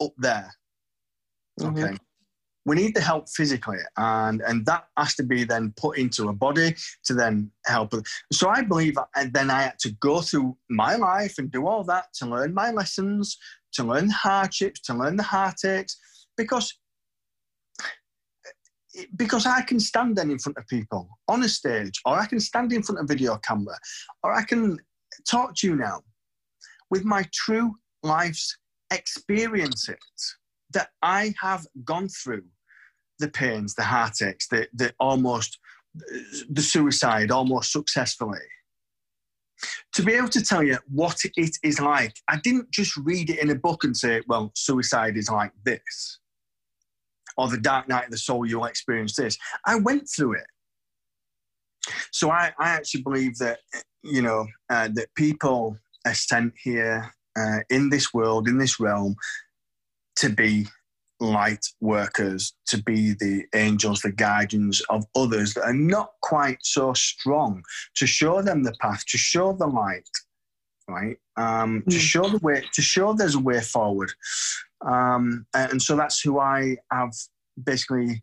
up 0.00 0.12
there 0.18 0.52
Mm-hmm. 1.60 1.84
Okay. 1.84 1.96
We 2.66 2.76
need 2.76 2.94
the 2.94 3.00
help 3.00 3.30
physically, 3.30 3.78
and 3.96 4.42
and 4.42 4.66
that 4.66 4.88
has 4.98 5.14
to 5.14 5.22
be 5.22 5.44
then 5.44 5.72
put 5.76 5.96
into 5.96 6.28
a 6.28 6.34
body 6.34 6.74
to 7.04 7.14
then 7.14 7.50
help. 7.64 7.94
So 8.30 8.50
I 8.50 8.62
believe, 8.62 8.94
and 9.16 9.32
then 9.32 9.50
I 9.50 9.62
had 9.62 9.78
to 9.80 9.92
go 9.92 10.20
through 10.20 10.56
my 10.68 10.96
life 10.96 11.38
and 11.38 11.50
do 11.50 11.66
all 11.66 11.82
that 11.84 12.12
to 12.16 12.26
learn 12.26 12.52
my 12.52 12.70
lessons, 12.70 13.38
to 13.72 13.84
learn 13.84 14.08
the 14.08 14.14
hardships, 14.14 14.80
to 14.80 14.94
learn 14.94 15.16
the 15.16 15.22
heartaches, 15.22 15.96
because 16.36 16.78
because 19.16 19.46
I 19.46 19.62
can 19.62 19.80
stand 19.80 20.16
then 20.16 20.30
in 20.30 20.38
front 20.38 20.58
of 20.58 20.66
people 20.66 21.08
on 21.28 21.42
a 21.42 21.48
stage, 21.48 22.00
or 22.04 22.18
I 22.18 22.26
can 22.26 22.40
stand 22.40 22.72
in 22.72 22.82
front 22.82 22.98
of 22.98 23.04
a 23.04 23.06
video 23.06 23.36
camera, 23.38 23.78
or 24.22 24.32
I 24.32 24.42
can 24.42 24.78
talk 25.28 25.54
to 25.56 25.66
you 25.66 25.76
now 25.76 26.02
with 26.90 27.04
my 27.04 27.26
true 27.32 27.74
life's 28.02 28.56
experiences 28.90 30.36
that 30.72 30.90
I 31.02 31.34
have 31.40 31.66
gone 31.84 32.08
through 32.08 32.44
the 33.18 33.28
pains, 33.28 33.74
the 33.74 33.82
heartaches, 33.82 34.46
the, 34.50 34.68
the 34.72 34.94
almost 35.00 35.58
the 36.50 36.62
suicide 36.62 37.30
almost 37.30 37.72
successfully. 37.72 38.38
To 39.94 40.02
be 40.02 40.12
able 40.12 40.28
to 40.28 40.44
tell 40.44 40.62
you 40.62 40.78
what 40.88 41.24
it 41.24 41.56
is 41.64 41.80
like, 41.80 42.14
I 42.28 42.36
didn't 42.36 42.70
just 42.70 42.96
read 42.96 43.30
it 43.30 43.40
in 43.40 43.50
a 43.50 43.56
book 43.56 43.82
and 43.82 43.96
say, 43.96 44.22
well, 44.28 44.52
suicide 44.54 45.16
is 45.16 45.28
like 45.28 45.52
this, 45.64 46.20
or 47.38 47.48
the 47.48 47.56
dark 47.56 47.88
night 47.88 48.04
of 48.04 48.10
the 48.10 48.18
soul, 48.18 48.44
you'll 48.44 48.64
experience 48.64 49.14
this. 49.16 49.38
I 49.64 49.76
went 49.76 50.10
through 50.14 50.34
it. 50.34 50.46
So 52.12 52.30
I, 52.30 52.52
I 52.58 52.70
actually 52.70 53.02
believe 53.02 53.38
that, 53.38 53.60
you 54.02 54.20
know, 54.20 54.46
uh, 54.68 54.88
that 54.92 55.14
people 55.14 55.78
are 56.04 56.14
sent 56.14 56.52
here 56.62 57.14
uh, 57.38 57.60
in 57.70 57.88
this 57.88 58.12
world, 58.12 58.48
in 58.48 58.58
this 58.58 58.78
realm, 58.80 59.14
to 60.16 60.28
be 60.28 60.66
light 61.20 61.64
workers, 61.80 62.52
to 62.66 62.82
be 62.82 63.12
the 63.12 63.44
angels, 63.54 64.00
the 64.00 64.12
guardians 64.12 64.82
of 64.90 65.04
others 65.16 65.54
that 65.54 65.64
are 65.64 65.72
not 65.72 66.10
quite 66.22 66.58
so 66.62 66.92
strong, 66.92 67.62
to 67.94 68.06
show 68.06 68.42
them 68.42 68.64
the 68.64 68.74
path, 68.80 69.04
to 69.06 69.18
show 69.18 69.52
the 69.52 69.66
light, 69.66 70.08
right? 70.88 71.16
Um, 71.36 71.82
mm. 71.82 71.90
To 71.90 71.98
show 71.98 72.28
the 72.28 72.38
way, 72.38 72.64
to 72.72 72.82
show 72.82 73.12
there's 73.12 73.36
a 73.36 73.40
way 73.40 73.60
forward. 73.60 74.12
Um, 74.86 75.46
and 75.54 75.80
so 75.82 75.96
that's 75.96 76.20
who 76.20 76.38
I 76.38 76.76
have 76.90 77.12
basically 77.62 78.22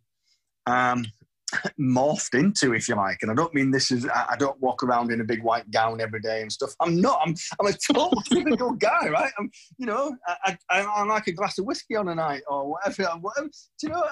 um, 0.65 1.05
morphed 1.79 2.37
into, 2.37 2.73
if 2.73 2.87
you 2.87 2.95
like. 2.95 3.19
And 3.21 3.31
I 3.31 3.33
don't 3.33 3.53
mean 3.53 3.71
this 3.71 3.91
is, 3.91 4.07
I 4.07 4.35
don't 4.37 4.59
walk 4.61 4.83
around 4.83 5.11
in 5.11 5.21
a 5.21 5.23
big 5.23 5.43
white 5.43 5.69
gown 5.71 6.01
every 6.01 6.21
day 6.21 6.41
and 6.41 6.51
stuff. 6.51 6.73
I'm 6.79 6.99
not. 6.99 7.19
I'm, 7.25 7.35
I'm 7.59 7.67
a 7.67 7.73
total 7.73 8.21
typical 8.31 8.71
guy, 8.71 9.09
right? 9.09 9.31
I'm, 9.37 9.49
you 9.77 9.85
know, 9.85 10.15
I, 10.45 10.57
I, 10.69 11.01
am 11.01 11.09
like 11.09 11.27
a 11.27 11.33
glass 11.33 11.57
of 11.59 11.65
whiskey 11.65 11.95
on 11.95 12.07
a 12.09 12.15
night 12.15 12.43
or 12.47 12.71
whatever. 12.71 13.03
whatever. 13.19 13.47
Do 13.47 13.87
you 13.87 13.89
know? 13.89 14.03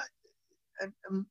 I, 0.82 0.86
um, 1.10 1.28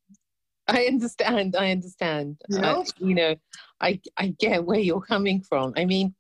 I 0.69 0.87
understand. 0.87 1.57
I 1.57 1.71
understand. 1.71 2.41
You 2.49 2.59
know? 2.59 2.81
Uh, 2.81 2.85
you 2.99 3.15
know, 3.15 3.37
I, 3.81 4.01
I 4.17 4.35
get 4.39 4.65
where 4.65 4.79
you're 4.79 5.01
coming 5.01 5.43
from. 5.43 5.75
I 5.77 5.85
mean, 5.85 6.15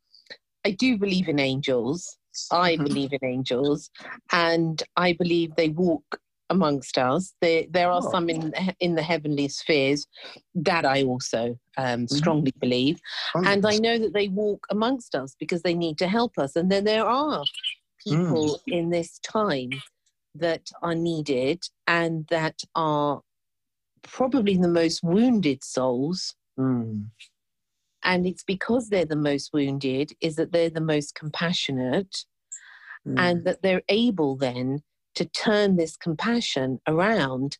I 0.64 0.72
do 0.72 0.98
believe 0.98 1.28
in 1.28 1.38
angels. 1.38 2.18
I 2.50 2.74
mm-hmm. 2.74 2.84
believe 2.84 3.12
in 3.12 3.24
angels, 3.24 3.90
and 4.32 4.82
I 4.96 5.12
believe 5.14 5.54
they 5.56 5.70
walk 5.70 6.20
amongst 6.50 6.98
us. 6.98 7.34
There, 7.40 7.64
there 7.70 7.90
are 7.90 8.02
oh. 8.04 8.10
some 8.10 8.28
in 8.28 8.52
in 8.80 8.94
the 8.94 9.02
heavenly 9.02 9.48
spheres 9.48 10.06
that 10.54 10.84
I 10.84 11.02
also 11.02 11.58
um, 11.76 11.84
mm-hmm. 11.86 12.14
strongly 12.14 12.52
mm-hmm. 12.52 12.60
believe, 12.60 13.00
oh, 13.34 13.42
and 13.44 13.66
I 13.66 13.78
know 13.78 13.98
that 13.98 14.14
they 14.14 14.28
walk 14.28 14.66
amongst 14.70 15.14
us 15.14 15.34
because 15.38 15.62
they 15.62 15.74
need 15.74 15.98
to 15.98 16.08
help 16.08 16.38
us. 16.38 16.56
And 16.56 16.70
then 16.70 16.84
there 16.84 17.06
are 17.06 17.44
people 18.06 18.60
mm. 18.68 18.72
in 18.72 18.90
this 18.90 19.18
time 19.20 19.70
that 20.34 20.70
are 20.82 20.94
needed 20.94 21.62
and 21.86 22.26
that 22.30 22.62
are 22.74 23.20
probably 24.02 24.56
the 24.56 24.68
most 24.68 25.02
wounded 25.02 25.62
souls. 25.62 26.34
Mm. 26.58 27.06
And 28.04 28.26
it's 28.26 28.42
because 28.44 28.88
they're 28.88 29.04
the 29.04 29.16
most 29.16 29.50
wounded, 29.52 30.12
is 30.20 30.36
that 30.36 30.52
they're 30.52 30.70
the 30.70 30.80
most 30.80 31.14
compassionate, 31.14 32.24
mm. 33.06 33.18
and 33.18 33.44
that 33.44 33.62
they're 33.62 33.82
able 33.88 34.36
then 34.36 34.82
to 35.14 35.24
turn 35.24 35.76
this 35.76 35.96
compassion 35.96 36.80
around 36.86 37.58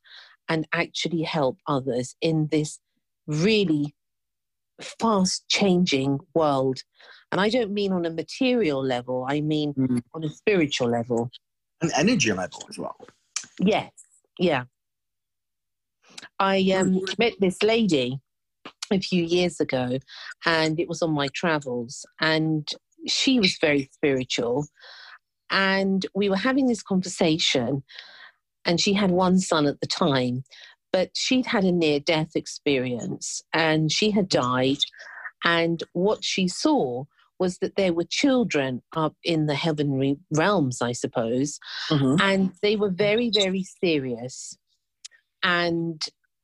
and 0.49 0.67
actually 0.73 1.23
help 1.23 1.59
others 1.67 2.17
in 2.21 2.49
this 2.51 2.81
really 3.27 3.95
fast 4.81 5.49
changing 5.49 6.19
world. 6.35 6.81
And 7.31 7.41
I 7.41 7.49
don't 7.49 7.73
mean 7.73 7.93
on 7.93 8.05
a 8.05 8.11
material 8.11 8.85
level, 8.85 9.27
I 9.29 9.41
mean 9.41 9.75
mm. 9.75 10.03
on 10.15 10.25
a 10.25 10.29
spiritual 10.29 10.89
level. 10.89 11.31
An 11.81 11.91
energy 11.97 12.33
level 12.33 12.63
as 12.69 12.79
well. 12.79 12.97
Yes, 13.59 13.91
yeah. 14.39 14.65
I 16.39 16.61
um, 16.77 17.01
met 17.19 17.35
this 17.41 17.63
lady 17.63 18.21
a 18.91 19.01
few 19.01 19.25
years 19.25 19.61
ago, 19.61 19.99
and 20.45 20.79
it 20.79 20.89
was 20.89 21.03
on 21.03 21.13
my 21.13 21.29
travels, 21.35 22.05
and 22.21 22.69
she 23.07 23.41
was 23.41 23.59
very 23.61 23.91
spiritual 23.93 24.67
And 25.53 26.07
we 26.15 26.31
were 26.31 26.37
having 26.37 26.67
this 26.67 26.83
conversation, 26.83 27.85
and 28.65 28.81
she 28.81 28.95
had 28.95 29.11
one 29.11 29.39
son 29.39 29.67
at 29.67 29.81
the 29.81 29.87
time, 29.87 30.45
but 30.93 31.11
she'd 31.15 31.47
had 31.47 31.65
a 31.65 31.73
near 31.73 32.01
death 32.01 32.31
experience 32.35 33.43
and 33.53 33.93
she 33.93 34.11
had 34.11 34.29
died. 34.29 34.79
And 35.45 35.83
what 35.93 36.25
she 36.25 36.49
saw 36.49 37.05
was 37.39 37.59
that 37.59 37.77
there 37.77 37.93
were 37.93 38.05
children 38.05 38.83
up 38.95 39.15
in 39.25 39.47
the 39.47 39.55
heavenly 39.55 40.19
realms, 40.33 40.81
I 40.81 40.93
suppose, 40.93 41.59
mm-hmm. 41.91 42.21
and 42.21 42.53
they 42.63 42.77
were 42.77 42.91
very, 42.91 43.31
very 43.35 43.65
serious. 43.83 44.57
And 45.43 46.01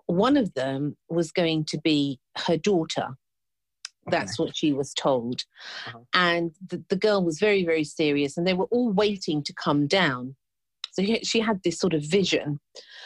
one 0.09 0.37
of 0.37 0.53
them 0.55 0.97
was 1.09 1.31
going 1.31 1.65
to 1.67 1.79
be 1.79 2.19
her 2.47 2.57
daughter. 2.57 3.17
That's 4.11 4.39
what 4.39 4.57
she 4.57 4.73
was 4.73 4.95
told. 4.95 5.43
Uh-huh. 5.87 5.99
And 6.15 6.53
the, 6.67 6.83
the 6.89 6.97
girl 6.97 7.23
was 7.23 7.39
very, 7.39 7.63
very 7.65 7.85
serious, 7.85 8.37
and 8.37 8.47
they 8.47 8.55
were 8.55 8.69
all 8.71 8.91
waiting 8.91 9.43
to 9.45 9.53
come 9.53 9.87
down. 9.87 10.35
So 10.93 11.05
she 11.23 11.41
had 11.41 11.63
this 11.63 11.79
sort 11.79 11.93
of 11.93 12.03
vision 12.03 12.59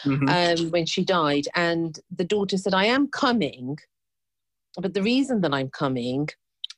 mm-hmm. 0.04 0.28
um, 0.28 0.70
when 0.70 0.86
she 0.86 1.04
died. 1.04 1.46
And 1.56 1.98
the 2.16 2.24
daughter 2.24 2.56
said, 2.56 2.72
I 2.72 2.84
am 2.84 3.08
coming, 3.08 3.78
but 4.78 4.94
the 4.94 5.02
reason 5.02 5.40
that 5.40 5.52
I'm 5.52 5.70
coming 5.70 6.28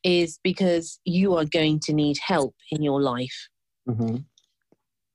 is 0.03 0.41
because 0.43 0.99
you 1.05 1.35
are 1.37 1.45
going 1.45 1.81
to 1.81 1.93
need 1.93 2.19
help 2.19 2.55
in 2.71 2.83
your 2.83 3.03
life. 3.03 3.49
Mm-hmm. 3.89 4.17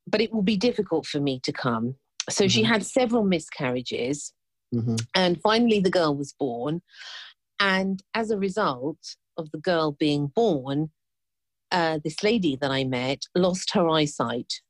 But 0.08 0.22
it 0.22 0.32
will 0.32 0.44
be 0.44 0.58
difficult 0.58 1.08
for 1.08 1.20
me 1.20 1.40
to 1.44 1.52
come. 1.52 1.96
So 2.30 2.44
mm-hmm. 2.44 2.50
she 2.50 2.64
had 2.64 2.86
several 2.86 3.24
miscarriages. 3.24 4.34
Mm-hmm. 4.74 4.96
And 5.16 5.42
finally, 5.42 5.80
the 5.80 5.90
girl 5.90 6.16
was 6.16 6.34
born. 6.34 6.82
And 7.60 8.02
as 8.14 8.32
a 8.32 8.38
result 8.38 9.16
of 9.38 9.52
the 9.52 9.58
girl 9.58 9.92
being 9.92 10.28
born, 10.28 10.92
uh, 11.72 12.00
this 12.04 12.24
lady 12.24 12.56
that 12.62 12.72
I 12.72 12.84
met 12.84 13.24
lost 13.36 13.74
her 13.74 13.88
eyesight. 13.90 14.62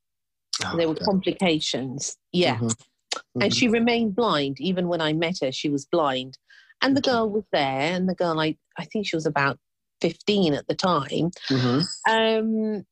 Oh, 0.66 0.76
there 0.76 0.90
were 0.90 0.96
complications. 0.96 2.18
Yeah. 2.32 2.56
Mm-hmm. 2.56 2.68
Mm-hmm. 2.68 3.42
And 3.42 3.54
she 3.54 3.68
remained 3.68 4.16
blind. 4.16 4.60
Even 4.60 4.88
when 4.88 5.02
I 5.02 5.14
met 5.14 5.38
her, 5.42 5.52
she 5.52 5.70
was 5.70 5.86
blind. 5.86 6.38
And 6.82 6.96
the 6.96 7.02
girl 7.02 7.30
was 7.30 7.44
there, 7.52 7.94
and 7.94 8.08
the 8.08 8.16
girl, 8.16 8.40
I, 8.40 8.56
I 8.78 8.86
think 8.86 9.06
she 9.06 9.16
was 9.16 9.26
about 9.26 9.60
15 10.02 10.54
at 10.54 10.68
the 10.68 10.76
time. 10.76 11.32
Mm-hmm. 11.50 11.80
Um, 12.10 12.86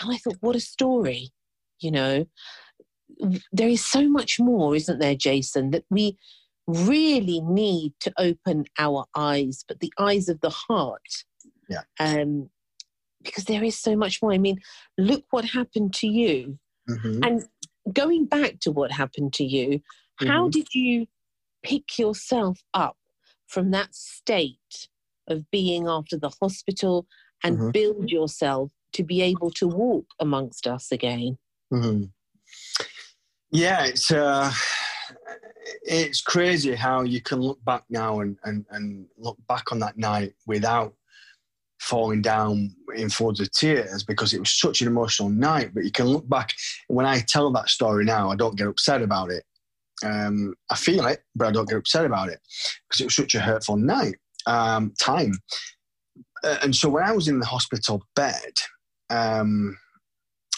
and 0.00 0.12
I 0.12 0.16
thought, 0.18 0.36
what 0.40 0.56
a 0.56 0.60
story, 0.60 1.30
you 1.80 1.90
know. 1.90 2.26
There 3.52 3.68
is 3.68 3.84
so 3.84 4.08
much 4.08 4.40
more, 4.40 4.74
isn't 4.74 4.98
there, 4.98 5.14
Jason, 5.14 5.70
that 5.70 5.84
we 5.90 6.16
really 6.66 7.40
need 7.40 7.94
to 8.00 8.12
open 8.18 8.64
our 8.78 9.06
eyes, 9.14 9.64
but 9.66 9.80
the 9.80 9.92
eyes 9.98 10.28
of 10.28 10.40
the 10.40 10.50
heart. 10.50 11.24
Yeah. 11.68 11.82
Um, 11.98 12.50
because 13.22 13.44
there 13.44 13.62
is 13.62 13.78
so 13.78 13.96
much 13.96 14.22
more. 14.22 14.32
I 14.32 14.38
mean, 14.38 14.60
look 14.96 15.24
what 15.30 15.44
happened 15.44 15.94
to 15.94 16.06
you. 16.06 16.58
Mm-hmm. 16.88 17.22
And 17.22 17.44
going 17.92 18.26
back 18.26 18.60
to 18.60 18.70
what 18.70 18.92
happened 18.92 19.32
to 19.34 19.44
you, 19.44 19.78
mm-hmm. 19.78 20.26
how 20.26 20.48
did 20.48 20.68
you 20.74 21.06
pick 21.62 21.98
yourself 21.98 22.60
up 22.72 22.96
from 23.46 23.70
that 23.72 23.94
state 23.94 24.88
of 25.28 25.50
being 25.50 25.86
after 25.86 26.16
the 26.16 26.32
hospital 26.40 27.06
and 27.44 27.58
mm-hmm. 27.58 27.70
build 27.70 28.10
yourself 28.10 28.72
to 28.92 29.04
be 29.04 29.22
able 29.22 29.50
to 29.52 29.68
walk 29.68 30.06
amongst 30.18 30.66
us 30.66 30.90
again? 30.90 31.38
Mm-hmm. 31.72 32.04
Yeah, 33.52 33.84
it's 33.84 34.10
uh, 34.10 34.52
it's 35.82 36.20
crazy 36.20 36.74
how 36.74 37.02
you 37.02 37.20
can 37.20 37.40
look 37.40 37.62
back 37.64 37.84
now 37.90 38.20
and, 38.20 38.36
and, 38.44 38.64
and 38.70 39.06
look 39.18 39.38
back 39.48 39.72
on 39.72 39.78
that 39.80 39.98
night 39.98 40.34
without 40.46 40.94
falling 41.80 42.22
down 42.22 42.74
in 42.94 43.08
floods 43.08 43.40
of 43.40 43.50
tears 43.50 44.04
because 44.04 44.34
it 44.34 44.38
was 44.38 44.52
such 44.52 44.82
an 44.82 44.86
emotional 44.86 45.28
night. 45.28 45.72
But 45.74 45.84
you 45.84 45.90
can 45.90 46.06
look 46.06 46.28
back, 46.28 46.54
when 46.88 47.06
I 47.06 47.20
tell 47.20 47.50
that 47.52 47.68
story 47.68 48.04
now, 48.04 48.30
I 48.30 48.36
don't 48.36 48.56
get 48.56 48.68
upset 48.68 49.02
about 49.02 49.30
it. 49.30 49.44
Um, 50.04 50.54
I 50.70 50.76
feel 50.76 51.06
it, 51.06 51.22
but 51.34 51.48
I 51.48 51.52
don't 51.52 51.68
get 51.68 51.78
upset 51.78 52.04
about 52.04 52.28
it 52.28 52.40
because 52.88 53.00
it 53.00 53.04
was 53.04 53.16
such 53.16 53.34
a 53.34 53.40
hurtful 53.40 53.76
night, 53.76 54.16
um, 54.46 54.92
time. 55.00 55.32
Uh, 56.44 56.58
and 56.62 56.74
so 56.74 56.88
when 56.88 57.02
I 57.02 57.12
was 57.12 57.28
in 57.28 57.40
the 57.40 57.46
hospital 57.46 58.02
bed, 58.14 58.52
um, 59.10 59.76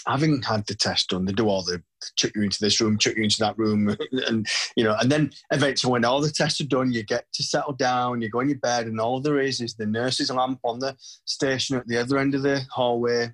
having 0.06 0.42
had 0.42 0.66
the 0.66 0.74
test 0.74 1.10
done, 1.10 1.24
they 1.24 1.32
do 1.32 1.48
all 1.48 1.62
the 1.62 1.82
chuck 2.16 2.32
you 2.34 2.42
into 2.42 2.58
this 2.60 2.80
room, 2.80 2.98
chuck 2.98 3.16
you 3.16 3.24
into 3.24 3.38
that 3.40 3.58
room, 3.58 3.96
and 4.26 4.46
you 4.76 4.84
know, 4.84 4.96
and 5.00 5.10
then 5.10 5.30
eventually 5.50 5.92
when 5.92 6.04
all 6.04 6.20
the 6.20 6.30
tests 6.30 6.60
are 6.60 6.66
done, 6.66 6.92
you 6.92 7.02
get 7.02 7.26
to 7.32 7.42
settle 7.42 7.72
down, 7.72 8.20
you 8.20 8.28
go 8.28 8.40
in 8.40 8.48
your 8.48 8.58
bed, 8.58 8.86
and 8.86 9.00
all 9.00 9.20
there 9.20 9.40
is 9.40 9.60
is 9.60 9.74
the 9.74 9.86
nurse's 9.86 10.30
lamp 10.30 10.60
on 10.64 10.78
the 10.78 10.96
station 11.24 11.76
at 11.76 11.86
the 11.86 11.98
other 11.98 12.18
end 12.18 12.34
of 12.34 12.42
the 12.42 12.62
hallway. 12.70 13.32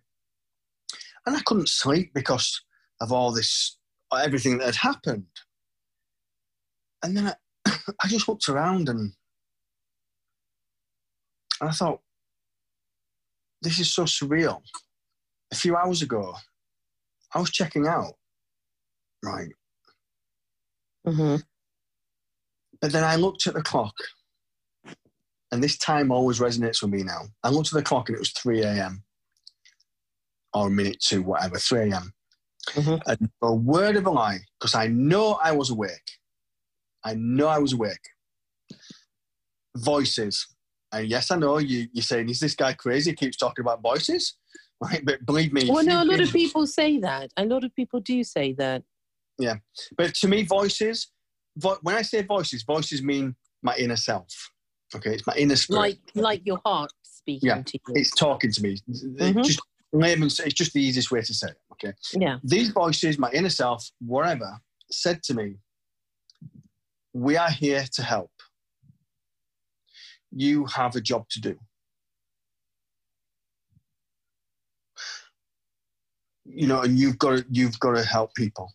And 1.26 1.36
I 1.36 1.40
couldn't 1.40 1.68
sleep 1.68 2.12
because 2.14 2.60
of 3.00 3.12
all 3.12 3.32
this, 3.32 3.78
everything 4.12 4.58
that 4.58 4.66
had 4.66 4.76
happened. 4.76 5.26
And 7.02 7.16
then 7.16 7.34
I, 7.66 7.72
I 8.02 8.08
just 8.08 8.28
looked 8.28 8.48
around 8.48 8.88
and, 8.88 9.12
and 11.60 11.70
I 11.70 11.72
thought, 11.72 12.00
this 13.62 13.78
is 13.78 13.92
so 13.92 14.04
surreal. 14.04 14.62
A 15.52 15.56
few 15.56 15.76
hours 15.76 16.02
ago, 16.02 16.36
I 17.34 17.40
was 17.40 17.50
checking 17.50 17.86
out, 17.86 18.14
right? 19.22 19.48
Mm-hmm. 21.06 21.36
But 22.80 22.92
then 22.92 23.04
I 23.04 23.16
looked 23.16 23.46
at 23.46 23.54
the 23.54 23.62
clock, 23.62 23.94
and 25.50 25.62
this 25.62 25.78
time 25.78 26.12
always 26.12 26.38
resonates 26.38 26.82
with 26.82 26.90
me 26.90 27.02
now. 27.02 27.22
I 27.42 27.50
looked 27.50 27.68
at 27.68 27.74
the 27.74 27.82
clock 27.82 28.08
and 28.08 28.16
it 28.16 28.20
was 28.20 28.32
3 28.32 28.62
a.m. 28.62 29.02
or 30.54 30.68
a 30.68 30.70
minute 30.70 31.00
to 31.08 31.22
whatever, 31.22 31.58
3 31.58 31.90
a.m. 31.90 32.12
Mm-hmm. 32.70 33.10
And 33.10 33.30
a 33.42 33.54
word 33.54 33.96
of 33.96 34.06
a 34.06 34.10
lie, 34.10 34.38
because 34.58 34.74
I 34.74 34.88
know 34.88 35.38
I 35.42 35.52
was 35.52 35.70
awake. 35.70 36.10
I 37.04 37.14
know 37.14 37.48
I 37.48 37.58
was 37.58 37.72
awake. 37.72 37.96
Voices. 39.76 40.46
And 40.92 41.08
yes, 41.08 41.30
I 41.30 41.36
know 41.36 41.58
you, 41.58 41.86
you're 41.92 42.02
saying, 42.02 42.28
is 42.28 42.40
this 42.40 42.54
guy 42.54 42.74
crazy? 42.74 43.10
He 43.10 43.16
keeps 43.16 43.36
talking 43.36 43.64
about 43.64 43.82
voices 43.82 44.36
right? 44.80 45.04
But 45.04 45.26
believe 45.26 45.52
me. 45.52 45.68
Well, 45.68 45.84
no, 45.84 46.02
a 46.02 46.04
lot 46.04 46.20
of 46.20 46.32
people 46.32 46.66
say 46.66 46.98
that. 46.98 47.32
A 47.36 47.44
lot 47.44 47.64
of 47.64 47.74
people 47.74 48.00
do 48.00 48.22
say 48.22 48.52
that. 48.54 48.82
Yeah, 49.38 49.56
but 49.96 50.14
to 50.14 50.28
me, 50.28 50.42
voices. 50.42 51.08
Vo- 51.56 51.78
when 51.82 51.96
I 51.96 52.02
say 52.02 52.22
voices, 52.22 52.62
voices 52.62 53.02
mean 53.02 53.34
my 53.62 53.76
inner 53.76 53.96
self. 53.96 54.28
Okay, 54.94 55.14
it's 55.14 55.26
my 55.26 55.34
inner 55.34 55.56
spirit. 55.56 55.80
Like, 55.80 55.98
like 56.14 56.42
your 56.46 56.60
heart 56.64 56.92
speaking 57.02 57.48
yeah, 57.48 57.62
to 57.62 57.78
you. 57.88 57.94
It's 57.94 58.10
talking 58.10 58.50
to 58.52 58.62
me. 58.62 58.78
Mm-hmm. 58.90 59.42
Just 59.42 59.60
layman's. 59.92 60.40
It's 60.40 60.54
just 60.54 60.72
the 60.72 60.82
easiest 60.82 61.10
way 61.10 61.20
to 61.20 61.34
say 61.34 61.48
it. 61.48 61.56
Okay. 61.72 61.92
Yeah. 62.14 62.38
These 62.42 62.70
voices, 62.70 63.18
my 63.18 63.30
inner 63.30 63.50
self, 63.50 63.88
whatever, 64.00 64.58
said 64.90 65.22
to 65.24 65.34
me, 65.34 65.56
"We 67.12 67.36
are 67.36 67.50
here 67.50 67.84
to 67.92 68.02
help. 68.02 68.30
You 70.30 70.66
have 70.66 70.96
a 70.96 71.00
job 71.00 71.28
to 71.30 71.40
do." 71.40 71.58
you 76.50 76.66
know, 76.66 76.80
and 76.80 76.98
you've 76.98 77.18
got 77.18 77.38
to, 77.38 77.44
you've 77.50 77.78
got 77.78 77.92
to 77.92 78.02
help 78.02 78.34
people. 78.34 78.72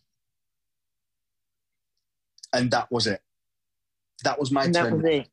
And 2.54 2.70
that 2.70 2.90
was 2.90 3.06
it. 3.06 3.20
That 4.22 4.38
was 4.38 4.50
my 4.50 4.62
turn. 4.64 4.72
That 4.72 4.92
was 4.92 5.04
it. 5.04 5.28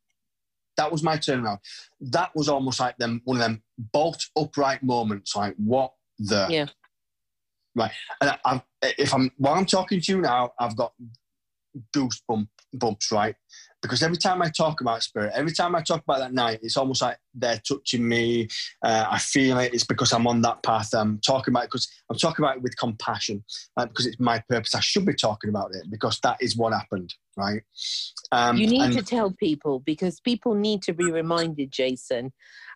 That 0.78 0.91
was 0.91 1.03
my 1.03 1.17
turnaround. 1.17 1.59
That 1.99 2.32
was 2.36 2.49
almost 2.49 2.80
like 2.80 2.97
them 2.97 3.22
one 3.26 3.38
of 3.38 3.43
them 3.43 3.61
bolt 3.78 4.26
upright 4.38 4.84
moments. 4.84 5.36
Like 5.36 5.55
what 5.57 5.93
the 6.17 6.47
yeah. 6.49 6.67
Right, 7.74 7.91
and 8.19 8.38
I, 8.43 8.61
if 8.82 9.13
I'm 9.13 9.32
while 9.38 9.53
I'm 9.53 9.65
talking 9.65 10.01
to 10.01 10.11
you 10.11 10.22
now, 10.22 10.51
I've 10.59 10.76
got 10.76 10.93
goosebumps, 11.95 12.47
bumps, 12.74 13.11
right? 13.11 13.36
Because 13.82 14.03
every 14.03 14.17
time 14.17 14.41
I 14.41 14.49
talk 14.49 14.82
about 14.82 15.01
spirit, 15.01 15.32
every 15.34 15.51
time 15.51 15.75
I 15.75 15.82
talk 15.82 16.03
about 16.03 16.19
that 16.19 16.34
night, 16.34 16.59
it's 16.61 16.77
almost 16.77 17.01
like 17.01 17.17
they're 17.34 17.61
touching 17.67 18.07
me. 18.07 18.47
Uh, 18.84 19.05
I 19.09 19.17
feel 19.17 19.57
it. 19.59 19.73
It's 19.73 19.84
because 19.84 20.13
I'm 20.13 20.27
on 20.27 20.41
that 20.43 20.61
path. 20.63 20.93
I'm 20.93 21.19
talking 21.19 21.51
about 21.51 21.63
it 21.63 21.71
because 21.71 21.89
I'm 22.09 22.17
talking 22.17 22.45
about 22.45 22.57
it 22.57 22.61
with 22.61 22.77
compassion, 22.77 23.43
like, 23.75 23.89
because 23.89 24.05
it's 24.05 24.19
my 24.19 24.43
purpose. 24.49 24.75
I 24.75 24.79
should 24.82 25.05
be 25.05 25.13
talking 25.13 25.49
about 25.49 25.73
it 25.73 25.89
because 25.89 26.19
that 26.21 26.38
is 26.39 26.55
what 26.55 26.73
happened, 26.73 27.13
right? 27.36 27.61
Um, 28.32 28.57
you 28.57 28.67
need 28.67 28.82
and, 28.82 28.93
to 28.93 29.03
tell 29.03 29.32
people 29.32 29.79
because 29.79 30.19
people 30.19 30.53
need 30.53 30.84
to 30.84 30.93
be 30.93 31.11
reminded, 31.11 31.71
Jason, 31.71 32.34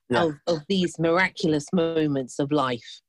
yeah. 0.10 0.24
of, 0.24 0.34
of 0.48 0.60
these 0.68 0.98
miraculous 0.98 1.68
moments 1.72 2.40
of 2.40 2.52
life. 2.52 3.02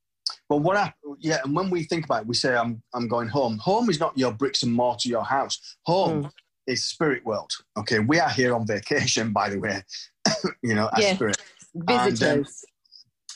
Well, 0.50 0.60
what 0.60 0.76
I, 0.76 0.92
yeah, 1.20 1.38
and 1.44 1.54
when 1.54 1.70
we 1.70 1.84
think 1.84 2.04
about 2.04 2.22
it, 2.22 2.26
we 2.26 2.34
say, 2.34 2.54
I'm, 2.56 2.82
I'm 2.92 3.08
going 3.08 3.28
home. 3.28 3.58
Home 3.58 3.88
is 3.88 4.00
not 4.00 4.18
your 4.18 4.32
bricks 4.32 4.64
and 4.64 4.72
mortar, 4.72 5.08
your 5.08 5.24
house. 5.24 5.76
Home 5.86 6.24
mm 6.24 6.30
is 6.66 6.84
spirit 6.84 7.24
world. 7.24 7.50
Okay, 7.78 7.98
we 7.98 8.18
are 8.18 8.30
here 8.30 8.54
on 8.54 8.66
vacation, 8.66 9.32
by 9.32 9.50
the 9.50 9.58
way. 9.58 9.82
you 10.62 10.74
know, 10.74 10.88
as 10.96 11.04
yeah. 11.04 11.14
spirit 11.14 11.36
visitors. 11.74 12.22
And, 12.22 12.40
um, 12.40 12.46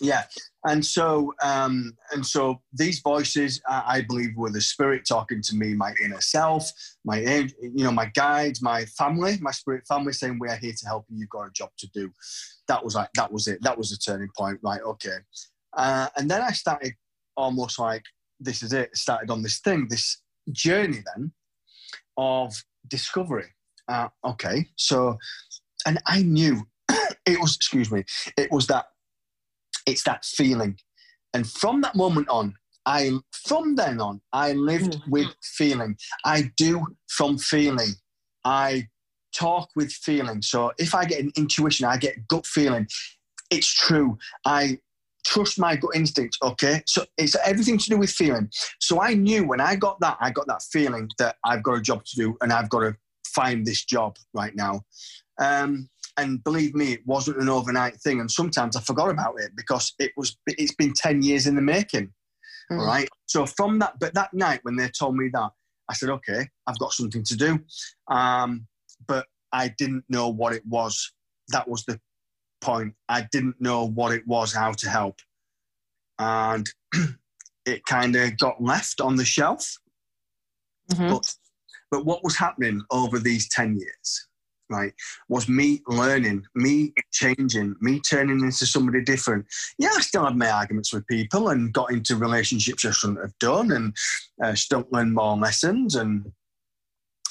yeah, 0.00 0.24
and 0.64 0.84
so 0.84 1.34
um, 1.42 1.96
and 2.12 2.24
so 2.24 2.62
these 2.72 3.00
voices, 3.00 3.60
uh, 3.68 3.82
I 3.86 4.00
believe, 4.02 4.34
were 4.34 4.50
the 4.50 4.60
spirit 4.60 5.02
talking 5.06 5.42
to 5.42 5.54
me, 5.54 5.74
my 5.74 5.94
inner 6.02 6.20
self, 6.20 6.70
my 7.04 7.18
you 7.20 7.84
know, 7.84 7.92
my 7.92 8.06
guides, 8.06 8.62
my 8.62 8.86
family, 8.86 9.36
my 9.40 9.50
spirit 9.50 9.86
family, 9.86 10.14
saying, 10.14 10.38
"We 10.40 10.48
are 10.48 10.56
here 10.56 10.72
to 10.72 10.86
help 10.86 11.04
you. 11.08 11.18
You've 11.18 11.28
got 11.28 11.48
a 11.48 11.52
job 11.52 11.70
to 11.78 11.88
do." 11.94 12.10
That 12.66 12.82
was 12.82 12.94
like 12.94 13.10
that 13.14 13.30
was 13.30 13.46
it. 13.46 13.62
That 13.62 13.76
was 13.76 13.90
the 13.90 13.98
turning 13.98 14.30
point. 14.36 14.58
Right? 14.62 14.80
Okay. 14.80 15.18
Uh, 15.76 16.08
and 16.16 16.30
then 16.30 16.40
I 16.40 16.52
started 16.52 16.94
almost 17.36 17.78
like 17.78 18.04
this 18.38 18.62
is 18.62 18.72
it. 18.72 18.96
Started 18.96 19.30
on 19.30 19.42
this 19.42 19.60
thing, 19.60 19.86
this 19.88 20.22
journey 20.50 21.02
then 21.14 21.32
of 22.16 22.54
discovery. 22.88 23.46
Uh, 23.88 24.08
okay, 24.24 24.68
so, 24.76 25.18
and 25.86 25.98
I 26.06 26.22
knew 26.22 26.62
it 27.26 27.40
was, 27.40 27.56
excuse 27.56 27.90
me, 27.90 28.04
it 28.36 28.50
was 28.52 28.66
that, 28.68 28.86
it's 29.86 30.04
that 30.04 30.24
feeling. 30.24 30.78
And 31.34 31.48
from 31.48 31.80
that 31.82 31.96
moment 31.96 32.28
on, 32.28 32.54
I, 32.86 33.12
from 33.32 33.76
then 33.76 34.00
on, 34.00 34.20
I 34.32 34.52
lived 34.52 34.92
mm-hmm. 34.92 35.10
with 35.10 35.28
feeling. 35.42 35.96
I 36.24 36.50
do 36.56 36.86
from 37.08 37.38
feeling. 37.38 37.90
I 38.44 38.88
talk 39.34 39.68
with 39.76 39.92
feeling. 39.92 40.42
So 40.42 40.72
if 40.78 40.94
I 40.94 41.04
get 41.04 41.20
an 41.20 41.32
intuition, 41.36 41.86
I 41.86 41.96
get 41.96 42.26
gut 42.28 42.46
feeling. 42.46 42.86
It's 43.50 43.72
true. 43.72 44.18
I 44.44 44.78
trust 45.26 45.58
my 45.58 45.76
gut 45.76 45.90
instinct. 45.94 46.38
Okay, 46.42 46.82
so 46.86 47.04
it's 47.16 47.36
everything 47.44 47.78
to 47.78 47.90
do 47.90 47.98
with 47.98 48.10
feeling. 48.10 48.50
So 48.80 49.00
I 49.00 49.14
knew 49.14 49.46
when 49.46 49.60
I 49.60 49.76
got 49.76 50.00
that, 50.00 50.16
I 50.20 50.30
got 50.30 50.46
that 50.46 50.62
feeling 50.72 51.08
that 51.18 51.36
I've 51.44 51.62
got 51.62 51.78
a 51.78 51.82
job 51.82 52.04
to 52.04 52.16
do 52.16 52.36
and 52.40 52.52
I've 52.52 52.70
got 52.70 52.80
to 52.80 52.96
find 53.26 53.64
this 53.64 53.84
job 53.84 54.16
right 54.34 54.54
now. 54.54 54.82
Um, 55.40 55.88
and 56.16 56.42
believe 56.44 56.74
me, 56.74 56.92
it 56.92 57.06
wasn't 57.06 57.40
an 57.40 57.48
overnight 57.48 57.96
thing. 58.02 58.20
And 58.20 58.30
sometimes 58.30 58.76
I 58.76 58.80
forgot 58.80 59.10
about 59.10 59.34
it 59.38 59.52
because 59.56 59.94
it 59.98 60.12
was. 60.16 60.36
It's 60.46 60.74
been 60.74 60.92
ten 60.92 61.22
years 61.22 61.46
in 61.46 61.54
the 61.54 61.62
making. 61.62 62.12
Mm. 62.70 62.86
Right. 62.86 63.08
So 63.26 63.46
from 63.46 63.78
that, 63.80 63.94
but 64.00 64.14
that 64.14 64.32
night 64.32 64.60
when 64.62 64.76
they 64.76 64.88
told 64.88 65.16
me 65.16 65.28
that, 65.32 65.50
I 65.88 65.94
said, 65.94 66.10
okay, 66.10 66.48
I've 66.66 66.78
got 66.78 66.92
something 66.92 67.24
to 67.24 67.36
do. 67.36 67.58
Um, 68.08 68.66
but 69.08 69.26
I 69.52 69.74
didn't 69.76 70.04
know 70.08 70.28
what 70.28 70.52
it 70.52 70.64
was. 70.66 71.12
That 71.48 71.68
was 71.68 71.84
the 71.84 72.00
point. 72.60 72.94
I 73.08 73.26
didn't 73.32 73.60
know 73.60 73.86
what 73.86 74.12
it 74.12 74.26
was, 74.26 74.52
how 74.52 74.72
to 74.72 74.88
help. 74.88 75.20
And 76.18 76.68
it 77.66 77.84
kind 77.86 78.16
of 78.16 78.38
got 78.38 78.62
left 78.62 79.00
on 79.00 79.16
the 79.16 79.24
shelf. 79.24 79.78
Mm-hmm. 80.92 81.10
But, 81.10 81.34
but 81.90 82.04
what 82.04 82.24
was 82.24 82.36
happening 82.36 82.82
over 82.90 83.18
these 83.18 83.48
10 83.48 83.78
years, 83.78 84.28
right, 84.68 84.92
was 85.28 85.48
me 85.48 85.82
learning, 85.86 86.44
me 86.54 86.92
changing, 87.12 87.76
me 87.80 88.00
turning 88.00 88.40
into 88.40 88.66
somebody 88.66 89.02
different. 89.02 89.46
Yeah, 89.78 89.90
I 89.96 90.00
still 90.00 90.24
had 90.24 90.36
my 90.36 90.50
arguments 90.50 90.92
with 90.92 91.06
people 91.06 91.48
and 91.48 91.72
got 91.72 91.92
into 91.92 92.16
relationships 92.16 92.84
I 92.84 92.90
shouldn't 92.90 93.20
have 93.20 93.38
done 93.38 93.72
and 93.72 93.96
uh, 94.42 94.54
still 94.54 94.86
learn 94.90 95.14
more 95.14 95.36
lessons 95.36 95.94
and 95.94 96.32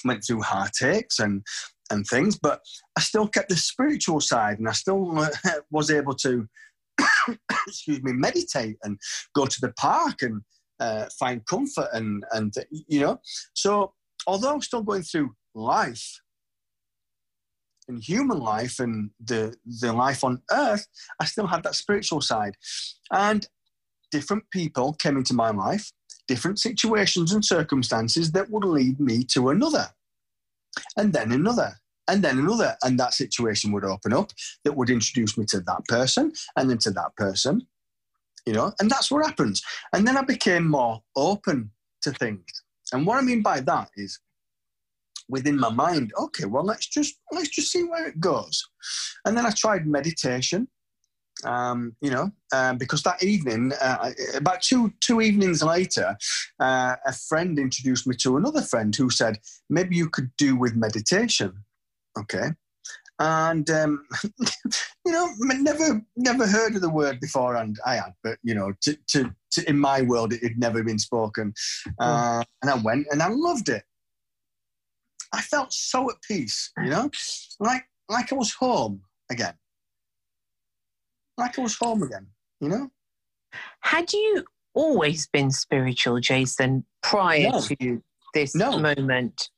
went 0.05 0.23
through 0.23 0.41
heartaches 0.41 1.19
and 1.19 1.43
and 1.89 2.05
things, 2.05 2.37
but 2.37 2.61
I 2.97 3.01
still 3.01 3.27
kept 3.27 3.49
the 3.49 3.55
spiritual 3.55 4.21
side, 4.21 4.59
and 4.59 4.67
I 4.67 4.73
still 4.73 5.19
uh, 5.19 5.29
was 5.71 5.91
able 5.91 6.15
to, 6.15 6.47
excuse 7.67 8.01
me, 8.03 8.13
meditate 8.13 8.77
and 8.83 8.99
go 9.35 9.45
to 9.45 9.61
the 9.61 9.73
park 9.73 10.21
and 10.21 10.41
uh, 10.79 11.05
find 11.19 11.45
comfort 11.45 11.89
and 11.93 12.23
and 12.31 12.53
you 12.87 13.01
know. 13.01 13.19
So 13.53 13.93
although 14.27 14.53
I'm 14.53 14.61
still 14.61 14.83
going 14.83 15.03
through 15.03 15.31
life 15.53 16.21
and 17.87 18.01
human 18.03 18.39
life 18.39 18.79
and 18.79 19.09
the 19.23 19.55
the 19.65 19.93
life 19.93 20.23
on 20.23 20.41
earth, 20.51 20.87
I 21.19 21.25
still 21.25 21.47
had 21.47 21.63
that 21.63 21.75
spiritual 21.75 22.21
side, 22.21 22.55
and 23.11 23.47
different 24.11 24.43
people 24.51 24.93
came 24.93 25.17
into 25.17 25.33
my 25.33 25.51
life, 25.51 25.91
different 26.27 26.59
situations 26.59 27.31
and 27.33 27.43
circumstances 27.43 28.31
that 28.31 28.49
would 28.49 28.65
lead 28.65 28.99
me 28.99 29.23
to 29.23 29.49
another 29.49 29.89
and 30.97 31.13
then 31.13 31.31
another 31.31 31.73
and 32.07 32.23
then 32.23 32.39
another 32.39 32.75
and 32.83 32.99
that 32.99 33.13
situation 33.13 33.71
would 33.71 33.85
open 33.85 34.13
up 34.13 34.31
that 34.63 34.75
would 34.75 34.89
introduce 34.89 35.37
me 35.37 35.45
to 35.45 35.59
that 35.61 35.85
person 35.87 36.31
and 36.55 36.69
then 36.69 36.77
to 36.79 36.91
that 36.91 37.15
person 37.15 37.65
you 38.45 38.53
know 38.53 38.73
and 38.79 38.89
that's 38.89 39.11
what 39.11 39.25
happens. 39.25 39.61
And 39.93 40.07
then 40.07 40.17
i 40.17 40.21
became 40.21 40.67
more 40.67 41.01
open 41.15 41.71
to 42.01 42.11
things. 42.11 42.43
And 42.91 43.05
what 43.05 43.17
i 43.17 43.21
mean 43.21 43.41
by 43.41 43.59
that 43.61 43.89
is 43.95 44.19
within 45.27 45.59
my 45.59 45.69
mind 45.69 46.11
okay 46.17 46.45
well 46.45 46.63
let's 46.63 46.87
just 46.87 47.15
let's 47.31 47.49
just 47.49 47.71
see 47.71 47.83
where 47.83 48.07
it 48.07 48.19
goes. 48.19 48.67
And 49.25 49.37
then 49.37 49.45
i 49.45 49.51
tried 49.51 49.85
meditation 49.85 50.67
um, 51.45 51.95
you 52.01 52.09
know, 52.09 52.31
um, 52.53 52.77
because 52.77 53.03
that 53.03 53.23
evening, 53.23 53.71
uh, 53.81 54.11
about 54.35 54.61
two 54.61 54.93
two 54.99 55.21
evenings 55.21 55.63
later, 55.63 56.17
uh, 56.59 56.95
a 57.05 57.13
friend 57.13 57.57
introduced 57.59 58.07
me 58.07 58.15
to 58.17 58.37
another 58.37 58.61
friend 58.61 58.95
who 58.95 59.09
said 59.09 59.39
maybe 59.69 59.95
you 59.95 60.09
could 60.09 60.31
do 60.37 60.55
with 60.55 60.75
meditation. 60.75 61.53
Okay, 62.17 62.51
and 63.19 63.69
um, 63.69 64.05
you 65.05 65.11
know, 65.11 65.29
never 65.39 66.01
never 66.15 66.47
heard 66.47 66.75
of 66.75 66.81
the 66.81 66.89
word 66.89 67.19
before, 67.19 67.55
and 67.55 67.77
I 67.85 67.95
had, 67.95 68.13
but 68.23 68.37
you 68.43 68.55
know, 68.55 68.73
to, 68.81 68.97
to, 69.07 69.33
to 69.51 69.69
in 69.69 69.77
my 69.77 70.01
world, 70.01 70.33
it 70.33 70.43
had 70.43 70.57
never 70.57 70.83
been 70.83 70.99
spoken, 70.99 71.53
uh, 71.99 72.43
and 72.61 72.71
I 72.71 72.75
went 72.75 73.07
and 73.11 73.21
I 73.21 73.29
loved 73.29 73.69
it. 73.69 73.83
I 75.31 75.41
felt 75.41 75.71
so 75.71 76.09
at 76.09 76.17
peace, 76.27 76.71
you 76.83 76.89
know, 76.89 77.09
like 77.59 77.83
like 78.09 78.33
I 78.33 78.35
was 78.35 78.53
home 78.53 79.01
again 79.29 79.53
like 81.39 81.57
I 81.57 81.61
was 81.61 81.75
home 81.75 82.03
again, 82.03 82.27
you 82.59 82.69
know? 82.69 82.91
Had 83.81 84.13
you 84.13 84.45
always 84.73 85.27
been 85.27 85.51
spiritual, 85.51 86.19
Jason, 86.19 86.85
prior 87.01 87.49
no. 87.49 87.61
to 87.61 88.03
this 88.33 88.55
no. 88.55 88.77
moment? 88.77 89.49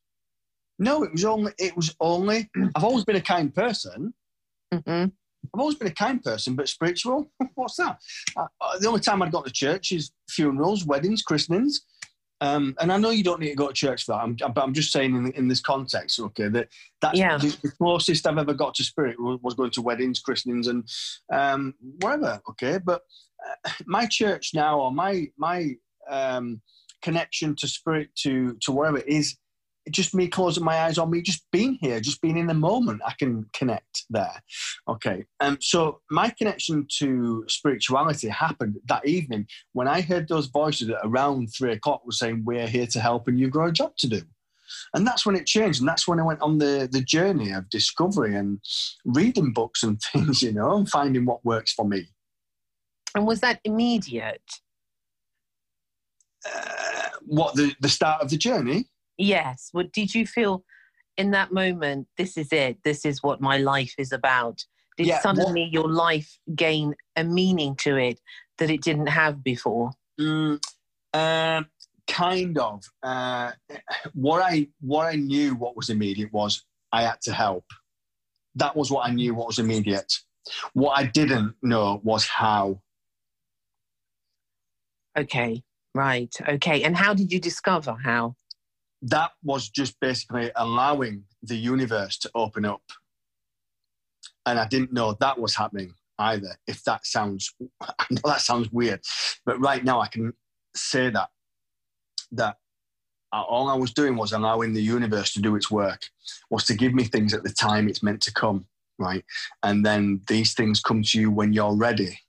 No, 0.80 1.04
it 1.04 1.12
was 1.12 1.26
only, 1.26 1.52
it 1.58 1.76
was 1.76 1.96
only, 2.00 2.50
I've 2.76 2.84
always 2.84 3.04
been 3.04 3.18
a 3.18 3.22
kind 3.22 3.54
person. 3.54 4.14
Mm-hmm. 4.74 5.10
I've 5.54 5.60
always 5.60 5.76
been 5.76 5.90
a 5.90 5.94
kind 5.94 6.24
person, 6.24 6.56
but 6.56 6.70
spiritual, 6.70 7.32
what's 7.56 7.76
that? 7.76 8.00
Uh, 8.38 8.48
the 8.80 8.88
only 8.88 9.02
time 9.02 9.22
I'd 9.22 9.32
got 9.32 9.46
to 9.46 9.52
church 9.52 9.92
is 9.92 10.12
funerals, 10.30 10.86
weddings, 10.86 11.24
christenings. 11.24 11.82
Um, 12.42 12.76
and 12.80 12.92
I 12.92 12.98
know 12.98 13.12
you 13.12 13.24
don't 13.24 13.40
need 13.40 13.52
to 13.52 13.56
go 13.56 13.68
to 13.68 13.74
church 13.74 14.06
for 14.06 14.14
that, 14.14 14.24
I'm, 14.24 14.36
but 14.36 14.64
I'm 14.64 14.74
just 14.74 14.92
saying 14.92 15.16
in, 15.16 15.32
in 15.34 15.48
this 15.48 15.62
context, 15.62 16.20
okay, 16.20 16.48
that 16.48 16.70
that's 17.00 17.18
yeah. 17.18 17.38
the, 17.38 17.72
closest 17.78 18.26
I've 18.26 18.40
ever 18.40 18.56
got 18.56 18.74
to 18.76 18.84
spirit 18.84 19.22
was, 19.22 19.40
was 19.44 19.54
going 19.54 19.70
to 19.72 19.82
weddings, 19.82 20.20
christenings, 20.20 20.68
and 20.68 20.84
um, 21.32 21.76
whatever, 22.00 22.42
okay. 22.50 22.80
But 22.84 23.04
uh, 23.46 23.70
my 23.86 24.08
church 24.08 24.52
now, 24.56 24.80
or 24.80 24.92
my 24.92 25.28
my 25.38 25.76
um, 26.10 26.62
connection 27.04 27.56
to 27.58 27.68
spirit, 27.68 28.10
to 28.24 28.58
to 28.62 28.72
whatever 28.72 29.00
is 29.00 29.38
just 29.90 30.14
me 30.14 30.28
closing 30.28 30.64
my 30.64 30.82
eyes 30.82 30.98
on 30.98 31.10
me 31.10 31.22
just 31.22 31.46
being 31.52 31.78
here 31.82 32.00
just 32.00 32.22
being 32.22 32.38
in 32.38 32.48
the 32.48 32.54
moment 32.54 33.02
i 33.06 33.14
can 33.18 33.46
connect 33.54 34.04
there. 34.10 34.44
Okay 34.88 35.26
um, 35.40 35.58
so 35.60 36.02
my 36.10 36.30
connection 36.30 36.86
to 37.00 37.44
spirituality 37.48 38.28
happened 38.28 38.78
that 38.88 39.06
evening 39.06 39.48
when 39.74 39.88
i 39.88 40.02
heard 40.02 40.28
those 40.28 40.48
voices 40.48 40.90
at 40.90 40.98
around 41.04 41.48
three 41.48 41.74
o'clock 41.74 42.06
were 42.06 42.12
saying 42.12 42.44
we're 42.46 42.68
here 42.68 42.88
to 42.88 43.00
help 43.00 43.28
and 43.28 43.40
you've 43.40 43.52
got 43.52 43.66
a 43.66 43.72
job 43.72 43.96
to 43.98 44.08
do. 44.08 44.22
And 44.94 45.06
that's 45.06 45.26
when 45.26 45.36
it 45.36 45.46
changed 45.46 45.80
and 45.80 45.88
that's 45.88 46.08
when 46.08 46.20
i 46.20 46.24
went 46.24 46.42
on 46.42 46.58
the, 46.58 46.88
the 46.92 47.02
journey 47.02 47.52
of 47.52 47.70
discovery 47.70 48.36
and 48.36 48.60
reading 49.06 49.52
books 49.52 49.84
and 49.84 50.02
things 50.12 50.42
you 50.42 50.52
know 50.52 50.78
and 50.78 50.90
finding 50.90 51.26
what 51.26 51.44
works 51.44 51.74
for 51.74 51.86
me. 51.86 52.08
And 53.16 53.28
was 53.28 53.42
that 53.42 53.60
immediate? 53.66 54.42
Uh, 56.46 57.10
what 57.26 57.56
the, 57.56 57.76
the 57.82 57.90
start 57.90 58.22
of 58.22 58.30
the 58.30 58.38
journey 58.38 58.88
Yes. 59.22 59.70
What 59.72 59.92
did 59.92 60.16
you 60.16 60.26
feel 60.26 60.64
in 61.18 61.32
that 61.32 61.52
moment? 61.52 62.08
This 62.18 62.38
is 62.38 62.52
it. 62.52 62.78
This 62.84 63.06
is 63.06 63.22
what 63.22 63.40
my 63.40 63.58
life 63.58 63.94
is 63.98 64.12
about. 64.12 64.66
Did 64.98 65.08
yeah, 65.08 65.22
suddenly 65.22 65.64
what, 65.64 65.72
your 65.72 65.90
life 65.90 66.40
gain 66.56 66.96
a 67.16 67.24
meaning 67.24 67.76
to 67.78 67.96
it 67.98 68.20
that 68.58 68.70
it 68.70 68.82
didn't 68.82 69.08
have 69.08 69.44
before? 69.44 69.92
Mm, 70.20 70.60
uh, 71.14 71.64
kind 72.08 72.58
of. 72.58 72.84
Uh, 73.02 73.52
what 74.14 74.42
I 74.42 74.68
what 74.82 75.06
I 75.06 75.16
knew 75.16 75.56
what 75.56 75.78
was 75.78 75.90
immediate 75.90 76.34
was 76.34 76.66
I 76.92 77.04
had 77.04 77.22
to 77.22 77.34
help. 77.34 77.66
That 78.56 78.76
was 78.76 78.92
what 78.92 79.08
I 79.08 79.14
knew 79.14 79.34
what 79.34 79.48
was 79.48 79.60
immediate. 79.60 80.12
What 80.74 80.98
I 80.98 81.06
didn't 81.06 81.56
know 81.62 82.02
was 82.04 82.26
how. 82.26 82.82
Okay, 85.18 85.64
right. 85.94 86.34
Okay. 86.48 86.84
And 86.84 86.98
how 86.98 87.14
did 87.14 87.32
you 87.32 87.40
discover 87.40 87.96
how? 88.04 88.36
That 89.02 89.32
was 89.44 89.70
just 89.70 90.00
basically 90.00 90.52
allowing 90.56 91.24
the 91.44 91.56
universe 91.56 92.18
to 92.20 92.32
open 92.36 92.66
up. 92.66 92.84
And 94.46 94.60
I 94.60 94.68
didn't 94.68 94.94
know 94.94 95.16
that 95.20 95.40
was 95.40 95.56
happening 95.56 95.94
either. 96.20 96.56
If 96.68 96.84
that 96.84 97.06
sounds, 97.06 97.54
I 97.82 98.06
know 98.10 98.22
that 98.26 98.42
sounds 98.42 98.72
weird, 98.72 99.02
but 99.46 99.60
right 99.60 99.84
now 99.84 100.02
I 100.02 100.08
can 100.08 100.34
say 100.76 101.10
that 101.10 101.30
that 102.34 102.58
all 103.34 103.70
I 103.70 103.76
was 103.76 103.94
doing 103.94 104.18
was 104.18 104.34
allowing 104.34 104.74
the 104.74 104.82
universe 104.82 105.34
to 105.34 105.42
do 105.42 105.56
its 105.56 105.72
work, 105.72 106.02
was 106.50 106.66
to 106.66 106.76
give 106.76 106.94
me 106.94 107.06
things 107.06 107.34
at 107.34 107.44
the 107.44 107.50
time 107.50 107.88
it's 107.88 108.04
meant 108.04 108.22
to 108.22 108.34
come, 108.34 108.66
right? 108.98 109.24
And 109.64 109.86
then 109.86 110.22
these 110.28 110.54
things 110.54 110.82
come 110.82 111.02
to 111.04 111.20
you 111.20 111.32
when 111.32 111.54
you're 111.54 111.76
ready. 111.76 112.20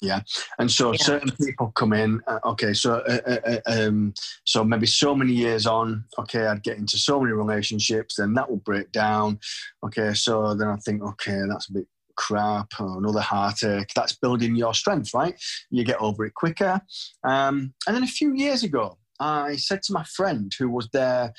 Yeah, 0.00 0.20
and 0.58 0.70
so 0.70 0.92
yeah. 0.92 0.98
certain 0.98 1.30
people 1.44 1.72
come 1.74 1.92
in. 1.92 2.20
Uh, 2.26 2.38
okay, 2.44 2.72
so 2.72 2.94
uh, 2.94 3.20
uh, 3.26 3.40
uh, 3.44 3.60
um, 3.66 4.14
so 4.44 4.62
maybe 4.62 4.86
so 4.86 5.14
many 5.14 5.32
years 5.32 5.66
on. 5.66 6.04
Okay, 6.18 6.46
I'd 6.46 6.62
get 6.62 6.78
into 6.78 6.98
so 6.98 7.20
many 7.20 7.32
relationships, 7.32 8.16
then 8.16 8.34
that 8.34 8.48
will 8.48 8.58
break 8.58 8.92
down. 8.92 9.40
Okay, 9.84 10.14
so 10.14 10.54
then 10.54 10.68
I 10.68 10.76
think, 10.76 11.02
okay, 11.02 11.40
that's 11.48 11.68
a 11.68 11.72
bit 11.72 11.86
crap, 12.18 12.68
oh, 12.80 12.98
another 12.98 13.20
heartache. 13.20 13.90
That's 13.94 14.14
building 14.14 14.56
your 14.56 14.74
strength, 14.74 15.14
right? 15.14 15.40
You 15.70 15.84
get 15.84 16.00
over 16.00 16.26
it 16.26 16.34
quicker. 16.34 16.80
Um, 17.24 17.72
and 17.86 17.96
then 17.96 18.02
a 18.02 18.08
few 18.08 18.34
years 18.34 18.64
ago, 18.64 18.98
I 19.20 19.56
said 19.56 19.82
to 19.84 19.92
my 19.92 20.04
friend 20.04 20.52
who 20.58 20.68
was 20.68 20.88
there 20.92 21.32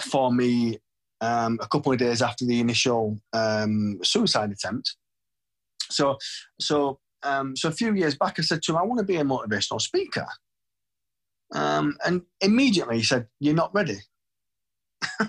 for 0.00 0.32
me 0.32 0.78
um, 1.20 1.58
a 1.62 1.68
couple 1.68 1.92
of 1.92 1.98
days 1.98 2.20
after 2.20 2.44
the 2.44 2.60
initial 2.60 3.18
um, 3.32 3.98
suicide 4.02 4.50
attempt. 4.50 4.96
So, 5.90 6.16
so, 6.60 6.98
um, 7.22 7.56
so 7.56 7.68
a 7.68 7.72
few 7.72 7.94
years 7.94 8.16
back, 8.16 8.38
I 8.38 8.42
said 8.42 8.62
to 8.62 8.72
him, 8.72 8.78
"I 8.78 8.82
want 8.82 8.98
to 8.98 9.04
be 9.04 9.16
a 9.16 9.24
motivational 9.24 9.80
speaker." 9.80 10.26
Um, 11.54 11.96
and 12.04 12.22
immediately 12.40 12.98
he 12.98 13.04
said, 13.04 13.28
"You're 13.40 13.54
not 13.54 13.74
ready." 13.74 13.98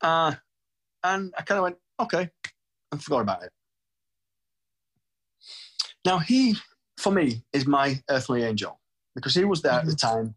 uh, 0.00 0.34
and 1.04 1.34
I 1.36 1.42
kind 1.42 1.58
of 1.58 1.62
went, 1.62 1.76
"Okay," 2.00 2.30
and 2.92 3.02
forgot 3.02 3.20
about 3.20 3.42
it. 3.42 3.52
Now 6.04 6.18
he, 6.18 6.56
for 6.96 7.12
me, 7.12 7.42
is 7.52 7.66
my 7.66 8.02
earthly 8.08 8.42
angel 8.42 8.80
because 9.14 9.34
he 9.34 9.44
was 9.44 9.62
there 9.62 9.72
mm-hmm. 9.72 9.80
at 9.80 9.86
the 9.86 10.06
mm-hmm. 10.06 10.16
time 10.16 10.34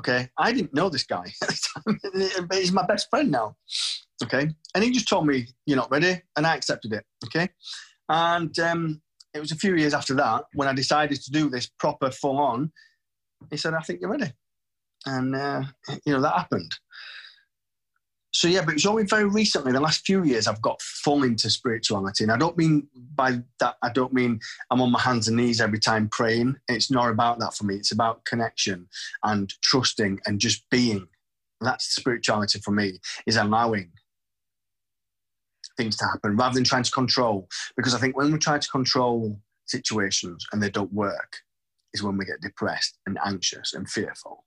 Okay, 0.00 0.30
I 0.38 0.52
didn't 0.52 0.72
know 0.72 0.88
this 0.88 1.02
guy 1.02 1.24
at 1.42 1.48
the 1.48 2.40
time. 2.40 2.48
He's 2.52 2.72
my 2.72 2.86
best 2.86 3.08
friend 3.10 3.30
now. 3.30 3.56
Okay, 4.22 4.48
and 4.74 4.84
he 4.84 4.90
just 4.90 5.08
told 5.08 5.26
me 5.26 5.46
you're 5.66 5.76
not 5.76 5.90
ready, 5.90 6.22
and 6.36 6.46
I 6.46 6.56
accepted 6.56 6.94
it. 6.94 7.04
Okay, 7.26 7.50
and 8.08 8.58
um, 8.58 9.02
it 9.34 9.40
was 9.40 9.52
a 9.52 9.56
few 9.56 9.76
years 9.76 9.94
after 9.94 10.14
that 10.14 10.44
when 10.54 10.68
I 10.68 10.72
decided 10.72 11.20
to 11.22 11.30
do 11.30 11.48
this 11.48 11.66
proper 11.66 12.10
full 12.10 12.38
on. 12.38 12.72
He 13.50 13.56
said, 13.56 13.74
"I 13.74 13.80
think 13.80 14.00
you're 14.00 14.10
ready," 14.10 14.32
and 15.06 15.34
uh, 15.34 15.62
you 16.04 16.12
know 16.12 16.20
that 16.20 16.36
happened 16.36 16.72
so 18.32 18.48
yeah, 18.48 18.64
but 18.64 18.74
it's 18.74 18.86
only 18.86 19.04
very 19.04 19.24
recently, 19.24 19.72
the 19.72 19.80
last 19.80 20.06
few 20.06 20.22
years, 20.22 20.46
I've 20.46 20.62
got 20.62 20.80
full 20.80 21.24
into 21.24 21.50
spirituality, 21.50 22.24
and 22.24 22.32
I 22.32 22.36
don't 22.36 22.56
mean 22.56 22.86
by 23.14 23.40
that. 23.58 23.76
I 23.82 23.90
don't 23.90 24.12
mean 24.12 24.38
I'm 24.70 24.80
on 24.80 24.92
my 24.92 25.00
hands 25.00 25.26
and 25.26 25.36
knees 25.36 25.60
every 25.60 25.80
time 25.80 26.08
praying. 26.08 26.56
It's 26.68 26.90
not 26.90 27.10
about 27.10 27.40
that 27.40 27.54
for 27.54 27.64
me. 27.64 27.74
It's 27.76 27.92
about 27.92 28.24
connection 28.24 28.88
and 29.24 29.52
trusting 29.62 30.20
and 30.26 30.40
just 30.40 30.68
being. 30.70 31.08
That's 31.60 31.84
spirituality 31.84 32.60
for 32.60 32.70
me. 32.70 33.00
Is 33.26 33.36
allowing 33.36 33.90
things 35.80 35.96
to 35.96 36.04
happen 36.04 36.36
rather 36.36 36.54
than 36.54 36.64
trying 36.64 36.82
to 36.82 36.90
control. 36.90 37.48
Because 37.76 37.94
I 37.94 37.98
think 37.98 38.16
when 38.16 38.30
we 38.32 38.38
try 38.38 38.58
to 38.58 38.68
control 38.68 39.40
situations 39.66 40.46
and 40.52 40.62
they 40.62 40.70
don't 40.70 40.92
work, 40.92 41.38
is 41.92 42.02
when 42.02 42.16
we 42.16 42.24
get 42.24 42.40
depressed 42.40 42.98
and 43.06 43.18
anxious 43.24 43.74
and 43.74 43.88
fearful. 43.88 44.44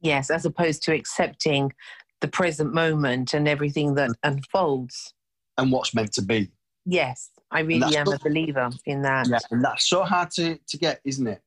Yes, 0.00 0.30
as 0.30 0.44
opposed 0.44 0.82
to 0.84 0.94
accepting 0.94 1.72
the 2.20 2.28
present 2.28 2.72
moment 2.72 3.34
and 3.34 3.48
everything 3.48 3.94
that 3.94 4.10
unfolds. 4.22 5.14
And 5.56 5.72
what's 5.72 5.94
meant 5.94 6.12
to 6.12 6.22
be. 6.22 6.50
Yes, 6.84 7.30
I 7.50 7.60
really 7.60 7.96
am 7.96 8.06
so, 8.06 8.12
a 8.12 8.18
believer 8.18 8.70
in 8.86 9.02
that. 9.02 9.28
Yeah, 9.28 9.38
and 9.50 9.64
that's 9.64 9.88
so 9.88 10.04
hard 10.04 10.30
to, 10.32 10.58
to 10.68 10.78
get, 10.78 11.00
isn't 11.04 11.26
it? 11.26 11.42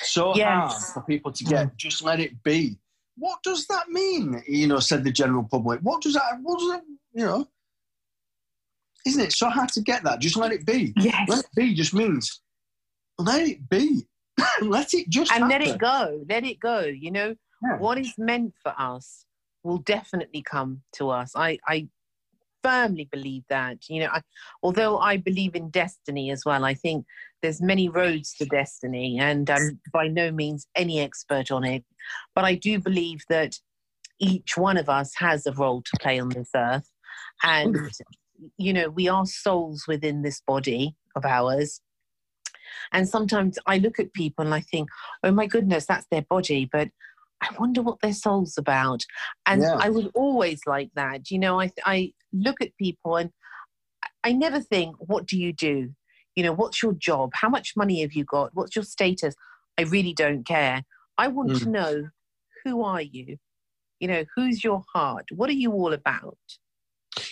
So 0.00 0.34
yes. 0.34 0.48
hard 0.48 0.94
for 0.94 1.02
people 1.02 1.30
to 1.32 1.44
get. 1.44 1.68
Mm. 1.68 1.76
Just 1.76 2.02
let 2.02 2.18
it 2.18 2.42
be. 2.42 2.78
What 3.16 3.42
does 3.42 3.66
that 3.66 3.88
mean? 3.88 4.42
You 4.48 4.66
know, 4.66 4.80
said 4.80 5.04
the 5.04 5.12
general 5.12 5.44
public. 5.44 5.80
What 5.80 6.02
does 6.02 6.14
that? 6.14 6.38
What 6.42 6.58
does 6.58 6.70
that? 6.70 6.82
You 7.12 7.24
know, 7.24 7.48
isn't 9.06 9.22
it 9.22 9.32
so 9.32 9.48
hard 9.48 9.70
to 9.70 9.80
get 9.80 10.04
that? 10.04 10.20
Just 10.20 10.36
let 10.36 10.52
it 10.52 10.66
be. 10.66 10.92
Yes. 10.96 11.28
Let 11.28 11.40
it 11.40 11.50
be 11.54 11.74
just 11.74 11.94
means 11.94 12.40
let 13.18 13.46
it 13.46 13.68
be. 13.68 14.06
let 14.62 14.94
it 14.94 15.08
just 15.08 15.32
and 15.32 15.44
happen. 15.44 15.58
let 15.60 15.68
it 15.68 15.78
go. 15.78 16.24
Let 16.28 16.44
it 16.44 16.58
go. 16.60 16.80
You 16.80 17.10
know 17.10 17.34
yeah. 17.62 17.78
what 17.78 17.98
is 17.98 18.14
meant 18.18 18.54
for 18.62 18.74
us 18.78 19.24
will 19.62 19.78
definitely 19.78 20.42
come 20.42 20.82
to 20.94 21.10
us. 21.10 21.32
I, 21.36 21.58
I 21.68 21.88
firmly 22.62 23.08
believe 23.10 23.44
that. 23.48 23.88
You 23.88 24.00
know, 24.00 24.08
I, 24.12 24.22
although 24.62 24.98
I 24.98 25.16
believe 25.16 25.54
in 25.54 25.70
destiny 25.70 26.30
as 26.30 26.44
well, 26.44 26.64
I 26.64 26.74
think 26.74 27.06
there's 27.42 27.60
many 27.60 27.88
roads 27.88 28.34
to 28.34 28.46
destiny, 28.46 29.18
and 29.18 29.48
I'm 29.50 29.80
by 29.92 30.08
no 30.08 30.30
means 30.30 30.66
any 30.74 31.00
expert 31.00 31.50
on 31.50 31.64
it. 31.64 31.84
But 32.34 32.44
I 32.44 32.54
do 32.54 32.78
believe 32.78 33.22
that 33.28 33.58
each 34.18 34.56
one 34.56 34.76
of 34.76 34.88
us 34.88 35.12
has 35.16 35.46
a 35.46 35.52
role 35.52 35.82
to 35.82 35.98
play 36.00 36.18
on 36.18 36.30
this 36.30 36.50
earth, 36.54 36.88
and 37.42 37.76
you 38.56 38.72
know, 38.72 38.88
we 38.88 39.08
are 39.08 39.26
souls 39.26 39.84
within 39.86 40.22
this 40.22 40.42
body 40.46 40.96
of 41.16 41.24
ours. 41.24 41.80
And 42.92 43.08
sometimes 43.08 43.58
I 43.66 43.78
look 43.78 43.98
at 43.98 44.12
people 44.12 44.44
and 44.44 44.54
I 44.54 44.60
think, 44.60 44.88
oh 45.22 45.32
my 45.32 45.46
goodness, 45.46 45.86
that's 45.86 46.06
their 46.10 46.22
body. 46.22 46.68
But 46.70 46.88
I 47.42 47.48
wonder 47.58 47.82
what 47.82 48.00
their 48.00 48.12
soul's 48.12 48.56
about. 48.56 49.02
And 49.46 49.62
yeah. 49.62 49.76
I 49.78 49.90
was 49.90 50.06
always 50.14 50.60
like 50.66 50.90
that. 50.94 51.30
You 51.30 51.38
know, 51.38 51.60
I, 51.60 51.70
I 51.84 52.12
look 52.32 52.60
at 52.60 52.76
people 52.76 53.16
and 53.16 53.30
I 54.24 54.32
never 54.32 54.60
think, 54.60 54.96
what 54.98 55.26
do 55.26 55.38
you 55.38 55.52
do? 55.52 55.90
You 56.36 56.44
know, 56.44 56.52
what's 56.52 56.82
your 56.82 56.94
job? 56.94 57.32
How 57.34 57.48
much 57.48 57.76
money 57.76 58.00
have 58.02 58.12
you 58.12 58.24
got? 58.24 58.50
What's 58.54 58.76
your 58.76 58.84
status? 58.84 59.34
I 59.78 59.82
really 59.82 60.14
don't 60.14 60.44
care. 60.46 60.84
I 61.18 61.28
want 61.28 61.50
mm. 61.50 61.58
to 61.60 61.68
know 61.68 62.08
who 62.64 62.82
are 62.82 63.02
you? 63.02 63.36
You 64.00 64.08
know, 64.08 64.24
who's 64.34 64.64
your 64.64 64.82
heart? 64.92 65.26
What 65.30 65.50
are 65.50 65.54
you 65.54 65.72
all 65.72 65.92
about? 65.92 66.38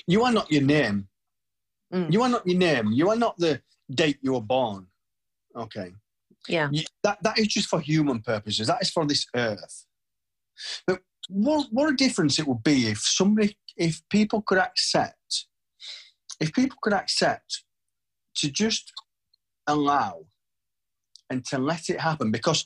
You 0.07 0.25
are 0.25 0.33
not 0.33 0.51
your 0.51 0.63
name. 0.63 1.09
Mm. 1.93 2.13
You 2.13 2.23
are 2.23 2.29
not 2.29 2.47
your 2.47 2.59
name. 2.59 2.93
You 2.93 3.11
are 3.11 3.17
not 3.17 3.37
the 3.39 3.61
date 3.93 4.19
you 4.23 4.35
were 4.35 4.41
born. 4.41 4.87
Okay. 5.57 5.93
Yeah. 6.49 6.69
You, 6.71 6.85
that, 7.03 7.23
that 7.23 7.39
is 7.39 7.49
just 7.49 7.69
for 7.69 7.81
human 7.81 8.21
purposes. 8.21 8.69
That 8.69 8.83
is 8.83 8.91
for 8.91 9.07
this 9.07 9.27
earth. 9.35 9.87
But 10.87 11.01
what, 11.29 11.69
what 11.71 11.93
a 11.93 11.97
difference 11.97 12.39
it 12.39 12.47
would 12.47 12.63
be 12.63 12.89
if 12.89 12.99
somebody, 12.99 13.57
if 13.77 14.03
people 14.11 14.43
could 14.43 14.59
accept, 14.59 15.47
if 16.39 16.53
people 16.53 16.79
could 16.83 16.93
accept 16.93 17.65
to 18.37 18.51
just 18.51 18.93
allow 19.67 20.27
and 21.29 21.45
to 21.47 21.59
let 21.59 21.89
it 21.89 22.01
happen 22.01 22.31
because 22.31 22.65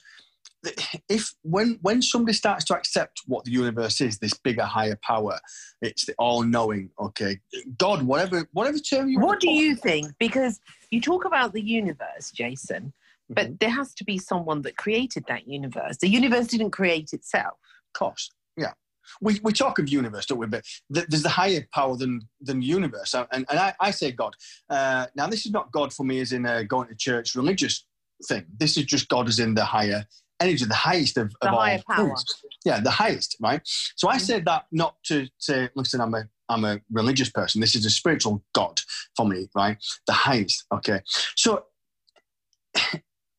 if 1.08 1.34
when 1.42 1.78
when 1.82 2.02
somebody 2.02 2.34
starts 2.34 2.64
to 2.66 2.74
accept 2.74 3.22
what 3.26 3.44
the 3.44 3.50
universe 3.50 4.00
is 4.00 4.18
this 4.18 4.34
bigger 4.34 4.64
higher 4.64 4.98
power 5.02 5.38
it's 5.82 6.06
the 6.06 6.14
all-knowing 6.18 6.90
okay 7.00 7.38
god 7.78 8.02
whatever 8.02 8.48
whatever 8.52 8.78
term 8.78 9.08
you 9.08 9.20
what 9.20 9.40
do 9.40 9.50
you 9.50 9.76
think 9.76 10.12
because 10.18 10.60
you 10.90 11.00
talk 11.00 11.24
about 11.24 11.52
the 11.52 11.62
universe 11.62 12.30
jason 12.32 12.92
but 13.30 13.46
mm-hmm. 13.46 13.54
there 13.60 13.70
has 13.70 13.94
to 13.94 14.04
be 14.04 14.18
someone 14.18 14.62
that 14.62 14.76
created 14.76 15.24
that 15.28 15.46
universe 15.48 15.96
the 15.98 16.08
universe 16.08 16.46
didn't 16.46 16.70
create 16.70 17.12
itself 17.12 17.54
Of 17.94 17.98
course. 17.98 18.30
Yeah. 18.56 18.72
We, 19.20 19.38
we 19.42 19.52
talk 19.52 19.78
of 19.78 19.88
universe, 19.88 20.26
don't 20.26 20.38
we? 20.38 20.46
But 20.46 20.64
there's 20.88 21.22
the 21.22 21.28
higher 21.28 21.66
power 21.72 21.96
than 21.96 22.22
than 22.40 22.62
universe, 22.62 23.14
and, 23.14 23.26
and 23.48 23.58
I, 23.58 23.74
I 23.78 23.90
say 23.90 24.12
God. 24.12 24.34
Uh, 24.70 25.06
now, 25.14 25.26
this 25.26 25.44
is 25.44 25.52
not 25.52 25.70
God 25.72 25.92
for 25.92 26.04
me 26.04 26.20
as 26.20 26.32
in 26.32 26.46
a 26.46 26.64
going 26.64 26.88
to 26.88 26.94
church 26.94 27.34
religious 27.34 27.86
thing. 28.26 28.46
This 28.56 28.76
is 28.76 28.84
just 28.84 29.08
God 29.08 29.28
as 29.28 29.38
in 29.38 29.54
the 29.54 29.64
higher 29.64 30.06
energy, 30.40 30.64
the 30.64 30.74
highest 30.74 31.16
of, 31.16 31.32
the 31.40 31.48
of 31.48 31.54
all 31.54 31.78
power. 31.88 32.08
Things. 32.08 32.24
Yeah, 32.64 32.80
the 32.80 32.90
highest, 32.90 33.36
right? 33.40 33.60
So 33.96 34.08
I 34.08 34.16
mm-hmm. 34.16 34.24
say 34.24 34.40
that 34.40 34.66
not 34.72 34.96
to 35.04 35.28
say, 35.38 35.68
listen, 35.74 36.00
I'm 36.00 36.14
a 36.14 36.24
I'm 36.48 36.64
a 36.64 36.80
religious 36.90 37.30
person. 37.30 37.60
This 37.60 37.74
is 37.74 37.86
a 37.86 37.90
spiritual 37.90 38.44
God 38.54 38.80
for 39.16 39.26
me, 39.26 39.48
right? 39.54 39.78
The 40.06 40.12
highest. 40.12 40.66
Okay. 40.72 41.00
So, 41.36 41.64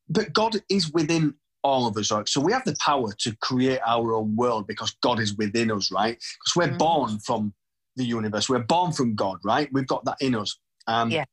but 0.09 0.33
God 0.33 0.57
is 0.69 0.91
within 0.91 1.35
all 1.63 1.87
of 1.87 1.97
us. 1.97 2.11
Right? 2.11 2.27
So 2.27 2.41
we 2.41 2.51
have 2.51 2.65
the 2.65 2.75
power 2.79 3.11
to 3.19 3.35
create 3.37 3.79
our 3.85 4.13
own 4.13 4.35
world 4.35 4.67
because 4.67 4.95
God 5.01 5.19
is 5.19 5.35
within 5.35 5.71
us, 5.71 5.91
right? 5.91 6.15
Because 6.15 6.55
we're 6.55 6.67
mm-hmm. 6.67 6.77
born 6.77 7.19
from 7.19 7.53
the 7.95 8.05
universe. 8.05 8.49
We're 8.49 8.59
born 8.59 8.91
from 8.91 9.15
God, 9.15 9.37
right? 9.43 9.69
We've 9.71 9.87
got 9.87 10.05
that 10.05 10.17
in 10.19 10.35
us. 10.35 10.57
Um, 10.87 11.11
yeah. 11.11 11.25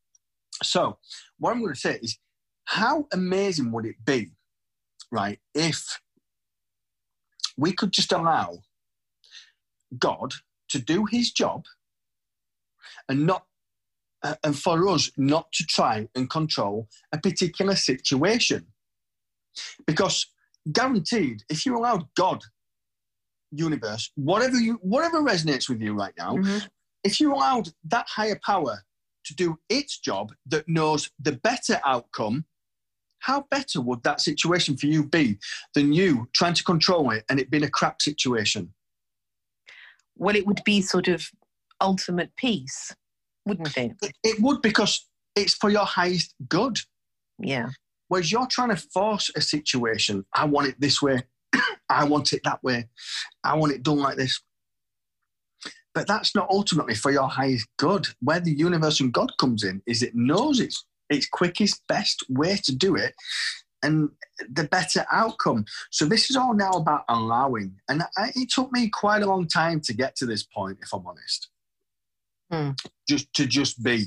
So 0.62 0.98
what 1.38 1.52
I'm 1.52 1.60
going 1.60 1.74
to 1.74 1.80
say 1.80 1.98
is, 2.02 2.18
how 2.66 3.08
amazing 3.12 3.72
would 3.72 3.84
it 3.84 3.96
be, 4.04 4.30
right, 5.12 5.38
if 5.54 6.00
we 7.56 7.72
could 7.72 7.92
just 7.92 8.12
allow 8.12 8.58
God 9.98 10.32
to 10.70 10.78
do 10.78 11.04
His 11.04 11.30
job 11.30 11.66
and 13.08 13.26
not 13.26 13.44
uh, 14.24 14.36
and 14.44 14.58
for 14.58 14.88
us 14.88 15.10
not 15.16 15.50
to 15.52 15.64
try 15.64 16.08
and 16.14 16.30
control 16.30 16.88
a 17.12 17.18
particular 17.18 17.74
situation 17.74 18.66
because 19.86 20.26
guaranteed, 20.70 21.42
if 21.48 21.66
you 21.66 21.76
allow 21.76 22.08
God, 22.16 22.42
universe, 23.50 24.10
whatever 24.14 24.56
you 24.56 24.78
whatever 24.82 25.20
resonates 25.22 25.68
with 25.68 25.80
you 25.80 25.94
right 25.94 26.14
now, 26.16 26.36
mm-hmm. 26.36 26.58
if 27.04 27.20
you 27.20 27.34
allowed 27.34 27.68
that 27.84 28.06
higher 28.08 28.38
power 28.44 28.78
to 29.24 29.34
do 29.34 29.58
its 29.68 29.98
job 29.98 30.32
that 30.46 30.68
knows 30.68 31.10
the 31.20 31.32
better 31.32 31.80
outcome, 31.84 32.44
how 33.22 33.46
better 33.50 33.80
would 33.80 34.02
that 34.02 34.20
situation 34.20 34.76
for 34.76 34.86
you 34.86 35.04
be 35.04 35.38
than 35.74 35.92
you 35.92 36.28
trying 36.34 36.54
to 36.54 36.64
control 36.64 37.10
it 37.10 37.24
and 37.30 37.38
it 37.38 37.50
being 37.50 37.62
a 37.62 37.70
crap 37.70 38.02
situation? 38.02 38.72
Well, 40.16 40.34
it 40.34 40.44
would 40.46 40.60
be 40.64 40.82
sort 40.82 41.06
of 41.08 41.28
ultimate 41.80 42.34
peace, 42.36 42.94
wouldn't 43.46 43.74
hmm. 43.74 43.80
it? 43.80 43.92
It, 44.02 44.12
it 44.24 44.42
would 44.42 44.60
because 44.60 45.08
it's 45.36 45.54
for 45.54 45.70
your 45.70 45.86
highest 45.86 46.34
good. 46.48 46.78
Yeah. 47.38 47.70
Whereas 48.08 48.30
you're 48.30 48.48
trying 48.48 48.70
to 48.70 48.76
force 48.76 49.30
a 49.36 49.40
situation. 49.40 50.26
I 50.34 50.44
want 50.44 50.68
it 50.68 50.80
this 50.80 51.00
way. 51.00 51.22
I 51.88 52.04
want 52.04 52.32
it 52.32 52.42
that 52.44 52.62
way. 52.62 52.88
I 53.44 53.54
want 53.54 53.72
it 53.72 53.84
done 53.84 53.98
like 53.98 54.16
this. 54.16 54.40
but 55.94 56.08
that's 56.08 56.34
not 56.34 56.48
ultimately 56.50 56.94
for 56.96 57.12
your 57.12 57.28
highest 57.28 57.68
good. 57.78 58.08
Where 58.20 58.40
the 58.40 58.52
universe 58.52 58.98
and 58.98 59.12
God 59.12 59.32
comes 59.38 59.62
in 59.62 59.80
is 59.86 60.02
it 60.02 60.14
knows 60.14 60.58
its 60.58 60.84
its 61.12 61.28
quickest, 61.28 61.82
best 61.88 62.24
way 62.28 62.56
to 62.64 62.74
do 62.74 62.96
it, 62.96 63.14
and 63.82 64.10
the 64.50 64.64
better 64.64 65.04
outcome. 65.10 65.64
So 65.90 66.04
this 66.04 66.30
is 66.30 66.36
all 66.36 66.54
now 66.54 66.72
about 66.72 67.04
allowing, 67.08 67.80
and 67.88 68.02
I, 68.16 68.32
it 68.34 68.50
took 68.50 68.72
me 68.72 68.88
quite 68.88 69.22
a 69.22 69.26
long 69.26 69.46
time 69.46 69.80
to 69.82 69.92
get 69.92 70.16
to 70.16 70.26
this 70.26 70.42
point, 70.42 70.78
if 70.82 70.92
I'm 70.92 71.06
honest. 71.06 71.48
Hmm. 72.50 72.70
Just 73.08 73.32
to 73.34 73.46
just 73.46 73.82
be, 73.82 74.06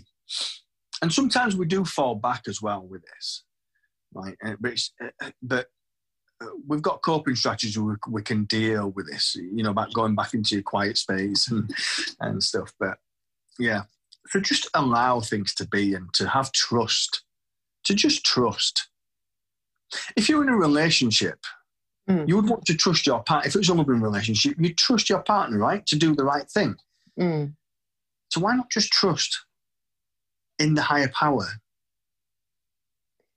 and 1.02 1.12
sometimes 1.12 1.56
we 1.56 1.66
do 1.66 1.84
fall 1.84 2.16
back 2.16 2.44
as 2.48 2.62
well 2.62 2.86
with 2.86 3.04
this, 3.14 3.44
right? 4.14 4.38
Uh, 4.44 4.56
But 4.60 4.72
it's, 4.72 4.94
uh, 5.04 5.32
but 5.42 5.68
uh, 6.42 6.48
we've 6.68 6.82
got 6.82 7.02
coping 7.02 7.36
strategies 7.36 7.78
we, 7.78 7.96
we 8.10 8.22
can 8.22 8.46
deal 8.46 8.92
with 8.92 9.08
this, 9.10 9.36
you 9.36 9.64
know, 9.64 9.72
about 9.72 9.94
going 9.94 10.16
back 10.16 10.34
into 10.34 10.56
your 10.56 10.64
quiet 10.64 10.98
space 10.98 11.50
and, 11.50 11.70
and 12.20 12.44
stuff. 12.44 12.74
But 12.80 12.98
yeah, 13.58 13.84
so 14.28 14.40
just 14.40 14.70
allow 14.74 15.20
things 15.20 15.54
to 15.56 15.68
be 15.68 15.94
and 15.94 16.14
to 16.14 16.28
have 16.28 16.52
trust, 16.52 17.24
to 17.86 17.94
just 17.94 18.26
trust. 18.26 18.88
If 20.16 20.28
you're 20.30 20.44
in 20.44 20.50
a 20.50 20.58
relationship, 20.58 21.40
Mm. 22.10 22.28
you 22.28 22.36
would 22.36 22.48
want 22.48 22.66
to 22.66 22.76
trust 22.76 23.08
your 23.08 23.24
partner. 23.24 23.48
If 23.48 23.56
it 23.56 23.60
was 23.60 23.70
a 23.70 23.74
loving 23.74 24.00
relationship, 24.02 24.56
you'd 24.60 24.78
trust 24.78 25.10
your 25.10 25.24
partner, 25.24 25.58
right, 25.58 25.84
to 25.88 25.96
do 25.96 26.14
the 26.14 26.24
right 26.24 26.48
thing. 26.50 26.76
Mm. 27.20 27.56
So 28.30 28.42
why 28.42 28.56
not 28.56 28.70
just 28.70 28.92
trust 28.92 29.46
in 30.60 30.76
the 30.76 30.84
higher 30.84 31.10
power, 31.10 31.48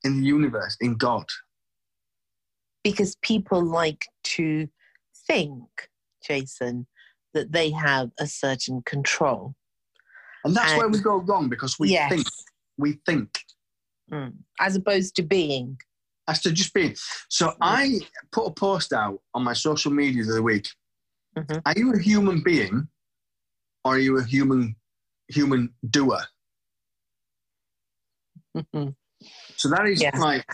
in 0.04 0.20
the 0.20 0.26
universe, 0.26 0.76
in 0.80 0.96
God? 0.96 1.24
Because 2.84 3.16
people 3.22 3.62
like 3.62 4.04
to 4.24 4.68
think, 5.26 5.88
Jason, 6.22 6.86
that 7.32 7.52
they 7.52 7.70
have 7.70 8.10
a 8.18 8.26
certain 8.26 8.82
control. 8.82 9.54
And 10.44 10.54
that's 10.56 10.70
And- 10.72 10.78
where 10.78 10.88
we 10.88 11.00
go 11.00 11.16
wrong 11.18 11.48
because 11.48 11.78
we 11.78 11.90
yes. 11.90 12.10
think, 12.12 12.26
we 12.76 12.92
think 13.06 13.38
Mm. 14.10 14.32
As 14.58 14.74
opposed 14.74 15.16
to 15.16 15.22
being. 15.22 15.78
as 16.28 16.40
to 16.42 16.50
just 16.52 16.72
being. 16.72 16.96
So 17.28 17.54
I 17.60 18.00
put 18.32 18.46
a 18.46 18.50
post 18.50 18.92
out 18.94 19.20
on 19.34 19.44
my 19.44 19.52
social 19.52 19.90
media 19.92 20.24
the 20.24 20.30
other 20.32 20.42
week. 20.42 20.66
Mhm. 21.36 21.60
Are 21.66 21.74
you 21.76 21.92
a 21.92 21.98
human 21.98 22.42
being 22.42 22.88
or 23.84 23.94
are 23.96 23.98
you 23.98 24.18
a 24.18 24.24
human 24.24 24.76
human 25.28 25.74
doer? 25.90 26.22
Mhm. 28.56 28.94
So 29.56 29.68
that 29.70 29.86
is 29.86 30.00
Yeah. 30.00 30.16
like, 30.18 30.46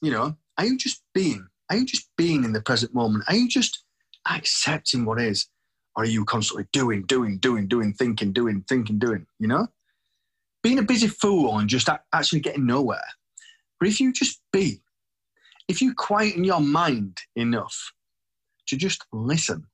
you 0.00 0.10
know, 0.10 0.36
are 0.58 0.64
you 0.66 0.76
just 0.78 1.02
being? 1.14 1.46
Are 1.68 1.76
you 1.76 1.84
just 1.84 2.08
being 2.16 2.44
in 2.44 2.52
the 2.52 2.62
present 2.62 2.94
moment? 2.94 3.24
Are 3.28 3.34
you 3.36 3.48
just 3.48 3.84
accepting 4.28 5.04
what 5.04 5.20
is? 5.20 5.48
Are 5.96 6.04
you 6.04 6.24
constantly 6.24 6.66
doing, 6.72 7.04
doing, 7.04 7.38
doing, 7.38 7.68
doing, 7.68 7.92
thinking, 7.94 8.32
doing, 8.32 8.64
thinking, 8.68 8.98
doing, 8.98 9.26
you 9.38 9.48
know? 9.48 9.66
Being 10.62 10.78
a 10.78 10.82
busy 10.82 11.06
fool 11.06 11.58
and 11.58 11.68
just 11.68 11.88
actually 12.12 12.40
getting 12.40 12.66
nowhere. 12.66 13.06
But 13.78 13.88
if 13.88 14.00
you 14.00 14.12
just 14.12 14.40
be, 14.52 14.82
if 15.68 15.80
you 15.80 15.94
quieten 15.94 16.44
your 16.44 16.60
mind 16.60 17.18
enough 17.34 17.92
to 18.68 18.76
just 18.76 19.04
listen, 19.12 19.64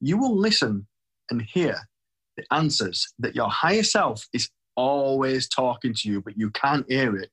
you 0.00 0.16
will 0.16 0.36
listen 0.36 0.86
and 1.30 1.42
hear 1.42 1.88
the 2.36 2.44
answers 2.52 3.12
that 3.18 3.34
your 3.34 3.50
higher 3.50 3.82
self 3.82 4.26
is 4.32 4.48
always 4.76 5.48
talking 5.48 5.92
to 5.92 6.08
you, 6.08 6.20
but 6.20 6.38
you 6.38 6.50
can't 6.50 6.86
hear 6.88 7.16
it 7.16 7.30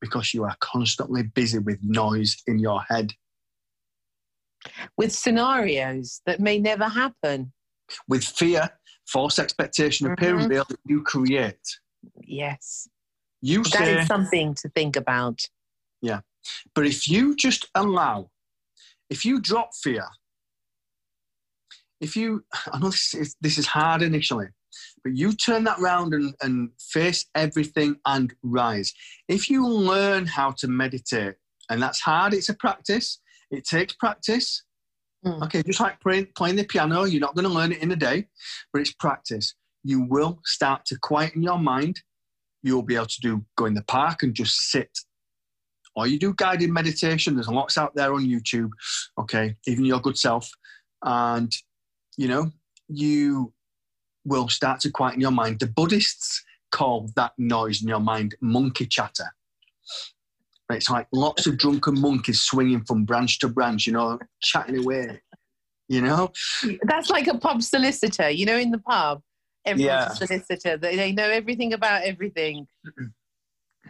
because 0.00 0.34
you 0.34 0.44
are 0.44 0.56
constantly 0.60 1.22
busy 1.22 1.58
with 1.58 1.78
noise 1.82 2.36
in 2.46 2.58
your 2.58 2.82
head, 2.82 3.12
With 4.96 5.12
scenarios 5.12 6.20
that 6.26 6.40
may 6.40 6.58
never 6.58 6.88
happen. 6.88 7.52
with 8.06 8.22
fear, 8.22 8.68
false 9.06 9.38
expectation, 9.38 10.10
appearing 10.10 10.46
Mhm. 10.46 10.50
real 10.50 10.64
that 10.68 10.78
you 10.84 11.02
create. 11.02 11.66
Yes. 12.22 12.86
You 13.40 13.62
That 13.62 13.72
say, 13.72 14.00
is 14.00 14.06
something 14.06 14.54
to 14.56 14.68
think 14.68 14.94
about. 14.94 15.40
Yeah. 16.02 16.20
But 16.74 16.86
if 16.86 17.08
you 17.08 17.34
just 17.34 17.66
allow, 17.74 18.30
if 19.08 19.24
you 19.24 19.40
drop 19.40 19.70
fear, 19.74 20.06
if 22.00 22.16
you, 22.16 22.44
I 22.72 22.78
know 22.78 22.90
this 22.90 23.14
is, 23.14 23.36
this 23.40 23.56
is 23.58 23.66
hard 23.66 24.02
initially, 24.02 24.48
but 25.02 25.16
you 25.16 25.32
turn 25.32 25.64
that 25.64 25.78
round 25.78 26.12
and, 26.14 26.34
and 26.42 26.70
face 26.78 27.24
everything 27.34 27.96
and 28.06 28.34
rise. 28.42 28.92
If 29.28 29.48
you 29.48 29.66
learn 29.66 30.26
how 30.26 30.50
to 30.58 30.68
meditate, 30.68 31.36
and 31.70 31.80
that's 31.82 32.00
hard, 32.00 32.34
it's 32.34 32.48
a 32.48 32.54
practice, 32.54 33.18
it 33.50 33.64
takes 33.64 33.94
practice. 33.94 34.64
Mm. 35.24 35.42
Okay, 35.44 35.62
just 35.62 35.80
like 35.80 36.00
playing, 36.00 36.28
playing 36.36 36.56
the 36.56 36.64
piano, 36.64 37.04
you're 37.04 37.20
not 37.20 37.34
going 37.34 37.46
to 37.46 37.52
learn 37.52 37.72
it 37.72 37.82
in 37.82 37.90
a 37.90 37.96
day, 37.96 38.26
but 38.72 38.80
it's 38.80 38.92
practice. 38.92 39.54
You 39.82 40.02
will 40.02 40.40
start 40.44 40.84
to 40.86 40.98
quieten 41.00 41.42
your 41.42 41.58
mind. 41.58 42.00
You'll 42.62 42.82
be 42.82 42.96
able 42.96 43.06
to 43.06 43.20
do 43.20 43.44
go 43.56 43.66
in 43.66 43.74
the 43.74 43.82
park 43.82 44.22
and 44.22 44.34
just 44.34 44.70
sit. 44.70 44.90
Or 45.96 46.06
you 46.06 46.18
do 46.18 46.34
guided 46.34 46.70
meditation. 46.70 47.34
There's 47.34 47.48
lots 47.48 47.76
out 47.76 47.94
there 47.96 48.14
on 48.14 48.24
YouTube. 48.24 48.70
Okay, 49.18 49.56
even 49.66 49.84
your 49.84 50.00
good 50.00 50.18
self. 50.18 50.48
And, 51.02 51.52
you 52.16 52.28
know, 52.28 52.52
you 52.88 53.52
will 54.24 54.48
start 54.48 54.80
to 54.80 54.90
quieten 54.90 55.20
your 55.20 55.30
mind. 55.30 55.58
The 55.58 55.66
Buddhists 55.66 56.44
call 56.70 57.10
that 57.16 57.32
noise 57.38 57.82
in 57.82 57.88
your 57.88 58.00
mind 58.00 58.36
monkey 58.40 58.86
chatter. 58.86 59.34
It's 60.70 60.90
like 60.90 61.06
lots 61.12 61.46
of 61.46 61.56
drunken 61.56 62.00
monkeys 62.00 62.40
swinging 62.40 62.84
from 62.84 63.04
branch 63.04 63.38
to 63.40 63.48
branch, 63.48 63.86
you 63.86 63.92
know, 63.94 64.18
chatting 64.42 64.78
away. 64.78 65.20
You 65.88 66.02
know, 66.02 66.32
That's 66.82 67.08
like 67.08 67.26
a 67.28 67.38
pub 67.38 67.62
solicitor, 67.62 68.28
you 68.28 68.44
know, 68.44 68.58
in 68.58 68.70
the 68.70 68.78
pub. 68.78 69.22
Everyone's 69.64 70.02
Yeah. 70.02 70.12
a 70.12 70.26
solicitor. 70.26 70.76
They, 70.76 70.96
they 70.96 71.12
know 71.12 71.24
everything 71.30 71.72
about 71.72 72.02
everything, 72.02 72.66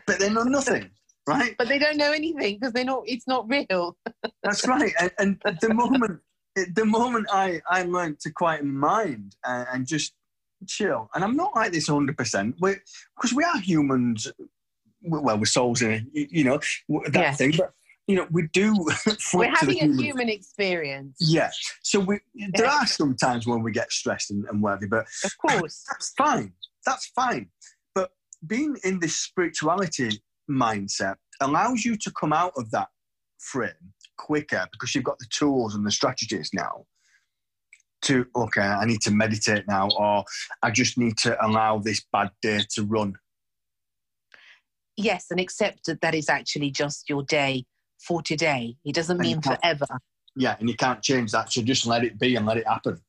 but 0.06 0.20
they 0.20 0.30
know 0.30 0.44
nothing, 0.44 0.90
right? 1.26 1.56
but 1.58 1.66
they 1.66 1.78
don't 1.78 1.96
know 1.96 2.12
anything 2.12 2.58
because 2.58 2.72
they're 2.72 2.84
not. 2.84 3.02
It's 3.06 3.26
not 3.26 3.48
real. 3.48 3.96
That's 4.44 4.66
right. 4.68 4.92
And, 5.00 5.10
and 5.18 5.58
the 5.60 5.74
moment, 5.74 6.20
the 6.74 6.84
moment 6.84 7.26
I 7.32 7.60
I 7.68 7.82
learned 7.82 8.20
to 8.20 8.30
quieten 8.30 8.72
my 8.72 9.04
mind 9.06 9.34
and, 9.44 9.66
and 9.72 9.86
just 9.86 10.12
chill, 10.66 11.10
and 11.14 11.24
I'm 11.24 11.36
not 11.36 11.54
like 11.56 11.72
this 11.72 11.88
100 11.88 12.16
percent, 12.16 12.56
because 12.60 13.34
we 13.34 13.42
are 13.42 13.58
humans. 13.58 14.30
Well, 15.02 15.38
we're 15.38 15.44
souls 15.44 15.82
in 15.82 16.10
it, 16.14 16.28
you 16.30 16.44
know 16.44 16.60
that 17.12 17.36
thing, 17.36 17.54
but 17.56 17.72
you 18.06 18.16
know 18.16 18.26
we 18.30 18.48
do. 18.52 18.74
We're 19.06 19.14
flip 19.16 19.54
to 19.60 19.66
the 19.66 19.72
having 19.74 19.76
a 19.76 19.80
human 19.80 19.98
human 20.04 20.28
experience, 20.28 21.16
Yeah. 21.20 21.50
So 21.82 22.00
we, 22.00 22.20
there 22.54 22.66
Yeah. 22.66 22.78
are 22.82 22.86
some 22.86 23.14
times 23.16 23.46
when 23.46 23.62
we 23.62 23.70
get 23.70 23.92
stressed 23.92 24.30
and, 24.30 24.44
and 24.46 24.62
worthy, 24.62 24.86
but 24.86 25.06
of 25.24 25.36
course. 25.38 25.84
that's 25.90 26.10
fine. 26.16 26.52
That's 26.86 27.06
fine. 27.14 27.50
But 27.94 28.10
being 28.46 28.76
in 28.82 28.98
this 29.00 29.16
spirituality 29.16 30.22
mindset 30.50 31.16
allows 31.40 31.84
you 31.84 31.96
to 31.98 32.10
come 32.12 32.32
out 32.32 32.52
of 32.56 32.70
that 32.70 32.88
frame 33.38 33.92
quicker 34.16 34.66
because 34.72 34.94
you've 34.94 35.04
got 35.04 35.18
the 35.18 35.26
tools 35.30 35.74
and 35.74 35.86
the 35.86 35.90
strategies 35.90 36.50
now 36.52 36.86
to, 38.02 38.26
okay, 38.34 38.62
I 38.62 38.84
need 38.84 39.00
to 39.02 39.10
meditate 39.10 39.64
now, 39.68 39.88
or 39.98 40.24
I 40.62 40.70
just 40.70 40.96
need 40.98 41.18
to 41.18 41.36
allow 41.44 41.78
this 41.78 42.04
bad 42.12 42.30
day 42.42 42.60
to 42.74 42.84
run. 42.84 43.14
Yes, 44.98 45.26
and 45.30 45.38
accept 45.38 45.86
that 45.86 46.00
that 46.00 46.14
is 46.14 46.28
actually 46.28 46.72
just 46.72 47.08
your 47.08 47.22
day 47.22 47.64
for 48.00 48.20
today. 48.20 48.76
It 48.84 48.94
doesn't 48.94 49.16
And 49.18 49.26
mean 49.26 49.40
forever. 49.40 49.86
Yeah. 50.34 50.56
And 50.58 50.68
you 50.68 50.74
can't 50.74 51.00
change 51.02 51.30
that. 51.32 51.52
So 51.52 51.62
just 51.62 51.86
let 51.86 52.04
it 52.04 52.18
be 52.18 52.36
and 52.36 52.44
let 52.44 52.56
it 52.56 52.66
happen. 52.66 53.00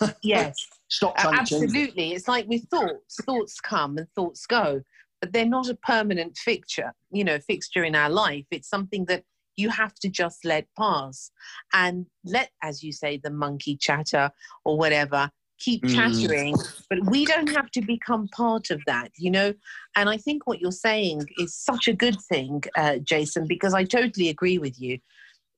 Yes. 0.22 0.54
Stop 0.88 1.16
trying 1.16 1.44
to 1.44 1.50
change 1.50 1.62
it. 1.62 1.64
absolutely. 1.66 2.12
It's 2.12 2.28
like 2.28 2.46
with 2.46 2.68
thoughts. 2.68 3.16
Thoughts 3.24 3.60
come 3.60 3.96
and 3.96 4.06
thoughts 4.14 4.44
go, 4.44 4.82
but 5.20 5.32
they're 5.32 5.46
not 5.46 5.68
a 5.70 5.74
permanent 5.74 6.36
fixture, 6.36 6.92
you 7.10 7.24
know, 7.24 7.38
fixture 7.38 7.84
in 7.84 7.94
our 7.94 8.10
life. 8.10 8.44
It's 8.50 8.68
something 8.68 9.06
that 9.06 9.24
you 9.56 9.70
have 9.70 9.94
to 9.96 10.08
just 10.08 10.44
let 10.44 10.66
pass 10.76 11.30
and 11.72 12.06
let, 12.24 12.50
as 12.62 12.82
you 12.82 12.92
say, 12.92 13.18
the 13.22 13.30
monkey 13.30 13.76
chatter 13.76 14.30
or 14.64 14.76
whatever, 14.76 15.30
keep 15.60 15.82
Mm. 15.84 15.94
chattering. 15.94 16.56
But 16.88 17.08
we 17.10 17.24
don't 17.24 17.50
have 17.50 17.70
to 17.72 17.82
become 17.82 18.28
part 18.28 18.70
of 18.70 18.80
that, 18.86 19.12
you 19.16 19.30
know. 19.30 19.54
And 19.94 20.08
I 20.08 20.16
think 20.16 20.46
what 20.46 20.60
you're 20.60 20.72
saying 20.72 21.28
is 21.38 21.54
such 21.54 21.86
a 21.86 21.92
good 21.92 22.20
thing, 22.28 22.62
uh, 22.76 22.98
Jason, 22.98 23.46
because 23.46 23.74
I 23.74 23.84
totally 23.84 24.28
agree 24.28 24.58
with 24.58 24.80
you. 24.80 24.98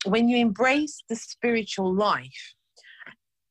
When 0.04 0.28
you 0.28 0.36
embrace 0.38 1.02
the 1.08 1.16
spiritual 1.16 1.94
life, 1.94 2.54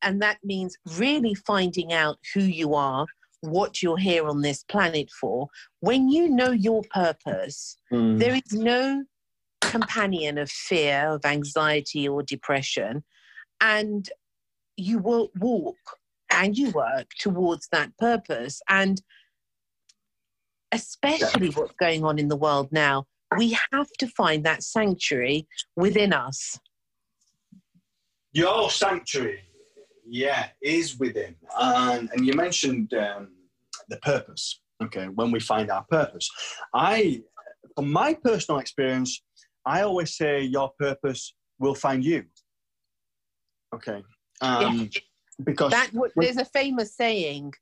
and 0.04 0.22
that 0.22 0.38
means 0.44 0.78
really 0.98 1.34
finding 1.34 1.94
out 1.94 2.18
who 2.34 2.42
you 2.42 2.74
are, 2.76 3.06
what 3.42 3.82
you're 3.82 3.98
here 3.98 4.28
on 4.28 4.42
this 4.42 4.64
planet 4.64 5.10
for. 5.20 5.48
When 5.80 6.10
you 6.10 6.30
know 6.30 6.52
your 6.52 6.84
purpose, 6.92 7.78
Mm. 7.92 8.20
there 8.20 8.36
is 8.36 8.52
no 8.52 9.04
companion 9.68 10.38
of 10.38 10.50
fear, 10.50 11.10
of 11.10 11.26
anxiety, 11.26 12.08
or 12.08 12.24
depression. 12.24 13.04
And 13.60 14.10
you 14.78 15.00
will 15.00 15.32
walk 15.40 16.00
and 16.32 16.58
you 16.58 16.72
work 16.72 17.08
towards 17.20 17.68
that 17.72 17.96
purpose. 17.98 18.62
And 18.70 19.02
especially 20.72 21.50
what's 21.50 21.74
going 21.80 22.04
on 22.04 22.20
in 22.20 22.28
the 22.28 22.36
world 22.36 22.70
now, 22.72 23.06
we 23.38 23.58
have 23.72 23.90
to 24.00 24.08
find 24.08 24.44
that 24.46 24.64
sanctuary 24.64 25.48
within 25.76 26.14
us. 26.14 26.60
Your 28.34 28.70
sanctuary, 28.70 29.42
yeah, 30.06 30.48
is 30.62 30.98
within. 31.00 31.36
And, 31.60 32.10
and 32.14 32.26
you 32.26 32.34
mentioned 32.34 32.94
um, 32.94 33.30
the 33.90 33.98
purpose, 33.98 34.62
okay, 34.84 35.08
when 35.08 35.32
we 35.32 35.40
find 35.40 35.70
our 35.70 35.86
purpose. 35.90 36.30
I, 36.74 37.22
from 37.76 37.92
my 37.92 38.14
personal 38.14 38.60
experience, 38.60 39.22
I 39.66 39.82
always 39.82 40.16
say 40.16 40.42
your 40.42 40.72
purpose 40.80 41.34
will 41.60 41.76
find 41.76 42.04
you. 42.04 42.26
Okay. 43.74 44.04
Um. 44.42 44.90
Because 45.44 45.72
that, 45.72 45.92
there's 46.16 46.38
a 46.38 46.46
famous 46.46 46.96
saying 46.96 47.54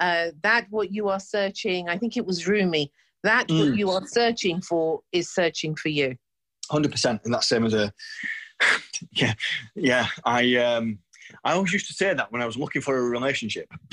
uh, 0.00 0.28
that 0.42 0.66
what 0.70 0.92
you 0.92 1.08
are 1.08 1.20
searching, 1.20 1.88
I 1.88 1.98
think 1.98 2.16
it 2.16 2.26
was 2.26 2.46
Rumi, 2.46 2.92
that 3.22 3.48
mm. 3.48 3.58
what 3.58 3.78
you 3.78 3.90
are 3.90 4.06
searching 4.06 4.60
for 4.60 5.00
is 5.12 5.32
searching 5.32 5.74
for 5.74 5.88
you. 5.88 6.16
100%. 6.70 7.24
And 7.24 7.34
that's 7.34 7.48
same 7.48 7.64
as 7.64 7.74
a, 7.74 7.92
yeah, 9.12 9.34
yeah. 9.74 10.08
I, 10.24 10.56
um, 10.56 10.98
I 11.44 11.52
always 11.52 11.72
used 11.72 11.88
to 11.88 11.94
say 11.94 12.14
that 12.14 12.32
when 12.32 12.42
I 12.42 12.46
was 12.46 12.56
looking 12.56 12.82
for 12.82 12.96
a 12.96 13.02
relationship. 13.02 13.68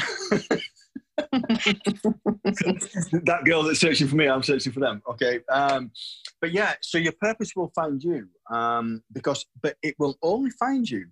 that 1.17 3.41
girl 3.45 3.63
that's 3.63 3.79
searching 3.79 4.07
for 4.07 4.15
me, 4.15 4.27
I'm 4.27 4.43
searching 4.43 4.71
for 4.71 4.79
them. 4.79 5.01
Okay. 5.09 5.39
Um, 5.49 5.91
but 6.41 6.51
yeah, 6.51 6.73
so 6.81 6.97
your 6.97 7.13
purpose 7.13 7.51
will 7.55 7.71
find 7.75 8.03
you 8.03 8.27
um, 8.51 9.03
because, 9.11 9.45
but 9.61 9.75
it 9.81 9.95
will 9.99 10.17
only 10.21 10.51
find 10.51 10.89
you 10.89 11.07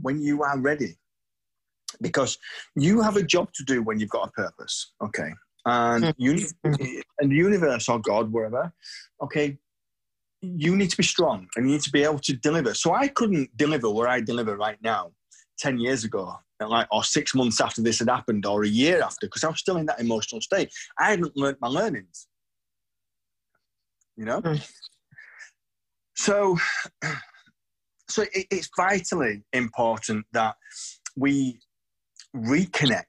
when 0.00 0.20
you 0.20 0.42
are 0.42 0.58
ready. 0.58 0.96
Because 2.00 2.38
you 2.76 3.00
have 3.00 3.16
a 3.16 3.22
job 3.22 3.52
to 3.54 3.64
do 3.64 3.82
when 3.82 3.98
you've 3.98 4.10
got 4.10 4.28
a 4.28 4.30
purpose. 4.32 4.92
Okay. 5.02 5.32
And 5.66 6.14
you, 6.16 6.46
and 6.64 6.76
the 7.30 7.36
universe 7.36 7.88
or 7.88 7.98
God, 7.98 8.32
wherever, 8.32 8.72
okay, 9.22 9.58
you 10.40 10.76
need 10.76 10.90
to 10.90 10.96
be 10.96 11.02
strong 11.02 11.48
and 11.56 11.66
you 11.66 11.74
need 11.74 11.82
to 11.82 11.90
be 11.90 12.04
able 12.04 12.20
to 12.20 12.32
deliver. 12.36 12.74
So 12.74 12.94
I 12.94 13.08
couldn't 13.08 13.54
deliver 13.56 13.90
where 13.90 14.08
I 14.08 14.20
deliver 14.20 14.56
right 14.56 14.78
now 14.82 15.12
10 15.58 15.78
years 15.78 16.04
ago, 16.04 16.36
like, 16.60 16.86
or 16.90 17.04
six 17.04 17.34
months 17.34 17.60
after 17.60 17.82
this 17.82 17.98
had 17.98 18.08
happened, 18.08 18.46
or 18.46 18.62
a 18.62 18.68
year 18.68 19.02
after, 19.02 19.26
because 19.26 19.44
I 19.44 19.48
was 19.48 19.58
still 19.58 19.76
in 19.76 19.86
that 19.86 20.00
emotional 20.00 20.40
state. 20.40 20.70
I 20.98 21.10
hadn't 21.10 21.36
learned 21.36 21.58
my 21.60 21.68
learnings. 21.68 22.28
You 24.16 24.24
know? 24.24 24.40
Mm. 24.40 24.68
So, 26.14 26.56
so 28.08 28.22
it, 28.22 28.46
it's 28.50 28.70
vitally 28.76 29.42
important 29.52 30.26
that 30.32 30.56
we 31.16 31.60
reconnect. 32.36 33.04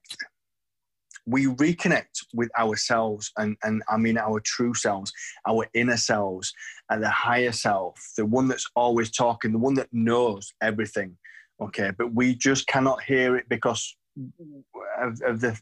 We 1.26 1.46
reconnect 1.46 2.26
with 2.34 2.50
ourselves 2.58 3.32
and, 3.38 3.56
and 3.64 3.84
I 3.90 3.98
mean 3.98 4.18
our 4.18 4.40
true 4.40 4.74
selves, 4.74 5.12
our 5.48 5.68
inner 5.74 5.98
selves, 5.98 6.52
and 6.90 7.04
the 7.04 7.10
higher 7.10 7.52
self, 7.52 8.00
the 8.18 8.26
one 8.26 8.48
that's 8.48 8.68
always 8.76 9.12
talking, 9.12 9.52
the 9.52 9.60
one 9.60 9.76
that 9.76 9.90
knows 9.92 10.52
everything, 10.62 11.18
okay? 11.62 11.92
But 11.96 12.14
we 12.14 12.36
just 12.36 12.68
cannot 12.68 13.04
hear 13.04 13.36
it 13.36 13.48
because 13.48 13.96
of, 15.02 15.22
of 15.26 15.40
the 15.40 15.58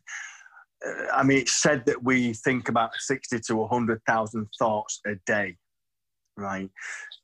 i 1.13 1.23
mean 1.23 1.39
it's 1.39 1.61
said 1.61 1.85
that 1.85 2.03
we 2.03 2.33
think 2.33 2.69
about 2.69 2.91
60 2.95 3.39
to 3.39 3.55
100000 3.55 4.47
thoughts 4.57 4.99
a 5.05 5.15
day 5.25 5.57
right? 6.37 6.69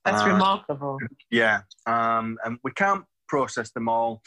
That's 0.06 0.24
uh, 0.24 0.28
remarkable. 0.28 0.98
yeah 1.32 1.62
um, 1.86 2.38
and 2.44 2.58
we 2.64 2.72
can't 2.72 3.06
process 3.34 3.72
them 3.72 3.90
all. 3.90 4.22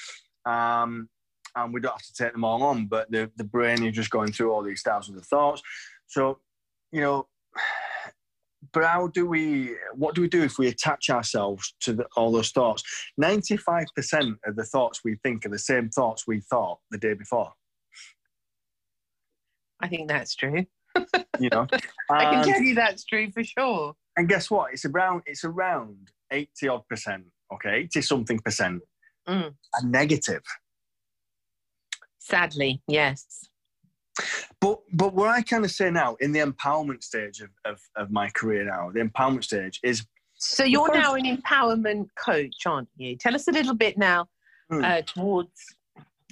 Um, 0.44 1.08
and 1.56 1.72
we 1.72 1.80
don't 1.80 1.92
have 1.92 2.02
to 2.02 2.14
take 2.14 2.32
them 2.32 2.44
all 2.44 2.62
on 2.62 2.86
but 2.86 3.10
the, 3.10 3.30
the 3.36 3.44
brain 3.44 3.84
is 3.84 3.94
just 3.94 4.10
going 4.10 4.32
through 4.32 4.52
all 4.52 4.62
these 4.62 4.82
thousands 4.82 5.18
of 5.18 5.26
thoughts. 5.26 5.62
So 6.06 6.38
you 6.92 7.00
know 7.00 7.26
but 8.72 8.84
how 8.84 9.08
do 9.08 9.26
we 9.26 9.76
what 9.94 10.14
do 10.14 10.20
we 10.20 10.28
do 10.28 10.42
if 10.42 10.58
we 10.58 10.68
attach 10.68 11.10
ourselves 11.10 11.74
to 11.80 11.94
the, 11.94 12.06
all 12.16 12.32
those 12.32 12.50
thoughts? 12.50 12.82
95% 13.20 14.36
of 14.44 14.56
the 14.56 14.64
thoughts 14.64 15.00
we 15.04 15.16
think 15.22 15.46
are 15.46 15.50
the 15.50 15.58
same 15.58 15.88
thoughts 15.88 16.24
we 16.26 16.40
thought 16.40 16.78
the 16.90 16.98
day 16.98 17.14
before. 17.14 17.52
I 19.80 19.88
think 19.88 20.08
that's 20.08 20.34
true. 20.34 20.64
You 21.38 21.50
know? 21.50 21.66
I 22.10 22.24
can 22.24 22.44
tell 22.44 22.62
you 22.62 22.74
that's 22.74 23.04
true 23.04 23.30
for 23.30 23.44
sure. 23.44 23.94
And 24.16 24.28
guess 24.28 24.50
what? 24.50 24.72
It's 24.72 24.84
around 24.84 25.22
it's 25.26 25.44
around 25.44 26.10
80 26.30 26.68
odd 26.68 26.88
percent 26.88 27.24
okay? 27.52 27.80
80 27.80 28.02
something 28.02 28.38
percent 28.38 28.82
mm. 29.28 29.54
a 29.74 29.86
negative 29.86 30.42
sadly 32.26 32.82
yes 32.88 33.48
but 34.60 34.80
but 34.92 35.14
what 35.14 35.28
I 35.28 35.42
kind 35.42 35.64
of 35.64 35.70
say 35.70 35.90
now 35.90 36.16
in 36.20 36.32
the 36.32 36.40
empowerment 36.40 37.02
stage 37.02 37.40
of, 37.40 37.50
of, 37.64 37.80
of 37.96 38.10
my 38.10 38.30
career 38.30 38.64
now, 38.64 38.90
the 38.92 39.00
empowerment 39.00 39.44
stage 39.44 39.80
is. 39.82 40.04
So 40.38 40.64
you're 40.64 40.92
now 40.92 41.14
an 41.14 41.24
empowerment 41.24 42.08
coach, 42.18 42.66
aren't 42.66 42.88
you? 42.96 43.16
Tell 43.16 43.34
us 43.34 43.48
a 43.48 43.52
little 43.52 43.74
bit 43.74 43.96
now 43.96 44.28
mm. 44.70 44.84
uh, 44.84 45.02
towards 45.02 45.76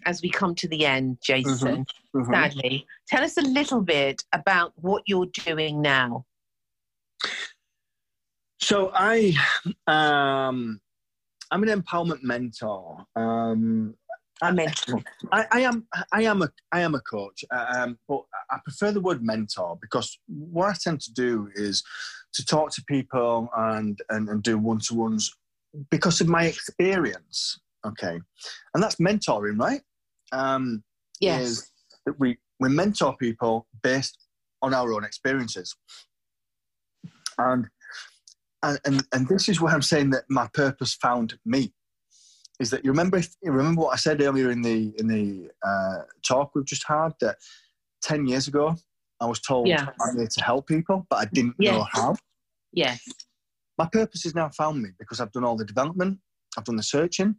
as 0.07 0.21
we 0.23 0.29
come 0.29 0.55
to 0.57 0.69
the 0.69 0.85
end, 0.85 1.19
Jason. 1.23 1.87
Mm-hmm. 1.87 2.19
Mm-hmm. 2.19 2.33
Sadly, 2.33 2.87
tell 3.09 3.25
us 3.25 3.37
a 3.39 3.43
little 3.43 3.81
bit 3.81 4.23
about 4.33 4.73
what 4.77 5.03
you're 5.07 5.31
doing 5.47 5.81
now. 5.81 6.27
So 8.61 8.93
I, 8.95 9.35
um, 9.87 10.81
I'm 11.51 11.63
an 11.63 11.83
empowerment 11.83 12.23
mentor. 12.23 13.05
Um, 13.17 13.95
I 14.43 14.51
mentor. 14.51 15.03
I, 15.33 15.47
I, 15.53 15.61
am. 15.61 15.87
I 16.13 16.23
am 16.23 16.43
a. 16.43 16.51
I 16.73 16.81
am 16.81 16.95
a 16.95 17.01
coach, 17.01 17.45
um, 17.51 17.99
but 18.09 18.23
I 18.51 18.59
prefer 18.65 18.91
the 18.91 19.01
word 19.01 19.23
mentor 19.23 19.79
because 19.81 20.19
what 20.27 20.71
I 20.71 20.75
tend 20.75 21.01
to 21.03 21.13
do 21.13 21.51
is 21.55 21.85
to 22.35 22.45
talk 22.45 22.73
to 22.73 22.85
people 22.89 23.49
and 23.57 23.99
and, 24.09 24.29
and 24.29 24.43
do 24.43 24.59
one 24.59 24.81
to 24.81 24.95
ones 24.95 25.33
because 25.91 26.21
of 26.21 26.29
my 26.29 26.47
experience. 26.47 27.61
Okay, 27.87 28.19
and 28.75 28.83
that's 28.83 28.97
mentoring, 28.97 29.59
right? 29.59 29.83
Um, 30.33 30.83
yes. 31.21 31.71
That 32.05 32.19
we 32.19 32.37
we 32.59 32.69
mentor 32.69 33.17
people 33.17 33.67
based 33.83 34.19
on 34.63 34.75
our 34.75 34.93
own 34.93 35.05
experiences, 35.05 35.77
and 37.39 37.67
and 38.65 38.81
and, 38.85 39.07
and 39.13 39.29
this 39.29 39.49
is 39.49 39.61
where 39.61 39.73
I'm 39.73 39.83
saying 39.83 40.11
that 40.11 40.25
my 40.29 40.49
purpose 40.53 40.95
found 40.95 41.39
me 41.47 41.73
is 42.61 42.71
that 42.71 42.85
you 42.85 42.91
remember 42.91 43.19
you 43.43 43.53
remember 43.53 43.83
what 43.83 43.95
I 43.95 43.97
said 43.97 44.23
earlier 44.23 44.51
in 44.51 44.63
the 44.63 44.95
in 44.99 45.07
the 45.09 45.51
uh, 45.67 46.03
talk 46.27 46.53
we've 46.55 46.65
just 46.65 46.87
had 46.87 47.11
that 47.21 47.37
ten 48.03 48.27
years 48.27 48.49
ago 48.49 48.77
I 49.21 49.27
was 49.27 49.41
told 49.41 49.69
yeah. 49.69 49.89
I'm 50.01 50.19
here 50.19 50.27
to 50.27 50.45
help 50.45 50.67
people, 50.67 51.07
but 51.09 51.17
I 51.17 51.25
didn't 51.33 51.55
yes. 51.59 51.73
know 51.73 51.87
how. 51.91 52.17
Yes. 52.73 53.01
My 53.79 53.89
purpose 53.91 54.25
has 54.25 54.35
now 54.35 54.51
found 54.51 54.83
me 54.83 54.91
because 54.99 55.21
I've 55.21 55.33
done 55.33 55.45
all 55.45 55.57
the 55.57 55.65
development, 55.65 56.19
I've 56.59 56.65
done 56.65 56.77
the 56.77 56.83
searching, 56.83 57.37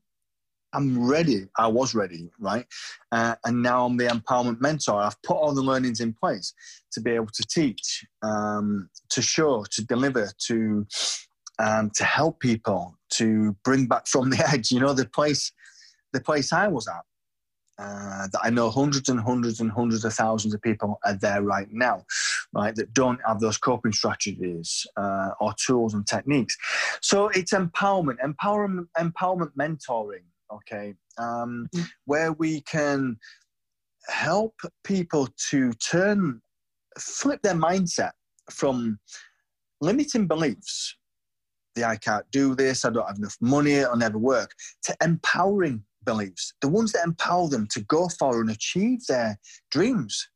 I'm 0.74 1.07
ready. 1.07 1.47
I 1.57 1.68
was 1.68 1.95
ready, 1.95 2.30
right? 2.38 2.66
Uh, 3.11 3.36
and 3.45 3.63
now 3.63 3.86
I'm 3.86 3.95
the 3.95 4.07
empowerment 4.07 4.59
mentor. 4.59 5.01
I've 5.01 5.22
put 5.22 5.38
all 5.38 5.53
the 5.53 5.61
learnings 5.61 6.01
in 6.01 6.13
place 6.13 6.53
to 6.91 7.01
be 7.01 7.11
able 7.11 7.30
to 7.34 7.43
teach, 7.43 8.05
um, 8.24 8.89
to 9.09 9.22
show, 9.22 9.63
to 9.72 9.86
deliver, 9.86 10.30
to 10.47 10.86
um, 11.60 11.91
to 11.95 12.03
help 12.03 12.39
people 12.39 12.97
to 13.12 13.56
bring 13.64 13.86
back 13.86 14.08
from 14.08 14.30
the 14.30 14.49
edge. 14.51 14.72
You 14.72 14.80
know, 14.80 14.93
the 14.93 15.08
place, 15.08 15.51
the 16.14 16.22
place 16.22 16.51
I 16.53 16.68
was 16.68 16.88
at. 16.88 17.03
Uh, 17.78 18.28
that 18.32 18.39
I 18.41 18.49
know 18.49 18.70
hundreds 18.70 19.10
and 19.10 19.20
hundreds 19.20 19.60
and 19.60 19.70
hundreds 19.70 20.06
of 20.06 20.14
thousands 20.14 20.53
of 20.53 20.62
people 20.62 20.97
are 21.03 21.16
there 21.16 21.41
right 21.41 21.68
now, 21.74 22.06
right, 22.53 22.74
that 22.76 22.93
don't 22.93 23.20
have 23.28 23.41
those 23.41 23.58
coping 23.58 23.91
strategies 23.91 24.88
uh, 24.95 25.32
or 25.41 25.53
tools 25.58 25.93
and 25.93 26.08
techniques. 26.08 26.56
So 27.01 27.28
it's 27.30 27.51
empowerment, 27.51 28.20
empowerment, 28.24 28.88
empowerment 28.97 29.51
mentoring, 29.60 30.24
okay, 30.53 30.93
um, 31.18 31.68
mm-hmm. 31.76 31.84
where 32.06 32.32
we 32.32 32.62
can 32.62 33.18
help 34.08 34.56
people 34.86 35.28
to 35.49 35.74
turn, 35.74 36.41
flip 36.97 37.41
their 37.41 37.56
mindset 37.56 38.12
from 38.49 38.99
limiting 39.82 40.28
beliefs 40.28 40.95
the 41.76 41.84
I 41.84 41.97
can't 41.97 42.26
do 42.32 42.55
this, 42.55 42.86
I 42.86 42.89
don't 42.89 43.07
have 43.07 43.17
enough 43.17 43.38
money, 43.41 43.73
it'll 43.73 43.95
never 43.95 44.17
work, 44.17 44.51
to 44.84 44.95
empowering 45.01 45.84
beliefs, 46.03 46.53
the 46.61 46.67
ones 46.67 46.91
that 46.93 47.05
empower 47.05 47.49
them 47.49 47.67
to 47.71 47.82
go 47.82 48.07
for 48.19 48.41
and 48.41 48.49
achieve 48.49 49.05
their 49.07 49.38
dreams. 49.71 50.28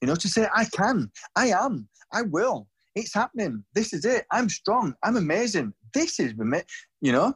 You 0.00 0.08
know, 0.08 0.14
to 0.14 0.28
say, 0.28 0.46
I 0.54 0.64
can, 0.66 1.10
I 1.34 1.48
am, 1.48 1.88
I 2.12 2.22
will, 2.22 2.68
it's 2.94 3.14
happening, 3.14 3.64
this 3.74 3.92
is 3.92 4.04
it, 4.04 4.26
I'm 4.30 4.48
strong, 4.48 4.94
I'm 5.02 5.16
amazing, 5.16 5.72
this 5.92 6.20
is, 6.20 6.34
you 7.00 7.12
know, 7.12 7.34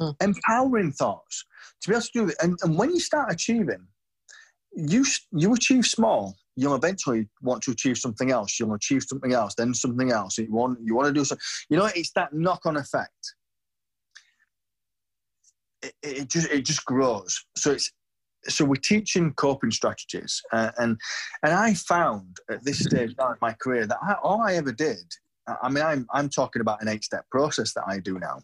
mm. 0.00 0.14
empowering 0.22 0.92
thoughts 0.92 1.44
to 1.82 1.88
be 1.88 1.94
able 1.94 2.02
to 2.02 2.10
do 2.14 2.28
it. 2.28 2.36
And, 2.42 2.58
and 2.62 2.78
when 2.78 2.90
you 2.90 3.00
start 3.00 3.32
achieving, 3.32 3.86
you, 4.72 5.04
you 5.32 5.54
achieve 5.54 5.86
small, 5.86 6.36
you'll 6.56 6.74
eventually 6.74 7.28
want 7.42 7.62
to 7.62 7.70
achieve 7.70 7.98
something 7.98 8.30
else. 8.30 8.58
You'll 8.58 8.74
achieve 8.74 9.02
something 9.02 9.32
else, 9.32 9.54
then 9.54 9.74
something 9.74 10.12
else. 10.12 10.38
You 10.38 10.52
want 10.52 10.78
you 10.82 10.94
want 10.94 11.08
to 11.08 11.12
do 11.12 11.24
something. 11.24 11.44
You 11.68 11.78
know, 11.78 11.88
it's 11.94 12.12
that 12.12 12.32
knock-on 12.32 12.76
effect. 12.76 13.34
It, 15.82 15.94
it 16.02 16.30
just 16.30 16.50
it 16.50 16.64
just 16.64 16.84
grows. 16.84 17.44
So 17.56 17.72
it's 17.72 17.92
so 18.46 18.64
we're 18.64 18.74
teaching 18.76 19.32
coping 19.34 19.70
strategies, 19.70 20.42
uh, 20.52 20.70
and 20.78 20.98
and 21.42 21.52
I 21.54 21.74
found 21.74 22.36
at 22.50 22.64
this 22.64 22.78
stage 22.80 23.14
of 23.18 23.36
my 23.40 23.52
career 23.54 23.86
that 23.86 23.98
I, 24.02 24.14
all 24.22 24.42
I 24.42 24.54
ever 24.54 24.72
did. 24.72 25.04
I 25.62 25.68
mean, 25.68 25.84
I'm 25.84 26.06
I'm 26.12 26.28
talking 26.28 26.60
about 26.60 26.80
an 26.82 26.88
eight-step 26.88 27.26
process 27.30 27.74
that 27.74 27.84
I 27.86 27.98
do 27.98 28.18
now. 28.18 28.40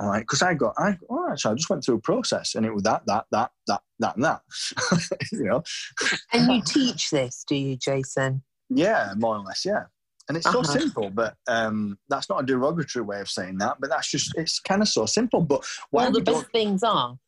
All 0.00 0.08
right, 0.08 0.20
because 0.20 0.42
I 0.42 0.54
got, 0.54 0.74
I, 0.78 0.96
right, 1.08 1.38
so 1.38 1.50
I 1.50 1.54
just 1.54 1.68
went 1.68 1.84
through 1.84 1.96
a 1.96 2.00
process 2.00 2.54
and 2.54 2.64
it 2.64 2.72
was 2.72 2.84
that, 2.84 3.02
that, 3.06 3.26
that, 3.32 3.50
that, 3.66 3.80
that, 3.98 4.16
and 4.16 4.24
that. 4.24 4.42
you 5.32 5.44
know. 5.44 5.62
And 6.32 6.52
you 6.52 6.62
teach 6.66 7.10
this, 7.10 7.44
do 7.46 7.56
you, 7.56 7.76
Jason? 7.76 8.42
Yeah, 8.70 9.14
more 9.16 9.36
or 9.36 9.40
less, 9.40 9.64
yeah. 9.64 9.84
And 10.28 10.36
it's 10.36 10.46
uh-huh. 10.46 10.62
so 10.62 10.78
simple, 10.78 11.10
but 11.10 11.34
um, 11.48 11.98
that's 12.08 12.28
not 12.28 12.42
a 12.42 12.46
derogatory 12.46 13.04
way 13.04 13.20
of 13.20 13.30
saying 13.30 13.58
that. 13.58 13.78
But 13.80 13.90
that's 13.90 14.10
just, 14.10 14.36
it's 14.36 14.60
kind 14.60 14.82
of 14.82 14.88
so 14.88 15.06
simple. 15.06 15.40
But 15.40 15.64
why 15.90 16.04
well, 16.04 16.12
the 16.12 16.20
best 16.20 16.46
things 16.52 16.82
are 16.82 17.18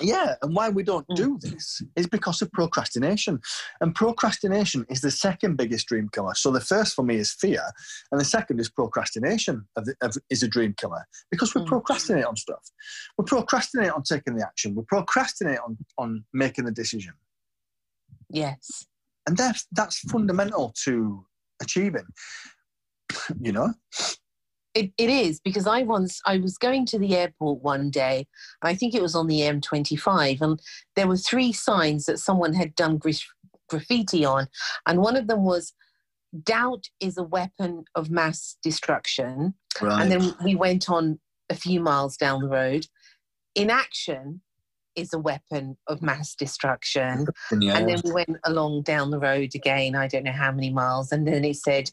yeah, 0.00 0.34
and 0.42 0.54
why 0.56 0.70
we 0.70 0.82
don't 0.82 1.06
mm. 1.08 1.14
do 1.14 1.38
this 1.40 1.80
is 1.94 2.06
because 2.06 2.42
of 2.42 2.50
procrastination. 2.50 3.40
And 3.80 3.94
procrastination 3.94 4.84
is 4.88 5.00
the 5.00 5.10
second 5.10 5.56
biggest 5.56 5.86
dream 5.86 6.08
killer. 6.08 6.34
So 6.34 6.50
the 6.50 6.60
first 6.60 6.94
for 6.94 7.04
me 7.04 7.16
is 7.16 7.32
fear, 7.32 7.62
and 8.10 8.20
the 8.20 8.24
second 8.24 8.58
is 8.58 8.68
procrastination 8.68 9.66
of 9.76 9.84
the, 9.84 9.94
of, 10.02 10.16
is 10.30 10.42
a 10.42 10.48
dream 10.48 10.74
killer 10.76 11.06
because 11.30 11.54
we 11.54 11.60
mm. 11.60 11.66
procrastinate 11.66 12.24
on 12.24 12.36
stuff. 12.36 12.70
We 13.18 13.24
procrastinate 13.24 13.90
on 13.90 14.02
taking 14.02 14.36
the 14.36 14.44
action. 14.44 14.74
We 14.74 14.82
procrastinate 14.82 15.58
on, 15.60 15.76
on 15.96 16.24
making 16.32 16.64
the 16.64 16.72
decision. 16.72 17.12
Yes. 18.30 18.86
And 19.26 19.36
that's, 19.36 19.66
that's 19.72 19.98
fundamental 20.10 20.74
to 20.84 21.24
achieving, 21.62 22.06
you 23.40 23.52
know? 23.52 23.72
It, 24.74 24.90
it 24.98 25.08
is 25.08 25.40
because 25.40 25.66
I 25.68 25.82
once 25.82 26.20
I 26.26 26.38
was 26.38 26.58
going 26.58 26.84
to 26.86 26.98
the 26.98 27.16
airport 27.16 27.62
one 27.62 27.90
day, 27.90 28.26
and 28.60 28.68
I 28.68 28.74
think 28.74 28.94
it 28.94 29.02
was 29.02 29.14
on 29.14 29.28
the 29.28 29.40
M25, 29.40 30.40
and 30.40 30.60
there 30.96 31.06
were 31.06 31.16
three 31.16 31.52
signs 31.52 32.06
that 32.06 32.18
someone 32.18 32.54
had 32.54 32.74
done 32.74 33.00
graffiti 33.68 34.24
on, 34.24 34.48
and 34.86 35.00
one 35.00 35.16
of 35.16 35.28
them 35.28 35.44
was 35.44 35.72
"Doubt 36.42 36.88
is 36.98 37.16
a 37.16 37.22
weapon 37.22 37.84
of 37.94 38.10
mass 38.10 38.56
destruction," 38.64 39.54
right. 39.80 40.02
and 40.02 40.10
then 40.10 40.34
we 40.44 40.56
went 40.56 40.90
on 40.90 41.20
a 41.48 41.54
few 41.54 41.80
miles 41.80 42.16
down 42.16 42.42
the 42.42 42.48
road. 42.48 42.86
Inaction 43.54 44.40
is 44.96 45.12
a 45.12 45.18
weapon 45.18 45.76
of 45.86 46.02
mass 46.02 46.34
destruction, 46.34 47.26
yeah. 47.60 47.76
and 47.76 47.88
then 47.88 48.00
we 48.04 48.10
went 48.10 48.38
along 48.44 48.82
down 48.82 49.10
the 49.10 49.20
road 49.20 49.54
again. 49.54 49.94
I 49.94 50.08
don't 50.08 50.24
know 50.24 50.32
how 50.32 50.50
many 50.50 50.70
miles, 50.70 51.12
and 51.12 51.28
then 51.28 51.44
it 51.44 51.56
said, 51.56 51.92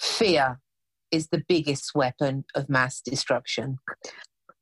"Fear 0.00 0.58
is 1.10 1.28
the 1.28 1.42
biggest 1.48 1.94
weapon 1.94 2.44
of 2.54 2.68
mass 2.68 3.00
destruction. 3.00 3.78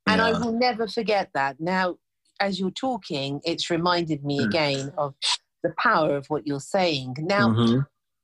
And 0.06 0.20
yeah. 0.20 0.26
I 0.26 0.32
will 0.32 0.52
never 0.52 0.86
forget 0.86 1.30
that. 1.34 1.56
Now, 1.60 1.96
as 2.40 2.60
you're 2.60 2.70
talking, 2.70 3.40
it's 3.44 3.70
reminded 3.70 4.24
me 4.24 4.40
mm. 4.40 4.46
again 4.46 4.92
of 4.96 5.14
the 5.62 5.74
power 5.78 6.16
of 6.16 6.26
what 6.26 6.46
you're 6.46 6.60
saying. 6.60 7.16
Now, 7.18 7.48
mm-hmm. 7.48 7.80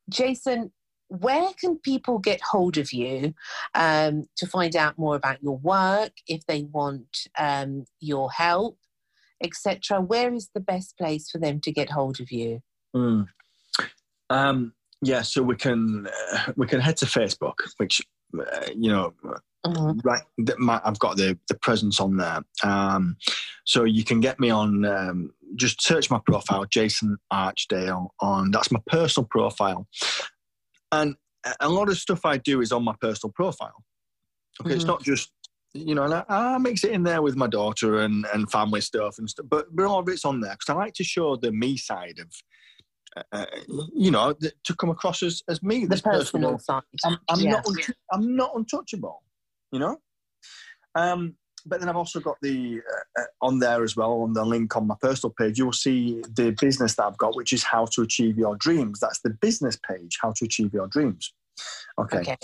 Jason, 0.09 0.73
where 1.09 1.51
can 1.61 1.79
people 1.79 2.19
get 2.19 2.41
hold 2.41 2.79
of 2.79 2.93
you 2.93 3.35
um, 3.75 4.27
to 4.37 4.47
find 4.47 4.75
out 4.77 4.99
more 4.99 5.17
about 5.17 5.43
your 5.43 5.59
work, 5.59 6.13
if 6.27 6.47
they 6.47 6.63
want 6.63 7.29
um, 7.39 7.85
your 8.01 8.31
help, 8.31 8.79
etc.? 9.43 10.01
Where 10.01 10.33
is 10.33 10.51
the 10.55 10.61
best 10.61 10.97
place 10.97 11.31
for 11.31 11.39
them 11.39 11.61
to 11.61 11.73
get 11.73 11.91
hold 11.91 12.21
of 12.21 12.31
you? 12.31 12.61
Mm. 12.95 13.27
Um, 14.31 14.73
yeah, 15.03 15.23
so 15.23 15.43
we 15.43 15.57
can 15.57 16.07
uh, 16.33 16.53
we 16.57 16.67
can 16.67 16.81
head 16.81 16.97
to 16.99 17.07
Facebook, 17.07 17.55
which 17.79 18.01
uh, 18.39 18.67
you 18.77 18.91
know, 18.91 19.13
mm-hmm. 19.67 19.99
right. 20.05 20.23
My, 20.59 20.81
I've 20.85 20.99
got 20.99 21.17
the 21.17 21.39
the 21.49 21.57
presence 21.57 22.01
on 22.01 22.17
there, 22.17 22.41
um, 22.63 23.17
so 23.65 23.85
you 23.85 24.05
can 24.05 24.21
get 24.21 24.39
me 24.39 24.51
on. 24.51 24.85
Um, 24.85 25.31
just 25.57 25.83
search 25.83 26.11
my 26.11 26.21
profile, 26.25 26.65
Jason 26.65 27.19
Archdale, 27.33 28.09
on 28.21 28.53
that's 28.53 28.71
my 28.71 28.81
personal 28.87 29.27
profile, 29.29 29.89
and 30.93 31.17
a 31.61 31.69
lot 31.69 31.89
of 31.89 31.99
stuff 31.99 32.25
I 32.25 32.39
do 32.39 32.61
is 32.61 32.73
on 32.73 32.85
my 32.85 32.95
personal 33.01 33.33
profile. 33.33 33.85
Okay, 34.61 34.71
mm-hmm. 34.71 34.77
it's 34.77 34.85
not 34.87 35.03
just 35.03 35.33
you 35.75 35.95
know, 35.95 36.05
and 36.05 36.15
I, 36.15 36.25
I, 36.29 36.59
mix 36.59 36.85
it 36.85 36.91
in 36.93 37.03
there 37.03 37.23
with 37.23 37.35
my 37.35 37.47
daughter 37.47 38.01
and, 38.01 38.27
and 38.35 38.51
family 38.51 38.83
stuff 38.83 39.17
and 39.19 39.29
stuff, 39.29 39.47
but, 39.49 39.75
but 39.75 39.87
all 39.87 40.01
of 40.01 40.09
it's 40.11 40.27
on 40.27 40.41
there 40.41 40.53
because 40.53 40.69
I 40.69 40.75
like 40.75 40.93
to 40.95 41.05
show 41.05 41.37
the 41.37 41.51
me 41.51 41.79
side 41.79 42.19
of 42.19 42.29
uh, 43.33 43.47
you 43.95 44.11
know, 44.11 44.35
to 44.65 44.77
come 44.77 44.91
across 44.91 45.23
as, 45.23 45.43
as 45.49 45.63
me, 45.63 45.87
the 45.87 46.01
personal 46.03 46.59
side. 46.59 46.83
I'm, 47.05 47.19
I'm 47.29 47.41
yeah. 47.41 47.51
not, 47.53 47.67
I'm 48.13 48.37
not 48.37 48.53
untouchable, 48.55 49.23
you 49.71 49.79
know. 49.79 49.99
Um, 50.95 51.37
but 51.65 51.79
then 51.79 51.89
I've 51.89 51.97
also 51.97 52.21
got 52.21 52.37
the 52.43 52.81
uh, 52.81 53.21
uh, 53.21 53.25
on 53.41 53.61
there 53.61 53.85
as 53.85 53.97
well 53.97 54.23
on 54.23 54.33
the 54.33 54.45
link 54.45 54.77
on 54.77 54.87
my 54.87 54.97
personal 55.01 55.33
page. 55.39 55.59
You'll 55.59 55.73
see 55.73 56.23
the 56.35 56.57
business 56.61 56.97
that 56.97 57.05
I've 57.05 57.19
got, 57.19 57.37
which 57.37 57.53
is 57.53 57.63
how 57.63 57.87
to 57.87 58.03
achieve 58.03 58.37
your 58.37 58.57
dreams. 58.57 58.99
That's 59.01 59.21
the 59.21 59.31
business 59.31 59.79
page, 59.89 60.19
how 60.21 60.33
to 60.33 60.45
achieve 60.45 60.73
your 60.73 60.89
dreams. 60.89 61.33
Okay. 61.99 62.19
okay 62.19 62.37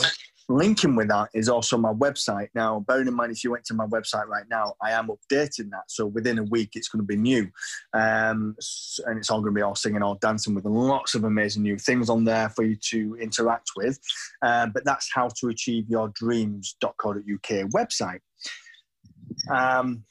linking 0.49 0.97
with 0.97 1.09
that 1.09 1.29
is 1.35 1.49
also 1.49 1.77
my 1.77 1.93
website. 1.93 2.49
Now, 2.55 2.81
bearing 2.81 3.07
in 3.07 3.15
mind, 3.15 3.33
if 3.33 3.45
you 3.45 3.51
went 3.51 3.65
to 3.67 3.75
my 3.75 3.87
website 3.87 4.27
right 4.27 4.47
now, 4.51 4.75
I 4.83 4.93
am 4.93 5.09
updating 5.09 5.71
that. 5.71 5.85
So 5.89 6.07
within 6.07 6.39
a 6.39 6.45
week, 6.45 6.71
it's 6.75 6.89
going 6.89 7.03
to 7.03 7.07
be 7.07 7.17
new. 7.17 7.51
Um, 7.93 8.57
and 9.07 9.19
it's 9.19 9.31
all 9.31 9.41
going 9.41 9.55
to 9.55 9.59
be 9.59 9.63
all 9.63 9.75
singing, 9.75 10.03
all 10.03 10.15
dancing 10.17 10.55
with 10.55 10.65
lots 10.65 11.15
of 11.15 11.25
amazing 11.25 11.63
new 11.63 11.77
things 11.77 12.09
on 12.09 12.25
there 12.25 12.49
for 12.49 12.65
you 12.65 12.77
to 12.91 13.17
interact 13.21 13.73
with. 13.77 13.99
Uh, 14.43 14.67
but 14.67 14.85
that's 14.85 15.11
how 15.13 15.29
to 15.41 15.49
achieve 15.49 15.85
your 15.89 16.09
dreams.co.uk 16.09 17.51
website. 17.71 18.21
Um, 19.51 20.05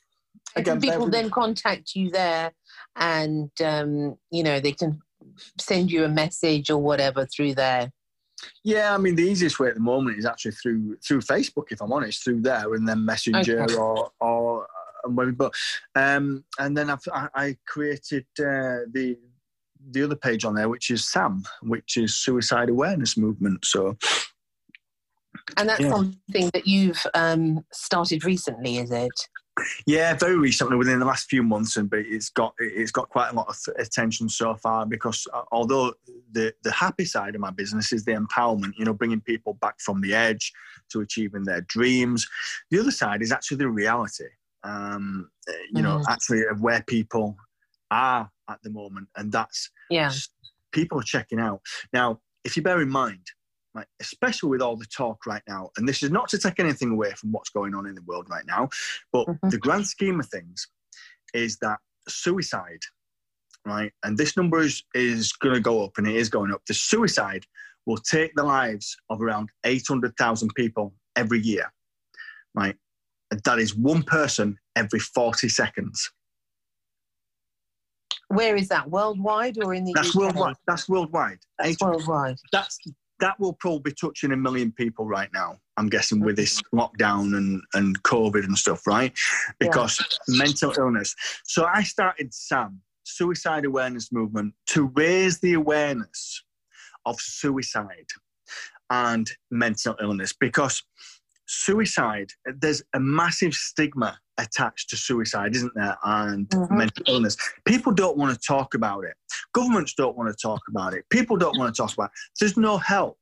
again, 0.56 0.80
people 0.80 1.10
then 1.10 1.32
contact 1.32 1.96
you 1.96 2.12
there 2.12 2.52
and, 2.96 3.50
um, 3.64 4.18
you 4.32 4.44
know, 4.44 4.60
they 4.60 4.72
can 4.72 5.02
send 5.60 5.92
you 5.92 6.04
a 6.04 6.10
message 6.10 6.70
or 6.70 6.78
whatever 6.78 7.26
through 7.26 7.56
there. 7.56 7.92
Yeah, 8.64 8.94
I 8.94 8.98
mean 8.98 9.16
the 9.16 9.24
easiest 9.24 9.60
way 9.60 9.70
at 9.70 9.76
the 9.76 9.82
moment 9.82 10.18
is 10.18 10.26
actually 10.26 10.52
through 10.52 10.98
through 10.98 11.22
Facebook, 11.22 11.72
if 11.72 11.82
I'm 11.82 11.92
honest, 11.92 12.24
through 12.24 12.42
there, 12.42 12.74
and 12.74 12.88
then 12.88 13.06
Messenger 13.06 13.64
okay. 13.64 13.76
or 13.76 14.12
or. 14.20 14.68
But 15.10 15.54
um, 15.96 16.44
and 16.60 16.76
then 16.76 16.90
I've, 16.90 17.00
I, 17.14 17.30
I 17.34 17.58
created 17.66 18.26
uh, 18.40 18.84
the 18.92 19.18
the 19.92 20.04
other 20.04 20.16
page 20.16 20.44
on 20.44 20.56
there, 20.56 20.68
which 20.68 20.90
is 20.90 21.08
SAM, 21.08 21.44
which 21.62 21.98
is 21.98 22.16
Suicide 22.16 22.70
Awareness 22.70 23.16
Movement. 23.16 23.64
So, 23.64 23.96
and 25.56 25.70
that's 25.70 25.82
yeah. 25.82 25.90
something 25.90 26.50
that 26.54 26.68
you've 26.68 27.06
um, 27.14 27.64
started 27.72 28.26
recently, 28.26 28.80
is 28.80 28.92
it? 28.92 29.30
Yeah, 29.86 30.14
very 30.14 30.38
recently, 30.38 30.78
within 30.78 31.00
the 31.00 31.06
last 31.06 31.30
few 31.30 31.44
months, 31.44 31.78
and 31.78 31.90
but 31.90 32.00
it's 32.00 32.30
got 32.30 32.54
it's 32.60 32.92
got 32.92 33.10
quite 33.10 33.32
a 33.32 33.36
lot 33.36 33.48
of 33.48 33.58
attention 33.78 34.30
so 34.30 34.56
far 34.56 34.86
because 34.86 35.28
uh, 35.34 35.44
although 35.52 35.94
the 36.32 36.54
the 36.64 36.72
happy 36.72 37.06
side 37.06 37.36
of 37.36 37.42
my 37.42 37.52
business 37.52 37.92
is 37.92 38.06
the 38.06 38.14
empowerment, 38.14 38.74
you 38.78 38.86
know, 38.86 38.94
bringing 38.94 39.22
people 39.22 39.54
back 39.56 39.80
from 39.80 40.02
the 40.02 40.14
edge 40.14 40.54
to 40.90 41.02
achieving 41.02 41.44
their 41.44 41.62
dreams, 41.62 42.28
the 42.70 42.80
other 42.80 42.92
side 42.92 43.22
is 43.22 43.32
actually 43.32 43.58
the 43.58 43.70
reality. 43.70 44.26
Um, 44.64 45.30
you 45.72 45.82
know, 45.82 45.98
mm-hmm. 45.98 46.12
actually 46.12 46.46
of 46.46 46.62
where 46.62 46.84
people 46.84 47.38
are 47.90 48.30
at 48.50 48.62
the 48.64 48.70
moment, 48.70 49.08
and 49.16 49.32
that's 49.32 49.70
yeah, 49.90 50.12
people 50.72 51.00
are 51.00 51.04
checking 51.04 51.40
out 51.40 51.62
now. 51.94 52.20
If 52.44 52.56
you 52.56 52.64
bear 52.64 52.82
in 52.82 52.90
mind, 52.90 53.26
right? 53.78 53.86
especially 54.02 54.50
with 54.50 54.62
all 54.62 54.76
the 54.76 54.86
talk 54.86 55.26
right 55.26 55.44
now. 55.48 55.70
And 55.78 55.88
this 55.88 56.02
is 56.02 56.10
not 56.10 56.28
to 56.30 56.40
take 56.40 56.60
anything 56.60 56.92
away 56.92 57.12
from 57.12 57.32
what's 57.32 57.50
going 57.50 57.76
on 57.76 57.86
in 57.86 57.94
the 57.94 58.02
world 58.02 58.28
right 58.30 58.46
now, 58.48 58.70
but 59.14 59.28
mm-hmm. 59.28 59.50
the 59.50 59.58
grand 59.58 59.88
scheme 59.88 60.20
of 60.20 60.28
things 60.28 60.68
is 61.34 61.58
that 61.60 61.78
suicide, 62.10 62.82
right? 63.66 63.92
And 64.04 64.18
this 64.18 64.36
number 64.36 64.60
is, 64.62 64.84
is 64.96 65.32
going 65.32 65.54
to 65.54 65.62
go 65.62 65.84
up 65.84 65.92
and 65.98 66.08
it 66.08 66.16
is 66.16 66.30
going 66.30 66.52
up. 66.52 66.62
The 66.68 66.74
suicide 66.74 67.46
will 67.86 67.98
take 67.98 68.34
the 68.36 68.44
lives 68.44 68.98
of 69.10 69.22
around 69.22 69.50
800,000 69.64 70.50
people 70.56 70.94
every 71.16 71.40
year, 71.40 71.72
right? 72.56 72.76
And 73.30 73.42
that 73.44 73.60
is 73.60 73.76
one 73.76 74.02
person 74.04 74.58
every 74.76 75.00
40 75.00 75.50
seconds. 75.50 76.12
Where 78.30 78.56
is 78.56 78.70
that? 78.70 78.90
Worldwide 78.90 79.58
or 79.64 79.74
in 79.74 79.86
the 79.86 79.94
That's 79.94 80.10
UK? 80.10 80.16
worldwide. 80.16 80.56
That's 80.66 80.90
worldwide. 80.90 81.40
That's 81.60 81.80
worldwide. 81.80 82.38
That's 82.52 82.78
that 83.20 83.40
will 83.40 83.54
probably 83.54 83.92
be 83.92 83.96
touching 84.00 84.32
a 84.32 84.38
million 84.38 84.72
people 84.72 85.06
right 85.06 85.30
now. 85.34 85.58
I'm 85.78 85.90
guessing 85.90 86.20
with 86.22 86.36
this 86.36 86.62
mm-hmm. 86.62 86.80
lockdown 86.80 87.38
and, 87.38 87.62
and 87.74 88.02
COVID 88.04 88.44
and 88.44 88.58
stuff, 88.58 88.86
right? 88.88 89.14
Because 89.60 90.00
yeah. 90.28 90.40
mental 90.40 90.74
illness. 90.78 91.16
So 91.44 91.66
I 91.66 91.84
started 91.84 92.34
SAM, 92.34 92.82
Suicide 93.04 93.66
Awareness 93.66 94.12
Movement, 94.12 94.54
to 94.68 94.92
raise 94.96 95.40
the 95.40 95.54
awareness 95.54 96.44
of 97.06 97.20
suicide 97.20 98.08
and 98.90 99.30
mental 99.52 99.96
illness 100.02 100.34
because 100.34 100.84
suicide, 101.48 102.30
there's 102.60 102.84
a 102.94 103.00
massive 103.00 103.54
stigma 103.54 104.20
attached 104.38 104.90
to 104.90 104.98
suicide, 104.98 105.56
isn't 105.56 105.74
there? 105.76 105.98
And 106.04 106.48
mm-hmm. 106.50 106.78
mental 106.78 107.04
illness. 107.08 107.38
People 107.66 107.92
don't 107.92 108.18
want 108.18 108.34
to 108.34 108.40
talk 108.46 108.76
about 108.76 109.04
it. 109.04 109.16
Governments 109.54 109.94
don't 109.98 110.16
want 110.16 110.30
to 110.30 110.36
talk 110.40 110.62
about 110.70 110.94
it. 110.94 111.06
People 111.10 111.38
don't 111.38 111.58
want 111.58 111.74
to 111.74 111.82
talk 111.82 111.94
about 111.94 112.06
it. 112.06 112.12
There's 112.40 112.58
no 112.58 112.78
help. 112.78 113.18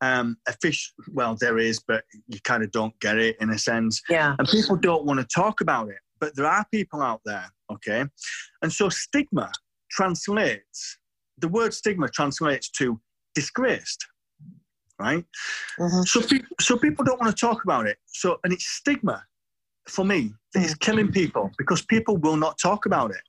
Um, 0.00 0.36
a 0.46 0.52
fish, 0.62 0.92
well, 1.12 1.36
there 1.40 1.58
is, 1.58 1.80
but 1.80 2.04
you 2.28 2.38
kind 2.44 2.62
of 2.62 2.70
don't 2.70 2.98
get 3.00 3.18
it 3.18 3.36
in 3.40 3.50
a 3.50 3.58
sense. 3.58 4.00
Yeah. 4.08 4.36
And 4.38 4.46
people 4.46 4.76
don't 4.76 5.04
want 5.04 5.18
to 5.20 5.26
talk 5.26 5.60
about 5.60 5.88
it. 5.88 5.98
But 6.20 6.36
there 6.36 6.46
are 6.46 6.64
people 6.72 7.02
out 7.02 7.20
there, 7.24 7.46
okay? 7.72 8.04
And 8.62 8.72
so 8.72 8.88
stigma 8.88 9.50
translates, 9.90 10.98
the 11.36 11.48
word 11.48 11.74
stigma 11.74 12.08
translates 12.08 12.70
to 12.70 13.00
disgraced 13.34 14.04
right? 14.98 15.24
Mm-hmm. 15.78 16.02
So, 16.02 16.20
pe- 16.22 16.44
so 16.60 16.76
people 16.76 17.04
don't 17.04 17.20
want 17.20 17.34
to 17.34 17.46
talk 17.46 17.64
about 17.64 17.86
it. 17.86 17.98
So, 18.06 18.38
and 18.44 18.52
it's 18.52 18.66
stigma 18.66 19.24
for 19.86 20.04
me, 20.04 20.34
it's 20.54 20.74
killing 20.74 21.10
people 21.10 21.50
because 21.56 21.82
people 21.82 22.16
will 22.18 22.36
not 22.36 22.58
talk 22.58 22.86
about 22.86 23.10
it. 23.10 23.22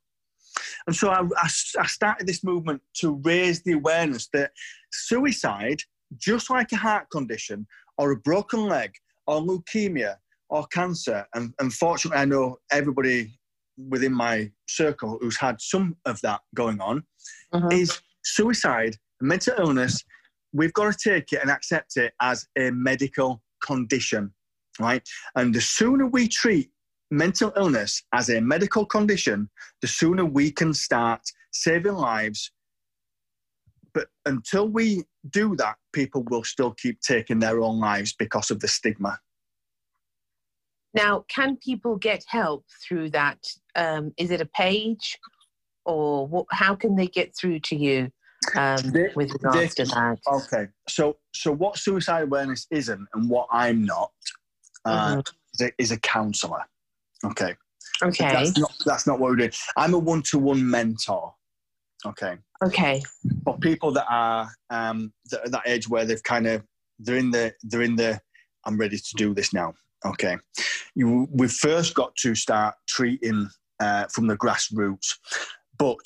And 0.88 0.96
so 0.96 1.10
I, 1.10 1.22
I, 1.22 1.50
I 1.80 1.86
started 1.86 2.28
this 2.28 2.44
movement 2.44 2.82
to 2.96 3.22
raise 3.24 3.64
the 3.64 3.74
awareness 3.74 4.28
that 4.34 4.52
suicide, 4.92 5.82
just 6.18 6.50
like 6.50 6.72
a 6.72 6.76
heart 6.76 7.10
condition 7.12 7.66
or 7.98 8.12
a 8.12 8.18
broken 8.18 8.66
leg 8.66 8.92
or 9.28 9.42
leukemia 9.42 10.16
or 10.50 10.66
cancer, 10.68 11.26
and 11.36 11.54
unfortunately, 11.60 12.20
I 12.20 12.26
know 12.26 12.58
everybody 12.72 13.40
within 13.90 14.14
my 14.14 14.52
circle 14.68 15.18
who's 15.22 15.38
had 15.38 15.62
some 15.62 15.96
of 16.06 16.20
that 16.22 16.42
going 16.56 16.82
on, 16.82 17.04
mm-hmm. 17.54 17.72
is 17.72 18.02
suicide, 18.24 18.96
mental 19.22 19.54
illness. 19.60 20.04
We've 20.54 20.74
got 20.74 20.92
to 20.94 21.10
take 21.10 21.32
it 21.34 21.42
and 21.42 21.52
accept 21.52 21.98
it 21.98 22.14
as 22.22 22.48
a 22.58 22.72
medical 22.72 23.42
condition, 23.64 24.34
right? 24.80 25.08
And 25.36 25.54
the 25.54 25.62
sooner 25.62 26.08
we 26.08 26.28
treat 26.28 26.72
mental 27.12 27.52
illness 27.56 28.04
as 28.14 28.30
a 28.30 28.40
medical 28.42 28.86
condition, 28.86 29.50
the 29.82 29.88
sooner 29.88 30.26
we 30.26 30.52
can 30.52 30.74
start 30.74 31.22
saving 31.52 31.94
lives. 31.94 32.52
But 33.94 34.08
until 34.26 34.68
we 34.68 35.04
do 35.30 35.56
that, 35.56 35.76
people 35.94 36.24
will 36.30 36.44
still 36.44 36.72
keep 36.72 37.02
taking 37.02 37.40
their 37.40 37.62
own 37.62 37.80
lives 37.80 38.14
because 38.14 38.52
of 38.52 38.60
the 38.60 38.68
stigma. 38.68 39.20
Now, 40.94 41.26
can 41.28 41.58
people 41.58 41.98
get 41.98 42.24
help 42.28 42.66
through 42.88 43.12
that? 43.12 43.38
Um, 43.76 44.12
is 44.18 44.32
it 44.32 44.42
a 44.42 44.46
page, 44.46 45.18
or 45.86 46.28
what, 46.28 46.46
how 46.52 46.76
can 46.76 46.96
they 46.96 47.08
get 47.08 47.36
through 47.36 47.60
to 47.62 47.76
you 47.76 48.12
um, 48.56 48.92
they, 48.92 49.10
with 49.16 49.32
regards 49.34 49.76
they, 49.76 49.84
to 49.84 49.92
that? 49.92 50.18
Okay, 50.28 50.68
so 50.88 51.18
so 51.34 51.52
what 51.52 51.78
suicide 51.78 52.24
awareness 52.24 52.68
isn't, 52.72 53.08
and 53.14 53.30
what 53.30 53.48
I'm 53.52 53.86
not, 53.86 54.12
uh, 54.86 55.16
mm-hmm. 55.16 55.20
is, 55.54 55.62
a, 55.62 55.72
is 55.78 55.92
a 55.92 56.00
counsellor. 56.00 56.64
Okay. 57.26 57.56
Okay. 58.02 58.32
That's 58.32 58.58
not, 58.58 58.74
that's 58.86 59.08
not 59.08 59.20
what 59.20 59.32
we 59.32 59.38
do. 59.38 59.50
I'm 59.76 59.94
a 59.94 60.00
one 60.00 60.22
to 60.30 60.40
one 60.40 60.70
mentor. 60.70 61.34
Okay. 62.06 62.38
Okay. 62.64 63.04
For 63.44 63.58
people 63.58 63.92
that 63.92 64.06
are 64.10 64.50
um, 64.70 65.12
that, 65.32 65.46
at 65.46 65.52
that 65.52 65.64
age 65.66 65.90
where 65.90 66.06
they've 66.06 66.24
kind 66.24 66.48
of 66.48 66.64
they're 67.00 67.18
in 67.18 67.32
the 67.32 67.54
they're 67.64 67.82
in 67.82 67.96
the 67.96 68.22
I'm 68.66 68.78
ready 68.78 68.98
to 68.98 69.14
do 69.16 69.34
this 69.34 69.54
now. 69.54 69.74
Okay. 70.06 70.38
You 70.96 71.28
we've 71.32 71.52
first 71.52 71.94
got 71.94 72.16
to 72.18 72.36
start 72.36 72.76
treating 72.88 73.50
uh, 73.82 74.06
from 74.08 74.28
the 74.28 74.38
grassroots, 74.38 75.16
but 75.78 75.98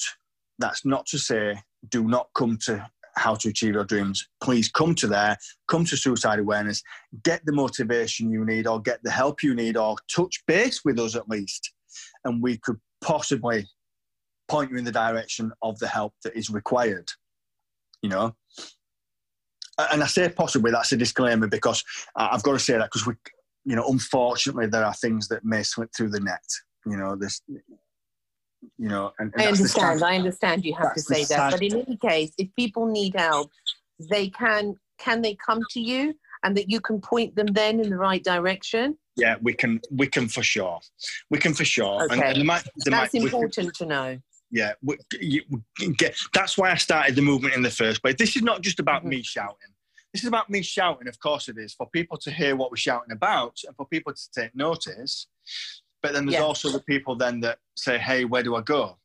that's 0.57 0.85
not 0.85 1.05
to 1.07 1.19
say 1.19 1.61
do 1.89 2.03
not 2.03 2.27
come 2.35 2.57
to 2.65 2.89
how 3.15 3.35
to 3.35 3.49
achieve 3.49 3.75
your 3.75 3.83
dreams, 3.83 4.27
please 4.41 4.69
come 4.69 4.95
to 4.95 5.07
there, 5.07 5.37
come 5.67 5.85
to 5.85 5.95
suicide 5.95 6.39
awareness, 6.39 6.81
get 7.23 7.45
the 7.45 7.51
motivation 7.51 8.31
you 8.31 8.45
need, 8.45 8.67
or 8.67 8.81
get 8.81 9.03
the 9.03 9.11
help 9.11 9.43
you 9.43 9.53
need, 9.53 9.77
or 9.77 9.95
touch 10.13 10.43
base 10.47 10.83
with 10.83 10.99
us 10.99 11.15
at 11.15 11.29
least. 11.29 11.73
And 12.25 12.41
we 12.41 12.57
could 12.57 12.79
possibly 13.01 13.67
point 14.47 14.71
you 14.71 14.77
in 14.77 14.83
the 14.83 14.91
direction 14.91 15.51
of 15.61 15.77
the 15.79 15.87
help 15.87 16.13
that 16.23 16.35
is 16.35 16.49
required. 16.49 17.09
You 18.01 18.09
know? 18.09 18.35
And 19.77 20.03
I 20.03 20.07
say 20.07 20.29
possibly, 20.29 20.71
that's 20.71 20.91
a 20.91 20.97
disclaimer 20.97 21.47
because 21.47 21.83
I've 22.15 22.43
got 22.43 22.53
to 22.53 22.59
say 22.59 22.73
that 22.73 22.89
because 22.91 23.07
we, 23.07 23.13
you 23.65 23.75
know, 23.75 23.87
unfortunately, 23.87 24.67
there 24.67 24.85
are 24.85 24.93
things 24.93 25.27
that 25.29 25.45
may 25.45 25.63
slip 25.63 25.89
through 25.95 26.09
the 26.09 26.19
net. 26.19 26.43
You 26.85 26.97
know, 26.97 27.15
this 27.15 27.41
you 28.77 28.89
know. 28.89 29.11
And, 29.19 29.31
and 29.33 29.41
I 29.41 29.47
understand. 29.47 30.03
I 30.03 30.15
understand 30.15 30.65
you 30.65 30.75
have 30.75 30.93
to 30.93 31.01
say 31.01 31.25
that, 31.25 31.51
but 31.51 31.61
in 31.61 31.75
any 31.75 31.97
case, 31.97 32.31
if 32.37 32.49
people 32.55 32.85
need 32.85 33.15
help, 33.15 33.51
they 34.09 34.29
can. 34.29 34.77
Can 34.99 35.21
they 35.21 35.35
come 35.35 35.61
to 35.71 35.81
you, 35.81 36.13
and 36.43 36.55
that 36.55 36.69
you 36.69 36.79
can 36.79 37.01
point 37.01 37.35
them 37.35 37.47
then 37.47 37.79
in 37.79 37.89
the 37.89 37.97
right 37.97 38.23
direction? 38.23 38.97
Yeah, 39.17 39.35
we 39.41 39.53
can. 39.53 39.81
We 39.91 40.07
can 40.07 40.27
for 40.27 40.43
sure. 40.43 40.79
We 41.29 41.39
can 41.39 41.53
for 41.53 41.65
sure. 41.65 42.03
Okay. 42.05 42.13
And, 42.13 42.37
and 42.37 42.47
might, 42.47 42.63
That's 42.85 43.13
might, 43.13 43.23
important 43.23 43.73
to 43.75 43.85
know. 43.85 44.19
Yeah, 44.51 44.73
we, 44.83 44.97
you, 45.19 45.41
we 45.49 45.93
get, 45.95 46.15
that's 46.31 46.59
why 46.59 46.71
I 46.71 46.75
started 46.75 47.15
the 47.15 47.23
movement 47.23 47.55
in 47.55 47.63
the 47.63 47.71
first 47.71 48.03
place. 48.03 48.15
This 48.19 48.35
is 48.35 48.43
not 48.43 48.61
just 48.61 48.79
about 48.79 49.01
mm-hmm. 49.01 49.09
me 49.09 49.23
shouting. 49.23 49.57
This 50.13 50.21
is 50.21 50.27
about 50.27 50.47
me 50.47 50.61
shouting, 50.61 51.07
of 51.07 51.19
course 51.19 51.49
it 51.49 51.57
is, 51.57 51.73
for 51.73 51.89
people 51.89 52.17
to 52.19 52.29
hear 52.29 52.55
what 52.55 52.69
we're 52.69 52.77
shouting 52.77 53.11
about 53.11 53.57
and 53.65 53.75
for 53.75 53.87
people 53.87 54.13
to 54.13 54.31
take 54.31 54.55
notice. 54.55 55.27
But 56.03 56.13
then 56.13 56.25
there's 56.25 56.39
yeah. 56.39 56.45
also 56.45 56.69
the 56.69 56.81
people 56.81 57.15
then 57.15 57.39
that 57.39 57.57
say, 57.75 57.97
"Hey, 57.97 58.25
where 58.25 58.43
do 58.43 58.55
I 58.55 58.61
go?" 58.61 58.97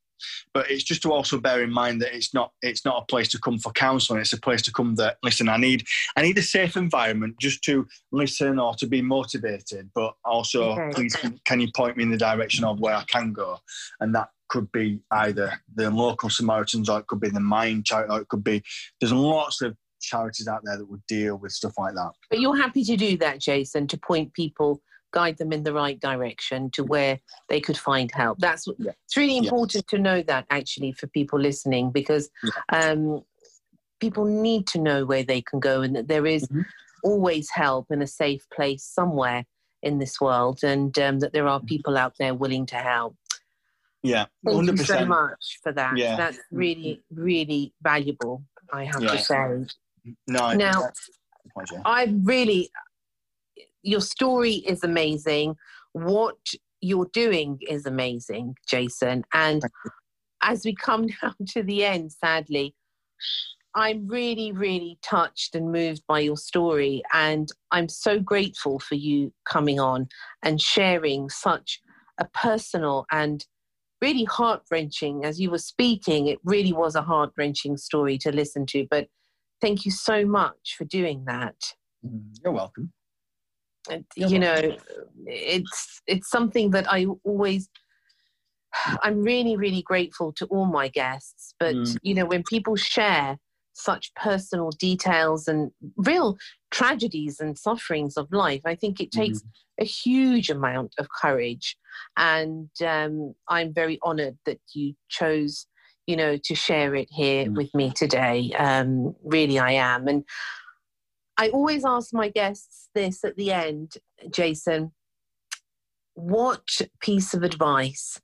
But 0.52 0.70
it's 0.70 0.82
just 0.82 1.02
to 1.02 1.12
also 1.12 1.38
bear 1.38 1.62
in 1.62 1.72
mind 1.72 2.02
that 2.02 2.14
it's 2.14 2.34
not 2.34 2.52
it's 2.60 2.84
not 2.84 3.02
a 3.02 3.06
place 3.06 3.28
to 3.28 3.38
come 3.38 3.58
for 3.58 3.72
counselling. 3.72 4.20
It's 4.20 4.32
a 4.32 4.40
place 4.40 4.62
to 4.62 4.72
come 4.72 4.96
that 4.96 5.18
listen. 5.22 5.48
I 5.48 5.56
need 5.56 5.86
I 6.16 6.22
need 6.22 6.36
a 6.38 6.42
safe 6.42 6.76
environment 6.76 7.36
just 7.40 7.62
to 7.64 7.86
listen 8.12 8.58
or 8.58 8.74
to 8.74 8.86
be 8.86 9.00
motivated. 9.00 9.90
But 9.94 10.14
also, 10.24 10.72
okay. 10.72 10.90
please 10.92 11.16
can, 11.16 11.40
can 11.44 11.60
you 11.60 11.68
point 11.74 11.96
me 11.96 12.02
in 12.02 12.10
the 12.10 12.18
direction 12.18 12.64
of 12.64 12.80
where 12.80 12.94
I 12.94 13.04
can 13.04 13.32
go? 13.32 13.58
And 14.00 14.14
that 14.14 14.28
could 14.48 14.70
be 14.72 15.00
either 15.12 15.60
the 15.74 15.90
local 15.90 16.30
Samaritans 16.30 16.88
or 16.88 17.00
it 17.00 17.06
could 17.06 17.20
be 17.20 17.28
the 17.28 17.40
Mind 17.40 17.84
charity 17.84 18.12
or 18.12 18.20
it 18.20 18.28
could 18.28 18.44
be 18.44 18.62
there's 19.00 19.12
lots 19.12 19.62
of 19.62 19.76
charities 20.00 20.48
out 20.48 20.62
there 20.64 20.78
that 20.78 20.88
would 20.88 21.04
deal 21.06 21.36
with 21.36 21.52
stuff 21.52 21.74
like 21.78 21.94
that. 21.94 22.12
But 22.30 22.40
you're 22.40 22.56
happy 22.56 22.84
to 22.84 22.96
do 22.96 23.16
that, 23.18 23.40
Jason, 23.40 23.86
to 23.88 23.98
point 23.98 24.32
people 24.32 24.80
guide 25.12 25.38
them 25.38 25.52
in 25.52 25.62
the 25.62 25.72
right 25.72 25.98
direction 26.00 26.70
to 26.70 26.84
where 26.84 27.18
they 27.48 27.60
could 27.60 27.78
find 27.78 28.10
help. 28.12 28.38
That's 28.38 28.66
yeah. 28.78 28.92
it's 29.04 29.16
really 29.16 29.38
important 29.38 29.84
yeah. 29.90 29.96
to 29.96 30.02
know 30.02 30.22
that 30.22 30.46
actually 30.50 30.92
for 30.92 31.06
people 31.08 31.38
listening 31.38 31.90
because 31.90 32.30
yeah. 32.42 32.90
um, 32.90 33.22
people 34.00 34.24
need 34.24 34.66
to 34.68 34.78
know 34.78 35.04
where 35.04 35.22
they 35.22 35.42
can 35.42 35.60
go 35.60 35.82
and 35.82 35.96
that 35.96 36.08
there 36.08 36.26
is 36.26 36.44
mm-hmm. 36.44 36.62
always 37.02 37.50
help 37.50 37.86
in 37.90 38.02
a 38.02 38.06
safe 38.06 38.46
place 38.54 38.84
somewhere 38.84 39.44
in 39.82 39.98
this 39.98 40.20
world 40.20 40.60
and 40.62 40.98
um, 40.98 41.20
that 41.20 41.32
there 41.32 41.46
are 41.46 41.58
mm-hmm. 41.58 41.66
people 41.66 41.96
out 41.96 42.14
there 42.18 42.34
willing 42.34 42.66
to 42.66 42.76
help. 42.76 43.16
Yeah, 44.02 44.26
100%. 44.46 44.66
thank 44.66 44.78
you 44.78 44.84
so 44.84 45.06
much 45.06 45.58
for 45.62 45.72
that. 45.72 45.96
Yeah. 45.96 46.16
That's 46.16 46.38
really, 46.52 47.02
really 47.10 47.74
valuable. 47.82 48.44
I 48.72 48.84
have 48.84 49.00
to 49.00 49.18
say. 49.18 49.64
No, 50.26 50.52
now, 50.52 50.90
I 51.84 52.14
really, 52.22 52.70
your 53.82 54.00
story 54.00 54.54
is 54.54 54.84
amazing. 54.84 55.56
What 55.92 56.36
you're 56.80 57.10
doing 57.12 57.58
is 57.68 57.86
amazing, 57.86 58.56
Jason. 58.68 59.24
And 59.32 59.62
as 60.42 60.64
we 60.64 60.74
come 60.74 61.06
down 61.22 61.34
to 61.48 61.62
the 61.62 61.84
end, 61.84 62.12
sadly, 62.12 62.74
I'm 63.74 64.08
really, 64.08 64.52
really 64.52 64.98
touched 65.02 65.54
and 65.54 65.70
moved 65.70 66.02
by 66.08 66.20
your 66.20 66.36
story. 66.36 67.02
And 67.12 67.48
I'm 67.70 67.88
so 67.88 68.18
grateful 68.18 68.78
for 68.78 68.94
you 68.94 69.32
coming 69.44 69.78
on 69.78 70.08
and 70.42 70.60
sharing 70.60 71.28
such 71.28 71.80
a 72.18 72.24
personal 72.34 73.06
and 73.12 73.44
really 74.00 74.24
heart 74.24 74.62
wrenching. 74.70 75.24
As 75.24 75.40
you 75.40 75.50
were 75.50 75.58
speaking, 75.58 76.26
it 76.26 76.38
really 76.44 76.72
was 76.72 76.94
a 76.94 77.02
heart 77.02 77.30
wrenching 77.36 77.76
story 77.76 78.18
to 78.18 78.32
listen 78.32 78.66
to. 78.66 78.86
But 78.90 79.08
thank 79.60 79.84
you 79.84 79.92
so 79.92 80.24
much 80.24 80.74
for 80.76 80.84
doing 80.84 81.24
that. 81.26 81.56
Mm, 82.04 82.36
you're 82.42 82.52
welcome 82.52 82.92
you 84.16 84.38
know 84.38 84.76
it's 85.26 86.00
it's 86.06 86.30
something 86.30 86.70
that 86.70 86.90
i 86.92 87.06
always 87.24 87.68
i'm 89.02 89.22
really 89.22 89.56
really 89.56 89.82
grateful 89.82 90.32
to 90.32 90.46
all 90.46 90.66
my 90.66 90.88
guests 90.88 91.54
but 91.58 91.74
mm. 91.74 91.96
you 92.02 92.14
know 92.14 92.26
when 92.26 92.42
people 92.42 92.76
share 92.76 93.38
such 93.72 94.12
personal 94.14 94.70
details 94.70 95.46
and 95.46 95.70
real 95.96 96.36
tragedies 96.70 97.38
and 97.40 97.56
sufferings 97.56 98.16
of 98.16 98.30
life 98.32 98.60
i 98.64 98.74
think 98.74 99.00
it 99.00 99.10
takes 99.10 99.38
mm. 99.38 99.46
a 99.80 99.84
huge 99.84 100.50
amount 100.50 100.92
of 100.98 101.08
courage 101.10 101.76
and 102.16 102.68
um, 102.86 103.34
i'm 103.48 103.72
very 103.72 103.98
honored 104.02 104.36
that 104.46 104.58
you 104.74 104.94
chose 105.08 105.66
you 106.06 106.16
know 106.16 106.36
to 106.36 106.54
share 106.54 106.94
it 106.94 107.08
here 107.10 107.46
mm. 107.46 107.56
with 107.56 107.72
me 107.74 107.92
today 107.92 108.52
um, 108.58 109.14
really 109.24 109.58
i 109.58 109.72
am 109.72 110.08
and 110.08 110.24
I 111.38 111.50
always 111.50 111.84
ask 111.84 112.12
my 112.12 112.28
guests 112.28 112.88
this 112.96 113.24
at 113.24 113.36
the 113.36 113.52
end, 113.52 113.94
Jason. 114.30 114.90
What 116.14 116.68
piece 117.00 117.32
of 117.32 117.44
advice 117.44 118.20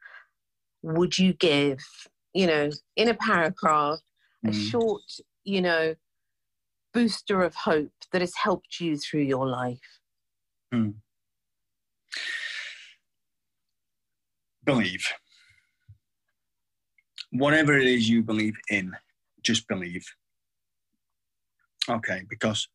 would 0.82 1.16
you 1.16 1.32
give, 1.32 1.78
you 2.34 2.48
know, 2.48 2.70
in 2.96 3.08
a 3.08 3.14
paragraph, 3.14 4.00
mm. 4.44 4.50
a 4.50 4.52
short, 4.52 5.02
you 5.44 5.62
know, 5.62 5.94
booster 6.92 7.42
of 7.42 7.54
hope 7.54 7.92
that 8.10 8.20
has 8.20 8.34
helped 8.34 8.80
you 8.80 8.98
through 8.98 9.22
your 9.22 9.46
life? 9.46 10.00
Mm. 10.74 10.94
Believe. 14.64 15.06
Whatever 17.30 17.78
it 17.78 17.86
is 17.86 18.08
you 18.08 18.24
believe 18.24 18.56
in, 18.70 18.92
just 19.44 19.68
believe. 19.68 20.04
Okay, 21.88 22.22
because 22.28 22.66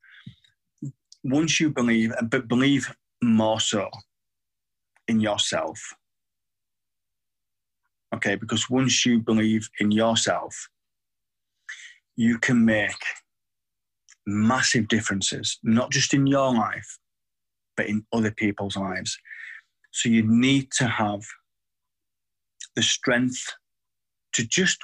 once 1.23 1.59
you 1.59 1.69
believe, 1.69 2.11
uh, 2.11 2.23
but 2.23 2.47
believe 2.47 2.93
more 3.21 3.59
so 3.59 3.89
in 5.07 5.19
yourself. 5.19 5.79
Okay, 8.15 8.35
because 8.35 8.69
once 8.69 9.05
you 9.05 9.19
believe 9.19 9.69
in 9.79 9.91
yourself, 9.91 10.69
you 12.15 12.39
can 12.39 12.65
make 12.65 13.03
massive 14.25 14.87
differences, 14.87 15.59
not 15.63 15.91
just 15.91 16.13
in 16.13 16.27
your 16.27 16.53
life, 16.53 16.97
but 17.77 17.87
in 17.87 18.05
other 18.13 18.31
people's 18.31 18.75
lives. 18.75 19.17
So 19.91 20.09
you 20.09 20.23
need 20.23 20.71
to 20.77 20.87
have 20.87 21.21
the 22.75 22.83
strength 22.83 23.41
to 24.33 24.45
just, 24.45 24.79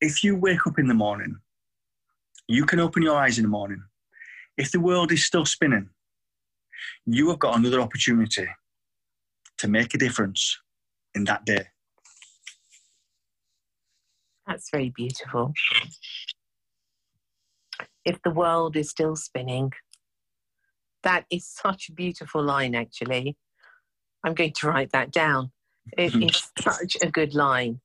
if 0.00 0.22
you 0.22 0.36
wake 0.36 0.66
up 0.66 0.78
in 0.78 0.86
the 0.86 0.94
morning, 0.94 1.36
you 2.46 2.66
can 2.66 2.78
open 2.78 3.02
your 3.02 3.16
eyes 3.16 3.38
in 3.38 3.44
the 3.44 3.48
morning. 3.48 3.82
If 4.56 4.70
the 4.70 4.80
world 4.80 5.10
is 5.10 5.24
still 5.24 5.44
spinning, 5.44 5.90
you 7.06 7.28
have 7.28 7.38
got 7.38 7.58
another 7.58 7.80
opportunity 7.80 8.46
to 9.58 9.68
make 9.68 9.94
a 9.94 9.98
difference 9.98 10.58
in 11.14 11.24
that 11.24 11.44
day. 11.44 11.66
That's 14.46 14.68
very 14.70 14.90
beautiful. 14.90 15.52
If 18.04 18.20
the 18.22 18.30
world 18.30 18.76
is 18.76 18.90
still 18.90 19.16
spinning, 19.16 19.72
that 21.02 21.24
is 21.30 21.46
such 21.46 21.88
a 21.88 21.92
beautiful 21.92 22.42
line, 22.42 22.74
actually. 22.74 23.36
I'm 24.22 24.34
going 24.34 24.52
to 24.56 24.68
write 24.68 24.92
that 24.92 25.10
down. 25.10 25.52
It 25.96 26.14
is 26.22 26.50
such 26.60 26.96
a 27.02 27.10
good 27.10 27.34
line. 27.34 27.80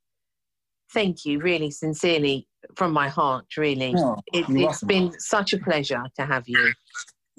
Thank 0.93 1.25
you, 1.25 1.39
really, 1.39 1.71
sincerely, 1.71 2.48
from 2.75 2.91
my 2.91 3.09
heart, 3.09 3.45
really. 3.57 3.93
Oh, 3.97 4.17
it, 4.33 4.45
has 4.45 4.81
been 4.81 5.17
such 5.19 5.53
a 5.53 5.57
pleasure 5.57 6.03
to 6.15 6.25
have 6.25 6.47
you. 6.47 6.73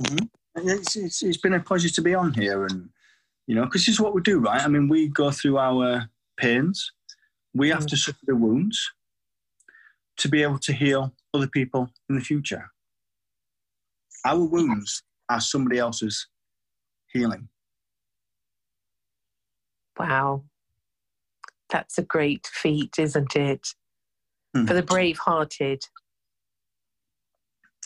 Mm-hmm. 0.00 0.68
It's, 0.68 0.96
it's, 0.96 1.22
it's 1.22 1.38
been 1.38 1.54
a 1.54 1.60
pleasure 1.60 1.88
to 1.88 2.02
be 2.02 2.14
on 2.14 2.34
here, 2.34 2.66
and 2.66 2.88
you 3.46 3.54
know, 3.54 3.64
because 3.64 3.86
this 3.86 3.94
is 3.94 4.00
what 4.00 4.14
we 4.14 4.22
do, 4.22 4.38
right? 4.38 4.62
I 4.62 4.68
mean, 4.68 4.88
we 4.88 5.08
go 5.08 5.30
through 5.30 5.58
our 5.58 6.08
pains, 6.36 6.90
we 7.54 7.68
have 7.70 7.86
to 7.86 7.96
mm. 7.96 7.98
suffer 7.98 8.18
the 8.26 8.36
wounds 8.36 8.90
to 10.18 10.28
be 10.28 10.42
able 10.42 10.58
to 10.58 10.72
heal 10.72 11.14
other 11.34 11.46
people 11.46 11.90
in 12.08 12.16
the 12.16 12.20
future. 12.20 12.70
Our 14.24 14.44
wounds 14.44 15.02
are 15.28 15.40
somebody 15.40 15.78
else's 15.78 16.26
healing. 17.12 17.48
Wow. 19.98 20.44
That's 21.70 21.98
a 21.98 22.02
great 22.02 22.46
feat, 22.46 22.98
isn't 22.98 23.36
it? 23.36 23.68
Hmm. 24.54 24.66
For 24.66 24.74
the 24.74 24.82
brave 24.82 25.18
hearted. 25.18 25.82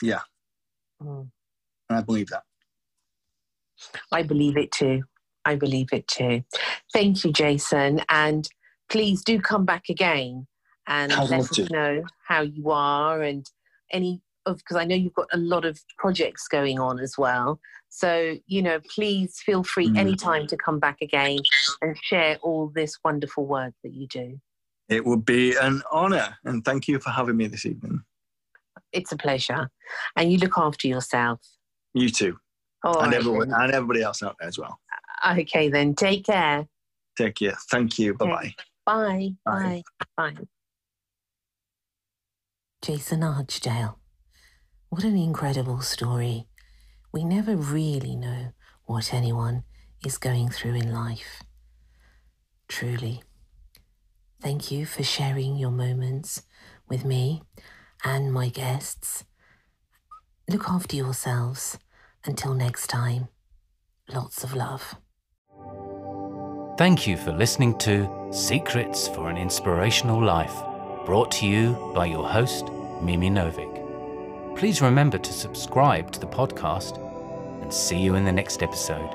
Yeah. 0.01 0.21
Mm. 1.01 1.29
And 1.89 1.99
I 1.99 2.01
believe 2.01 2.29
that. 2.29 2.43
I 4.11 4.23
believe 4.23 4.57
it 4.57 4.71
too. 4.71 5.03
I 5.45 5.55
believe 5.55 5.89
it 5.91 6.07
too. 6.07 6.43
Thank 6.91 7.23
you, 7.23 7.31
Jason. 7.31 8.01
And 8.09 8.49
please 8.89 9.23
do 9.23 9.39
come 9.39 9.65
back 9.65 9.83
again 9.89 10.47
and 10.87 11.11
I'd 11.13 11.29
let 11.29 11.41
us 11.41 11.49
to. 11.49 11.67
know 11.71 12.03
how 12.27 12.41
you 12.41 12.71
are 12.71 13.21
and 13.21 13.45
any 13.91 14.21
of, 14.45 14.57
because 14.57 14.77
I 14.77 14.85
know 14.85 14.95
you've 14.95 15.13
got 15.13 15.27
a 15.33 15.37
lot 15.37 15.65
of 15.65 15.79
projects 15.97 16.47
going 16.47 16.79
on 16.79 16.99
as 16.99 17.15
well. 17.17 17.59
So, 17.89 18.37
you 18.47 18.61
know, 18.61 18.79
please 18.93 19.39
feel 19.45 19.63
free 19.63 19.89
Mm. 19.89 19.97
anytime 19.97 20.47
to 20.47 20.57
come 20.57 20.79
back 20.79 20.97
again 21.01 21.39
and 21.81 21.97
share 22.01 22.37
all 22.41 22.71
this 22.73 22.97
wonderful 23.03 23.45
work 23.45 23.73
that 23.83 23.93
you 23.93 24.07
do. 24.07 24.39
It 24.87 25.05
would 25.05 25.25
be 25.25 25.55
an 25.55 25.81
honour, 25.91 26.37
and 26.43 26.63
thank 26.63 26.87
you 26.87 26.99
for 26.99 27.09
having 27.09 27.37
me 27.37 27.47
this 27.47 27.65
evening. 27.65 28.01
It's 28.91 29.11
a 29.11 29.17
pleasure. 29.17 29.69
And 30.15 30.31
you 30.31 30.37
look 30.37 30.57
after 30.57 30.87
yourself. 30.87 31.41
You 31.93 32.09
too, 32.09 32.37
All 32.83 33.01
and, 33.01 33.13
everyone, 33.13 33.51
and 33.53 33.71
everybody 33.71 34.01
else 34.01 34.21
out 34.21 34.35
there 34.39 34.47
as 34.47 34.59
well. 34.59 34.79
Okay, 35.27 35.69
then. 35.69 35.95
Take 35.95 36.25
care. 36.25 36.67
Take 37.17 37.35
care. 37.35 37.57
Thank 37.71 37.97
you. 37.97 38.13
Bye 38.13 38.25
bye. 38.25 38.55
Bye. 38.85 39.35
Bye. 39.45 39.83
Bye. 40.17 40.31
Bye. 40.31 40.45
Jason 42.81 43.21
Archdale. 43.21 43.95
What 44.89 45.03
an 45.03 45.17
incredible 45.17 45.81
story. 45.81 46.47
We 47.11 47.23
never 47.23 47.55
really 47.55 48.15
know 48.15 48.53
what 48.83 49.13
anyone 49.13 49.63
is 50.05 50.17
going 50.17 50.49
through 50.49 50.75
in 50.75 50.93
life. 50.93 51.41
Truly. 52.67 53.23
Thank 54.41 54.71
you 54.71 54.85
for 54.85 55.03
sharing 55.03 55.55
your 55.55 55.71
moments 55.71 56.43
with 56.87 57.03
me 57.05 57.43
and 58.03 58.31
my 58.31 58.49
guests. 58.49 59.23
Look 60.49 60.69
after 60.69 60.95
yourselves. 60.95 61.79
Until 62.25 62.55
next 62.55 62.87
time, 62.87 63.27
lots 64.11 64.43
of 64.43 64.55
love. 64.55 64.95
Thank 66.77 67.07
you 67.07 67.17
for 67.17 67.31
listening 67.31 67.77
to 67.79 68.09
Secrets 68.31 69.07
for 69.07 69.29
an 69.29 69.37
Inspirational 69.37 70.21
Life, 70.21 70.55
brought 71.05 71.31
to 71.33 71.45
you 71.45 71.73
by 71.93 72.07
your 72.07 72.27
host, 72.27 72.65
Mimi 73.01 73.29
Novic. 73.29 74.57
Please 74.57 74.81
remember 74.81 75.17
to 75.17 75.31
subscribe 75.31 76.11
to 76.11 76.19
the 76.19 76.27
podcast 76.27 76.97
and 77.61 77.73
see 77.73 77.97
you 77.97 78.15
in 78.15 78.25
the 78.25 78.31
next 78.31 78.63
episode. 78.63 79.09